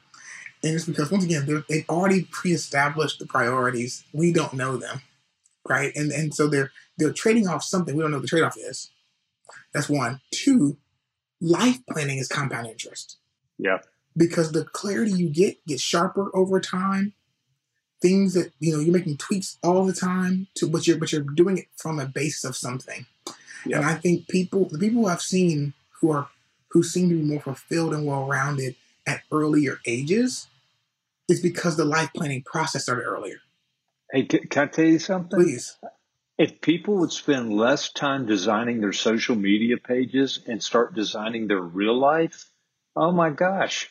And 0.63 0.73
it's 0.73 0.85
because, 0.85 1.11
once 1.11 1.25
again, 1.25 1.63
they've 1.69 1.85
already 1.89 2.23
pre 2.31 2.53
established 2.53 3.19
the 3.19 3.27
priorities. 3.27 4.05
We 4.13 4.31
don't 4.31 4.53
know 4.53 4.77
them, 4.77 5.01
right? 5.67 5.91
And, 5.95 6.11
and 6.11 6.33
so 6.33 6.47
they're, 6.47 6.71
they're 6.97 7.13
trading 7.13 7.47
off 7.47 7.63
something. 7.63 7.95
We 7.95 8.01
don't 8.01 8.11
know 8.11 8.17
what 8.17 8.23
the 8.23 8.27
trade 8.27 8.43
off 8.43 8.57
is. 8.57 8.89
That's 9.73 9.89
one. 9.89 10.21
Two, 10.31 10.77
life 11.39 11.79
planning 11.89 12.17
is 12.17 12.27
compound 12.27 12.67
interest. 12.67 13.17
Yeah. 13.57 13.79
Because 14.15 14.51
the 14.51 14.65
clarity 14.65 15.11
you 15.11 15.29
get 15.29 15.63
gets 15.65 15.81
sharper 15.81 16.35
over 16.35 16.59
time. 16.59 17.13
Things 17.99 18.35
that 18.35 18.51
you 18.59 18.71
know 18.71 18.79
you're 18.79 18.93
making 18.93 19.17
tweaks 19.17 19.57
all 19.63 19.83
the 19.83 19.93
time 19.93 20.45
to 20.55 20.69
but 20.69 20.85
you're 20.85 20.97
but 20.97 21.11
you're 21.11 21.21
doing 21.21 21.57
it 21.57 21.65
from 21.75 21.97
a 21.97 22.05
base 22.05 22.43
of 22.43 22.55
something. 22.55 23.07
Yeah. 23.65 23.77
And 23.77 23.85
I 23.87 23.95
think 23.95 24.27
people 24.27 24.65
the 24.65 24.77
people 24.77 25.07
I've 25.07 25.21
seen 25.21 25.73
who 25.99 26.11
are 26.11 26.29
who 26.69 26.83
seem 26.83 27.09
to 27.09 27.15
be 27.15 27.23
more 27.23 27.39
fulfilled 27.39 27.95
and 27.95 28.05
well 28.05 28.27
rounded 28.27 28.75
at 29.07 29.21
earlier 29.31 29.79
ages 29.87 30.45
is 31.27 31.41
because 31.41 31.75
the 31.75 31.85
life 31.85 32.11
planning 32.15 32.43
process 32.43 32.83
started 32.83 33.03
earlier. 33.03 33.37
Hey, 34.11 34.25
can 34.25 34.63
I 34.63 34.67
tell 34.67 34.85
you 34.85 34.99
something? 34.99 35.39
Please. 35.39 35.75
If 36.37 36.61
people 36.61 36.97
would 36.97 37.11
spend 37.11 37.51
less 37.51 37.91
time 37.91 38.27
designing 38.27 38.79
their 38.79 38.93
social 38.93 39.35
media 39.35 39.77
pages 39.77 40.39
and 40.45 40.61
start 40.61 40.93
designing 40.93 41.47
their 41.47 41.61
real 41.61 41.97
life, 41.97 42.45
oh 42.95 43.11
my 43.11 43.31
gosh, 43.31 43.89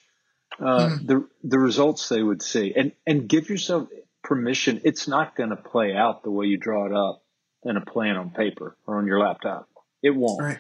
uh, 0.61 0.91
mm. 0.91 1.07
the 1.07 1.29
the 1.43 1.59
results 1.59 2.09
they 2.09 2.23
would 2.23 2.43
see, 2.43 2.73
and 2.77 2.93
and 3.07 3.29
give 3.29 3.51
yourself 3.51 3.89
permission. 4.23 4.81
It's 4.85 5.09
not 5.09 5.37
going 5.37 5.51
to 5.51 5.57
play 5.57 5.95
out 5.95 6.23
the 6.23 6.31
way 6.31 6.47
you 6.47 6.57
draw 6.57 6.87
it 6.87 6.93
up 6.93 7.23
in 7.65 7.77
a 7.77 7.85
plan 7.85 8.17
on 8.17 8.31
paper 8.31 8.77
or 8.87 8.99
on 8.99 9.07
your 9.07 9.19
laptop. 9.19 9.69
It 10.03 10.11
won't. 10.11 10.43
Right. 10.43 10.59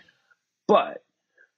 But 0.67 1.05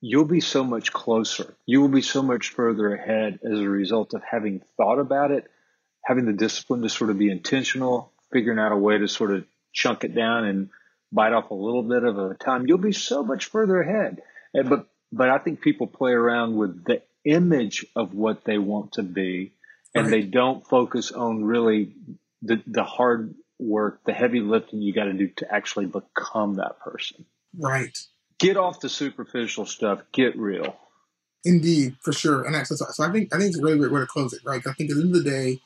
you'll 0.00 0.24
be 0.24 0.40
so 0.40 0.62
much 0.62 0.92
closer. 0.92 1.54
You 1.66 1.80
will 1.80 1.88
be 1.88 2.02
so 2.02 2.22
much 2.22 2.50
further 2.50 2.94
ahead 2.94 3.40
as 3.42 3.58
a 3.58 3.68
result 3.68 4.14
of 4.14 4.22
having 4.22 4.60
thought 4.76 4.98
about 4.98 5.30
it, 5.30 5.50
having 6.04 6.26
the 6.26 6.32
discipline 6.32 6.82
to 6.82 6.88
sort 6.88 7.10
of 7.10 7.18
be 7.18 7.30
intentional, 7.30 8.12
figuring 8.32 8.58
out 8.58 8.72
a 8.72 8.76
way 8.76 8.98
to 8.98 9.08
sort 9.08 9.32
of 9.32 9.44
chunk 9.78 10.04
it 10.04 10.14
down 10.14 10.44
and 10.44 10.70
bite 11.12 11.32
off 11.32 11.50
a 11.50 11.54
little 11.54 11.82
bit 11.82 12.02
of 12.02 12.18
a 12.18 12.34
time. 12.34 12.66
You'll 12.66 12.78
be 12.78 12.92
so 12.92 13.22
much 13.22 13.46
further 13.46 13.80
ahead. 13.80 14.20
But 14.52 14.86
but 15.12 15.30
I 15.30 15.38
think 15.38 15.60
people 15.60 15.86
play 15.86 16.12
around 16.12 16.56
with 16.56 16.84
the 16.84 17.02
image 17.24 17.86
of 17.94 18.14
what 18.14 18.44
they 18.44 18.58
want 18.58 18.92
to 18.92 19.02
be, 19.02 19.52
and 19.94 20.04
right. 20.04 20.10
they 20.10 20.22
don't 20.22 20.66
focus 20.66 21.12
on 21.12 21.44
really 21.44 21.94
the 22.42 22.62
the 22.66 22.84
hard 22.84 23.34
work, 23.58 24.00
the 24.04 24.12
heavy 24.12 24.40
lifting 24.40 24.82
you 24.82 24.92
got 24.92 25.04
to 25.04 25.12
do 25.12 25.28
to 25.36 25.54
actually 25.54 25.86
become 25.86 26.54
that 26.54 26.80
person. 26.80 27.24
Right. 27.56 27.96
Get 28.38 28.56
off 28.56 28.80
the 28.80 28.88
superficial 28.88 29.66
stuff. 29.66 30.00
Get 30.12 30.36
real. 30.36 30.76
Indeed, 31.44 31.96
for 32.02 32.12
sure. 32.12 32.44
And 32.44 32.54
that's 32.54 32.68
so 32.76 33.04
I 33.04 33.10
think 33.12 33.34
I 33.34 33.38
think 33.38 33.50
it's 33.50 33.58
a 33.58 33.62
really 33.62 33.78
great 33.78 33.92
way 33.92 34.00
to 34.00 34.06
close 34.06 34.32
it, 34.32 34.40
right? 34.44 34.64
I 34.66 34.72
think 34.72 34.90
at 34.90 34.96
the 34.96 35.02
end 35.02 35.14
of 35.14 35.24
the 35.24 35.30
day, 35.30 35.60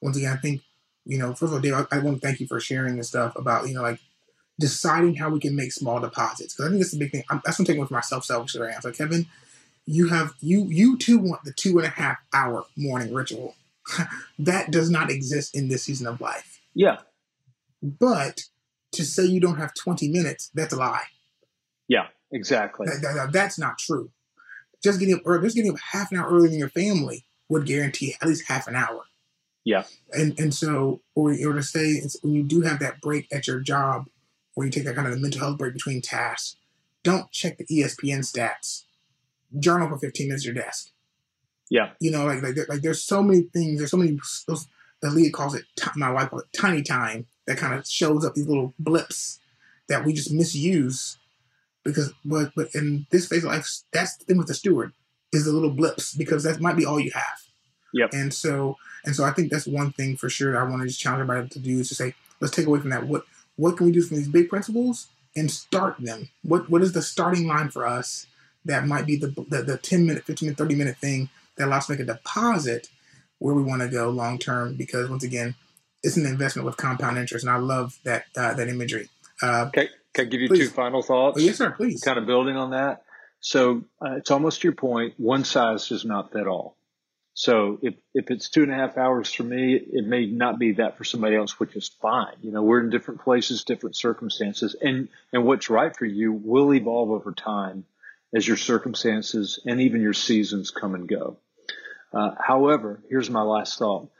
once 0.00 0.16
again, 0.16 0.32
I 0.32 0.36
think 0.36 0.62
you 1.04 1.18
know, 1.18 1.30
first 1.30 1.42
of 1.42 1.52
all, 1.52 1.60
Dave, 1.60 1.74
I, 1.74 1.84
I 1.92 1.98
want 1.98 2.20
to 2.20 2.26
thank 2.26 2.40
you 2.40 2.46
for 2.46 2.60
sharing 2.60 2.96
this 2.96 3.08
stuff 3.08 3.36
about 3.36 3.68
you 3.68 3.74
know 3.74 3.82
like 3.82 4.00
deciding 4.58 5.16
how 5.16 5.30
we 5.30 5.40
can 5.40 5.56
make 5.56 5.72
small 5.72 6.00
deposits 6.00 6.54
because 6.54 6.66
I 6.66 6.68
think 6.70 6.80
that's 6.80 6.92
the 6.92 6.98
big 6.98 7.12
thing. 7.12 7.24
I'm, 7.30 7.40
that's 7.44 7.58
what 7.58 7.64
I'm 7.64 7.66
taking 7.66 7.80
with 7.80 7.90
myself 7.90 8.24
selfish 8.24 8.56
answer. 8.56 8.92
Kevin, 8.92 9.26
you 9.86 10.08
have 10.08 10.32
you 10.40 10.64
you 10.64 10.96
too 10.96 11.18
want 11.18 11.44
the 11.44 11.52
two 11.52 11.78
and 11.78 11.86
a 11.86 11.90
half 11.90 12.18
hour 12.32 12.64
morning 12.76 13.12
ritual. 13.12 13.56
that 14.38 14.70
does 14.70 14.90
not 14.90 15.10
exist 15.10 15.54
in 15.54 15.68
this 15.68 15.82
season 15.82 16.06
of 16.06 16.20
life. 16.20 16.60
Yeah. 16.74 16.98
But 17.82 18.44
to 18.92 19.04
say 19.04 19.24
you 19.24 19.40
don't 19.40 19.58
have 19.58 19.74
20 19.74 20.08
minutes, 20.08 20.50
that's 20.54 20.72
a 20.72 20.76
lie. 20.76 21.04
Yeah, 21.86 22.06
exactly. 22.32 22.86
That, 22.86 23.14
that, 23.14 23.32
that's 23.32 23.58
not 23.58 23.76
true. 23.76 24.10
Just 24.82 25.00
getting 25.00 25.16
up 25.16 25.22
early, 25.26 25.44
just 25.44 25.56
getting 25.56 25.72
up 25.72 25.78
half 25.78 26.12
an 26.12 26.18
hour 26.18 26.30
earlier 26.30 26.48
than 26.48 26.58
your 26.58 26.70
family 26.70 27.26
would 27.48 27.66
guarantee 27.66 28.14
at 28.20 28.28
least 28.28 28.48
half 28.48 28.66
an 28.66 28.74
hour. 28.74 29.04
Yeah. 29.64 29.84
And 30.12 30.38
and 30.38 30.54
so, 30.54 31.00
or, 31.14 31.30
or 31.30 31.52
to 31.54 31.62
say 31.62 32.02
when 32.22 32.34
you 32.34 32.42
do 32.42 32.60
have 32.62 32.78
that 32.80 33.00
break 33.00 33.26
at 33.32 33.46
your 33.46 33.60
job, 33.60 34.06
where 34.54 34.66
you 34.66 34.72
take 34.72 34.84
that 34.84 34.94
kind 34.94 35.08
of 35.08 35.18
mental 35.18 35.40
health 35.40 35.58
break 35.58 35.72
between 35.72 36.02
tasks, 36.02 36.56
don't 37.02 37.30
check 37.30 37.58
the 37.58 37.66
ESPN 37.66 38.20
stats. 38.20 38.84
Journal 39.58 39.88
for 39.88 39.98
15 39.98 40.28
minutes 40.28 40.44
at 40.44 40.54
your 40.54 40.62
desk. 40.62 40.90
Yeah. 41.70 41.90
You 42.00 42.10
know, 42.10 42.26
like 42.26 42.42
like, 42.42 42.56
like 42.68 42.82
there's 42.82 43.02
so 43.02 43.22
many 43.22 43.42
things. 43.42 43.78
There's 43.78 43.90
so 43.90 43.96
many. 43.96 44.18
Those, 44.46 44.66
the 45.00 45.10
lead 45.10 45.32
calls 45.32 45.54
it. 45.54 45.64
My 45.96 46.10
wife 46.10 46.30
calls 46.30 46.42
it 46.42 46.58
tiny 46.58 46.82
time. 46.82 47.26
That 47.46 47.58
kind 47.58 47.74
of 47.74 47.86
shows 47.86 48.24
up 48.24 48.34
these 48.34 48.46
little 48.46 48.74
blips 48.78 49.38
that 49.88 50.04
we 50.04 50.12
just 50.12 50.32
misuse 50.32 51.18
because 51.84 52.12
but 52.24 52.52
but 52.56 52.74
in 52.74 53.06
this 53.10 53.28
phase 53.28 53.44
of 53.44 53.50
life, 53.50 53.68
that's 53.92 54.16
the 54.16 54.24
thing 54.24 54.38
with 54.38 54.48
the 54.48 54.54
steward 54.54 54.92
is 55.32 55.44
the 55.44 55.52
little 55.52 55.70
blips 55.70 56.14
because 56.14 56.42
that 56.44 56.60
might 56.60 56.76
be 56.76 56.86
all 56.86 56.98
you 56.98 57.10
have. 57.12 57.43
Yep. 57.94 58.10
And 58.12 58.34
so 58.34 58.76
and 59.04 59.14
so 59.14 59.24
I 59.24 59.30
think 59.30 59.50
that's 59.50 59.66
one 59.66 59.92
thing 59.92 60.16
for 60.16 60.28
sure 60.28 60.52
that 60.52 60.58
I 60.58 60.64
want 60.64 60.82
to 60.82 60.88
just 60.88 61.00
challenge 61.00 61.22
everybody 61.22 61.48
to 61.48 61.58
do 61.58 61.80
is 61.80 61.88
to 61.88 61.94
say, 61.94 62.14
let's 62.40 62.54
take 62.54 62.66
away 62.66 62.80
from 62.80 62.90
that. 62.90 63.06
What 63.06 63.24
what 63.56 63.76
can 63.76 63.86
we 63.86 63.92
do 63.92 64.02
from 64.02 64.16
these 64.16 64.28
big 64.28 64.48
principles 64.48 65.06
and 65.36 65.50
start 65.50 65.96
them? 65.98 66.28
What 66.42 66.68
what 66.68 66.82
is 66.82 66.92
the 66.92 67.02
starting 67.02 67.46
line 67.46 67.70
for 67.70 67.86
us 67.86 68.26
that 68.64 68.86
might 68.86 69.06
be 69.06 69.16
the 69.16 69.28
the, 69.48 69.62
the 69.62 69.78
10 69.78 70.06
minute, 70.06 70.24
15 70.24 70.48
minute, 70.48 70.58
30 70.58 70.74
minute 70.74 70.96
thing 70.98 71.30
that 71.56 71.66
allows 71.66 71.82
us 71.82 71.86
to 71.86 71.92
make 71.92 72.00
a 72.00 72.04
deposit 72.04 72.88
where 73.38 73.54
we 73.54 73.62
want 73.62 73.82
to 73.82 73.88
go 73.88 74.10
long 74.10 74.38
term 74.38 74.74
because 74.74 75.08
once 75.08 75.22
again, 75.22 75.54
it's 76.02 76.16
an 76.16 76.26
investment 76.26 76.66
with 76.66 76.76
compound 76.76 77.16
interest. 77.16 77.44
And 77.44 77.54
I 77.54 77.58
love 77.58 77.98
that 78.02 78.24
uh, 78.36 78.54
that 78.54 78.68
imagery. 78.68 79.08
Uh, 79.40 79.66
okay. 79.68 79.88
Can 80.14 80.26
I 80.26 80.28
give 80.28 80.40
you 80.40 80.48
please. 80.48 80.68
two 80.68 80.74
final 80.74 81.02
thoughts? 81.02 81.38
Oh, 81.38 81.40
yes, 81.40 81.58
sir. 81.58 81.70
Please. 81.72 82.02
Kind 82.02 82.18
of 82.18 82.26
building 82.26 82.56
on 82.56 82.70
that. 82.70 83.04
So 83.40 83.84
uh, 84.04 84.12
it's 84.12 84.30
almost 84.30 84.64
your 84.64 84.72
point. 84.72 85.14
One 85.18 85.44
size 85.44 85.88
does 85.88 86.04
not 86.04 86.32
fit 86.32 86.46
all. 86.46 86.76
So 87.34 87.80
if, 87.82 87.94
if 88.14 88.30
it's 88.30 88.48
two 88.48 88.62
and 88.62 88.70
a 88.70 88.76
half 88.76 88.96
hours 88.96 89.32
for 89.32 89.42
me, 89.42 89.74
it 89.74 90.06
may 90.06 90.26
not 90.26 90.58
be 90.58 90.74
that 90.74 90.96
for 90.96 91.02
somebody 91.02 91.34
else, 91.34 91.58
which 91.58 91.74
is 91.74 91.88
fine. 91.88 92.36
You 92.42 92.52
know, 92.52 92.62
we're 92.62 92.80
in 92.80 92.90
different 92.90 93.22
places, 93.22 93.64
different 93.64 93.96
circumstances, 93.96 94.76
and 94.80 95.08
and 95.32 95.44
what's 95.44 95.68
right 95.68 95.94
for 95.94 96.06
you 96.06 96.32
will 96.32 96.72
evolve 96.72 97.10
over 97.10 97.32
time 97.32 97.84
as 98.32 98.46
your 98.46 98.56
circumstances 98.56 99.58
and 99.66 99.80
even 99.80 100.00
your 100.00 100.12
seasons 100.12 100.70
come 100.70 100.94
and 100.94 101.08
go. 101.08 101.38
Uh, 102.12 102.30
however, 102.38 103.02
here's 103.10 103.30
my 103.30 103.42
last 103.42 103.80
thought: 103.80 104.10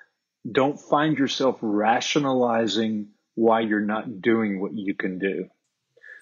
don't 0.50 0.80
find 0.80 1.16
yourself 1.16 1.58
rationalizing 1.62 3.10
why 3.36 3.60
you're 3.60 3.80
not 3.80 4.22
doing 4.22 4.60
what 4.60 4.72
you 4.74 4.94
can 4.94 5.20
do 5.20 5.48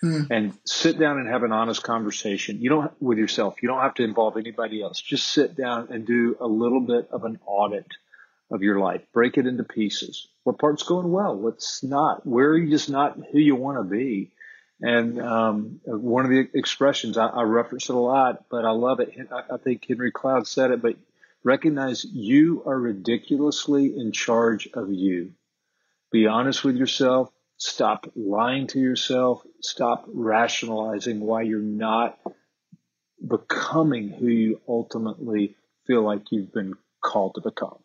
mm. 0.02 0.26
and 0.30 0.56
sit 0.64 0.98
down 0.98 1.18
and 1.18 1.28
have 1.28 1.42
an 1.42 1.52
honest 1.52 1.82
conversation. 1.82 2.60
You 2.60 2.70
don't 2.70 3.02
with 3.02 3.18
yourself. 3.18 3.62
You 3.62 3.68
don't 3.68 3.80
have 3.80 3.94
to 3.94 4.04
involve 4.04 4.36
anybody 4.36 4.82
else. 4.82 5.00
Just 5.00 5.28
sit 5.28 5.56
down 5.56 5.88
and 5.90 6.06
do 6.06 6.36
a 6.40 6.46
little 6.46 6.80
bit 6.80 7.08
of 7.10 7.24
an 7.24 7.38
audit 7.46 7.86
of 8.50 8.62
your 8.62 8.78
life. 8.78 9.02
Break 9.12 9.38
it 9.38 9.46
into 9.46 9.64
pieces. 9.64 10.28
What 10.44 10.58
part's 10.58 10.82
going 10.82 11.10
well? 11.10 11.36
What's 11.36 11.82
not? 11.82 12.26
Where 12.26 12.50
are 12.50 12.58
you 12.58 12.70
just 12.70 12.90
not 12.90 13.18
who 13.32 13.38
you 13.38 13.56
want 13.56 13.78
to 13.78 13.84
be? 13.84 14.32
And 14.80 15.20
um, 15.20 15.80
one 15.84 16.24
of 16.24 16.30
the 16.30 16.48
expressions 16.54 17.16
I, 17.16 17.28
I, 17.28 17.42
reference 17.42 17.88
it 17.88 17.94
a 17.94 17.98
lot, 17.98 18.46
but 18.50 18.64
I 18.64 18.72
love 18.72 18.98
it. 18.98 19.14
I, 19.30 19.54
I 19.54 19.56
think 19.56 19.84
Henry 19.86 20.10
Cloud 20.10 20.48
said 20.48 20.72
it, 20.72 20.82
but 20.82 20.96
recognize 21.44 22.04
you 22.04 22.64
are 22.66 22.78
ridiculously 22.78 23.96
in 23.96 24.10
charge 24.10 24.68
of 24.74 24.92
you. 24.92 25.34
Be 26.10 26.26
honest 26.26 26.64
with 26.64 26.76
yourself. 26.76 27.30
Stop 27.64 28.10
lying 28.16 28.66
to 28.66 28.80
yourself. 28.80 29.40
Stop 29.60 30.04
rationalizing 30.08 31.20
why 31.20 31.42
you're 31.42 31.60
not 31.60 32.18
becoming 33.24 34.08
who 34.08 34.26
you 34.26 34.60
ultimately 34.66 35.54
feel 35.86 36.02
like 36.02 36.22
you've 36.32 36.52
been 36.52 36.74
called 37.00 37.36
to 37.36 37.40
become. 37.40 37.78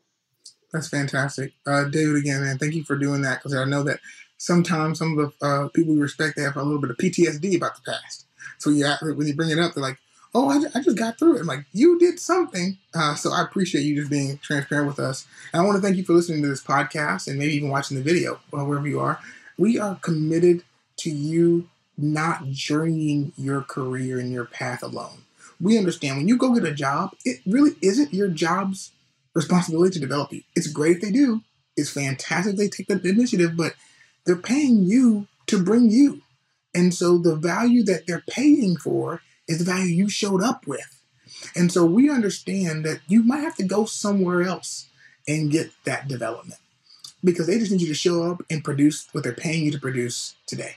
That's 0.73 0.89
fantastic. 0.89 1.53
Uh, 1.63 1.84
David, 1.84 2.15
again, 2.15 2.41
man, 2.41 2.57
thank 2.57 2.73
you 2.73 2.84
for 2.84 2.95
doing 2.95 3.21
that 3.21 3.38
because 3.38 3.53
I 3.53 3.65
know 3.65 3.84
that 3.84 3.99
sometimes 4.38 4.97
some 4.97 5.15
of 5.15 5.32
the 5.39 5.45
uh, 5.45 5.67
people 5.67 5.93
we 5.93 6.01
respect, 6.01 6.38
they 6.38 6.41
have 6.41 6.55
a 6.55 6.63
little 6.63 6.82
bit 6.82 6.89
of 6.89 6.97
PTSD 6.97 7.55
about 7.55 7.75
the 7.75 7.91
past. 7.91 8.25
So 8.57 8.71
yeah, 8.71 8.97
when 8.99 9.28
you 9.28 9.36
bring 9.36 9.51
it 9.51 9.59
up, 9.59 9.75
they're 9.75 9.84
like, 9.84 9.99
oh, 10.34 10.49
I, 10.49 10.80
I 10.80 10.82
just 10.82 10.97
got 10.97 11.19
through 11.19 11.38
it. 11.38 11.41
I'm 11.41 11.45
like, 11.45 11.65
you 11.71 11.99
did 11.99 12.19
something. 12.19 12.80
Uh, 12.95 13.13
so 13.13 13.32
I 13.32 13.43
appreciate 13.43 13.84
you 13.84 13.95
just 13.95 14.09
being 14.09 14.39
transparent 14.39 14.88
with 14.88 14.97
us. 14.97 15.28
And 15.53 15.61
I 15.61 15.65
want 15.65 15.75
to 15.75 15.82
thank 15.84 15.97
you 15.97 16.03
for 16.03 16.13
listening 16.13 16.41
to 16.41 16.47
this 16.47 16.63
podcast 16.63 17.28
and 17.28 17.38
maybe 17.38 17.53
even 17.53 17.69
watching 17.69 17.95
the 17.95 18.03
video, 18.03 18.39
wherever 18.49 18.88
you 18.88 18.99
are. 18.99 19.19
We 19.58 19.80
are 19.80 19.95
committed 19.95 20.64
to 20.97 21.10
you 21.10 21.70
not 21.97 22.49
journeying 22.49 23.34
your 23.38 23.62
career 23.62 24.20
and 24.20 24.32
your 24.32 24.45
path 24.45 24.84
alone. 24.84 25.24
We 25.60 25.78
understand 25.78 26.18
when 26.18 26.28
you 26.28 26.38
go 26.38 26.53
get 26.53 26.64
a 26.64 26.74
job, 26.74 27.16
it 27.26 27.41
really 27.45 27.72
isn't 27.82 28.14
your 28.14 28.28
job's 28.28 28.91
responsibility 29.34 29.93
to 29.93 29.99
develop 29.99 30.32
you. 30.32 30.43
It's 30.55 30.68
great 30.68 30.97
if 30.97 31.01
they 31.01 31.12
do. 31.12 31.41
It's 31.76 31.89
fantastic 31.89 32.55
they 32.55 32.70
take 32.70 32.88
the 32.88 33.01
initiative, 33.03 33.58
but 33.58 33.74
they're 34.26 34.36
paying 34.36 34.84
you 34.84 35.28
to 35.47 35.64
bring 35.64 35.89
you. 35.89 36.22
And 36.76 36.93
so 36.93 37.18
the 37.18 37.36
value 37.36 37.84
that 37.84 38.05
they're 38.05 38.24
paying 38.30 38.78
for 38.78 39.22
is 39.47 39.60
the 39.60 39.66
value 39.66 39.93
you 39.93 40.10
showed 40.10 40.43
up 40.43 40.68
with. 40.68 41.01
And 41.55 41.72
so 41.72 41.86
we 41.86 42.10
understand 42.10 42.86
that 42.86 42.99
you 43.08 43.24
might 43.24 43.41
have 43.41 43.55
to 43.55 43.64
go 43.64 43.86
somewhere 43.86 44.43
else 44.43 44.88
and 45.28 45.51
get 45.51 45.72
that 45.86 46.08
development 46.08 46.60
because 47.24 47.47
they 47.47 47.57
just 47.57 47.72
need 47.72 47.82
you 47.82 47.88
to 47.88 47.93
show 47.93 48.32
up 48.32 48.41
and 48.49 48.63
produce 48.63 49.07
what 49.11 49.24
they're 49.24 49.34
paying 49.34 49.65
you 49.65 49.72
to 49.72 49.80
produce 49.80 50.36
today. 50.45 50.76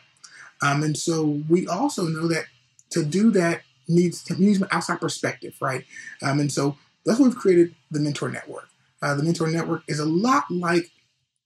Um, 0.62 0.82
and 0.82 0.96
so 0.96 1.42
we 1.48 1.66
also 1.66 2.04
know 2.04 2.28
that 2.28 2.44
to 2.90 3.04
do 3.04 3.30
that 3.32 3.62
needs 3.88 4.22
to 4.24 4.34
an 4.34 4.68
outside 4.70 5.00
perspective, 5.00 5.54
right? 5.60 5.84
Um, 6.22 6.40
and 6.40 6.52
so 6.52 6.76
that's 7.04 7.18
why 7.18 7.26
we've 7.26 7.36
created 7.36 7.74
the 7.90 8.00
Mentor 8.00 8.30
Network. 8.30 8.68
Uh, 9.02 9.14
the 9.14 9.22
Mentor 9.22 9.48
Network 9.48 9.82
is 9.88 9.98
a 9.98 10.04
lot 10.04 10.44
like 10.50 10.90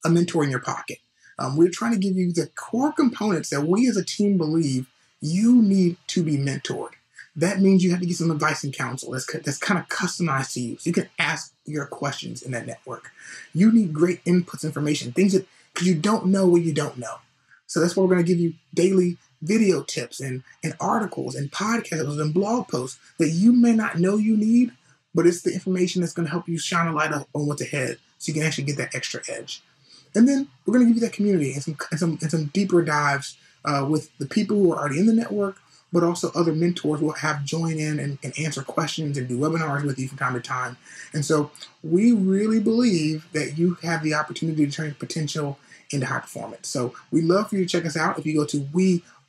a 0.05 0.11
mentor 0.11 0.45
in 0.45 0.51
your 0.51 0.61
pocket. 0.61 0.99
Um, 1.39 1.57
we're 1.57 1.71
trying 1.71 1.93
to 1.93 1.99
give 1.99 2.17
you 2.17 2.33
the 2.33 2.49
core 2.55 2.93
components 2.93 3.51
that 3.51 3.63
we 3.63 3.89
as 3.89 3.97
a 3.97 4.05
team 4.05 4.37
believe 4.39 4.87
you 5.21 5.63
need 5.63 5.97
to 6.09 6.23
be 6.23 6.37
mentored. 6.37 6.91
That 7.37 7.61
means 7.61 7.83
you 7.83 7.91
have 7.91 8.01
to 8.01 8.07
get 8.07 8.17
some 8.17 8.31
advice 8.31 8.63
and 8.63 8.73
counsel 8.73 9.11
that's, 9.11 9.27
that's 9.27 9.59
kind 9.59 9.79
of 9.79 9.89
customized 9.89 10.53
to 10.55 10.61
you. 10.61 10.79
So 10.79 10.89
you 10.89 10.93
can 10.93 11.09
ask 11.19 11.53
your 11.67 11.87
questions 11.87 12.43
in 12.43 12.53
that 12.53 12.67
network. 12.67 13.11
You 13.53 13.73
need 13.73 13.93
great 13.93 14.25
inputs, 14.25 14.65
information, 14.65 15.13
things 15.13 15.33
that, 15.33 15.47
because 15.73 15.89
you 15.89 15.97
don't 15.97 16.27
know 16.27 16.47
what 16.47 16.63
you 16.63 16.73
don't 16.73 16.97
know. 16.97 17.17
So 17.67 17.81
that's 17.81 17.97
why 17.97 18.05
we're 18.05 18.15
going 18.15 18.25
to 18.25 18.29
give 18.29 18.39
you 18.39 18.55
daily 18.73 19.17
video 19.43 19.83
tips 19.83 20.21
and, 20.21 20.43
and 20.63 20.75
articles 20.81 21.35
and 21.35 21.51
podcasts 21.51 22.21
and 22.21 22.33
blog 22.33 22.69
posts 22.69 22.99
that 23.19 23.31
you 23.31 23.53
may 23.53 23.73
not 23.73 23.99
know 23.99 24.17
you 24.17 24.37
need, 24.37 24.73
but 25.15 25.27
it's 25.27 25.43
the 25.43 25.53
information 25.53 26.01
that's 26.01 26.13
going 26.13 26.27
to 26.27 26.31
help 26.31 26.49
you 26.49 26.59
shine 26.59 26.87
a 26.87 26.93
light 26.93 27.13
on 27.13 27.47
what's 27.47 27.63
ahead 27.63 27.99
so 28.19 28.31
you 28.31 28.35
can 28.35 28.43
actually 28.43 28.65
get 28.65 28.77
that 28.77 28.95
extra 28.95 29.21
edge. 29.29 29.61
And 30.15 30.29
then 30.29 30.49
we're 30.65 30.75
going 30.75 30.87
to 30.87 30.93
give 30.93 31.03
you 31.03 31.09
that 31.09 31.17
community 31.17 31.53
and 31.53 31.63
some, 31.63 31.77
and 31.91 32.01
some, 32.01 32.19
and 32.23 32.31
some 32.31 32.45
deeper 32.47 32.83
dives 32.83 33.37
uh, 33.65 33.87
with 33.89 34.17
the 34.19 34.27
people 34.27 34.57
who 34.57 34.73
are 34.73 34.79
already 34.79 35.01
in 35.01 35.07
the 35.07 35.13
network, 35.13 35.57
but 35.95 36.03
also 36.03 36.31
other 36.35 36.53
mentors 36.53 37.01
will 37.01 37.13
have 37.13 37.45
join 37.45 37.79
in 37.79 38.01
and, 38.01 38.19
and, 38.25 38.37
answer 38.37 38.63
questions 38.63 39.17
and 39.17 39.29
do 39.29 39.39
webinars 39.39 39.85
with 39.85 39.97
you 39.97 40.09
from 40.09 40.19
time 40.19 40.35
to 40.35 40.41
time. 40.41 40.77
And 41.13 41.25
so 41.25 41.53
we 41.85 42.11
really 42.11 42.59
believe 42.59 43.29
that 43.33 43.57
you 43.57 43.79
have 43.85 44.03
the 44.03 44.13
opportunity 44.13 44.67
to 44.67 44.73
turn 44.73 44.93
potential 44.99 45.57
into 45.93 46.07
high 46.07 46.19
performance. 46.19 46.67
So 46.67 46.95
we 47.13 47.23
love 47.23 47.49
for 47.49 47.55
you 47.55 47.65
to 47.65 47.71
check 47.71 47.87
us 47.87 47.97
out. 47.97 48.19
If 48.19 48.27
you 48.27 48.35
go 48.35 48.45
to 48.45 48.61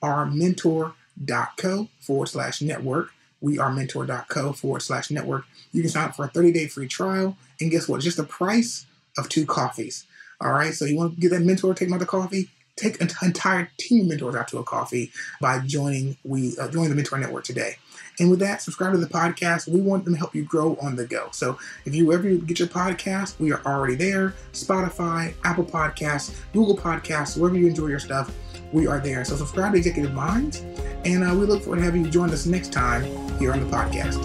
wearementor.co 0.02 1.88
forward 2.00 2.28
slash 2.28 2.64
network, 2.64 3.12
wearementor.co 3.44 4.54
forward 4.54 4.82
slash 4.82 5.12
network, 5.12 5.46
you 5.72 5.84
can 5.84 5.92
sign 5.92 6.10
up 6.10 6.16
for 6.16 6.26
a 6.26 6.30
30 6.30 6.52
day 6.52 6.66
free 6.66 6.88
trial. 6.88 7.38
And 7.62 7.70
guess 7.70 7.88
what? 7.88 8.02
Just 8.02 8.18
the 8.18 8.24
price 8.24 8.88
of 9.20 9.30
two 9.30 9.46
coffees. 9.46 10.08
All 10.42 10.52
right. 10.52 10.74
So 10.74 10.86
you 10.86 10.98
want 10.98 11.14
to 11.14 11.22
get 11.22 11.30
that 11.30 11.44
mentor, 11.44 11.76
take 11.76 11.92
out 11.92 12.08
coffee? 12.08 12.50
Take 12.76 13.00
an 13.02 13.10
entire 13.22 13.70
team 13.78 14.02
of 14.02 14.08
mentors 14.10 14.36
out 14.36 14.48
to 14.50 14.58
a 14.58 14.64
coffee 14.64 15.12
by 15.40 15.60
joining 15.60 16.18
we 16.24 16.58
uh, 16.58 16.68
join 16.70 16.90
the 16.90 16.96
mentor 16.96 17.18
network 17.18 17.44
today. 17.44 17.78
And 18.20 18.30
with 18.30 18.40
that 18.40 18.62
subscribe 18.62 18.94
to 18.94 18.98
the 18.98 19.08
podcast. 19.08 19.68
We 19.68 19.82
want 19.82 20.06
them 20.06 20.14
to 20.14 20.20
help 20.20 20.36
you 20.36 20.44
grow 20.44 20.78
on 20.82 20.96
the 20.96 21.06
go. 21.06 21.30
So 21.32 21.58
if 21.86 21.96
you 21.96 22.12
ever 22.12 22.30
get 22.36 22.60
your 22.60 22.68
podcast 22.68 23.40
we 23.40 23.52
are 23.52 23.62
already 23.66 23.96
there. 23.96 24.36
Spotify 24.52 25.34
apple 25.44 25.66
podcasts 25.66 26.36
google 26.54 26.78
podcasts 26.78 27.38
wherever 27.38 27.58
you 27.58 27.68
enjoy 27.68 27.88
your 27.88 28.00
stuff 28.00 28.34
we 28.72 28.88
are 28.88 29.00
there. 29.00 29.24
So 29.24 29.36
subscribe 29.36 29.72
to 29.74 29.78
executive 29.78 30.14
minds 30.14 30.60
and 31.06 31.24
uh, 31.24 31.34
we 31.34 31.46
look 31.46 31.64
forward 31.64 31.78
to 31.78 31.84
having 31.84 32.04
you 32.04 32.12
join 32.12 32.30
us 32.32 32.46
next 32.46 32.74
time 32.74 33.04
here 33.40 33.54
on 33.54 33.60
the 33.60 33.76
podcast. 33.76 34.24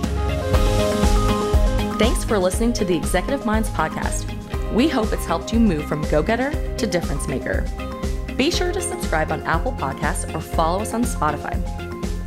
Thanks 1.98 2.24
for 2.24 2.38
listening 2.38 2.72
to 2.74 2.84
the 2.84 2.96
executive 2.96 3.44
minds 3.44 3.68
podcast. 3.70 4.26
We 4.72 4.88
hope 4.88 5.12
it's 5.12 5.26
helped 5.26 5.52
you 5.52 5.60
move 5.60 5.84
from 5.86 6.02
go-getter 6.10 6.76
to 6.76 6.86
difference 6.86 7.28
maker 7.28 7.66
be 8.40 8.50
sure 8.50 8.72
to 8.72 8.80
subscribe 8.80 9.30
on 9.32 9.42
Apple 9.42 9.72
Podcasts 9.72 10.34
or 10.34 10.40
follow 10.40 10.80
us 10.80 10.94
on 10.94 11.04
Spotify. 11.04 11.52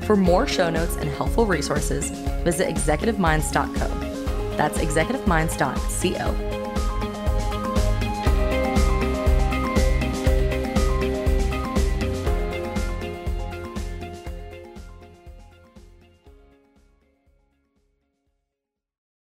For 0.05 0.15
more 0.15 0.45
show 0.45 0.69
notes 0.69 0.95
and 0.97 1.09
helpful 1.09 1.47
resources, 1.47 2.11
visit 2.43 2.67
executiveminds.co. 2.67 4.55
That's 4.55 4.77
executiveminds.co. 4.77 6.52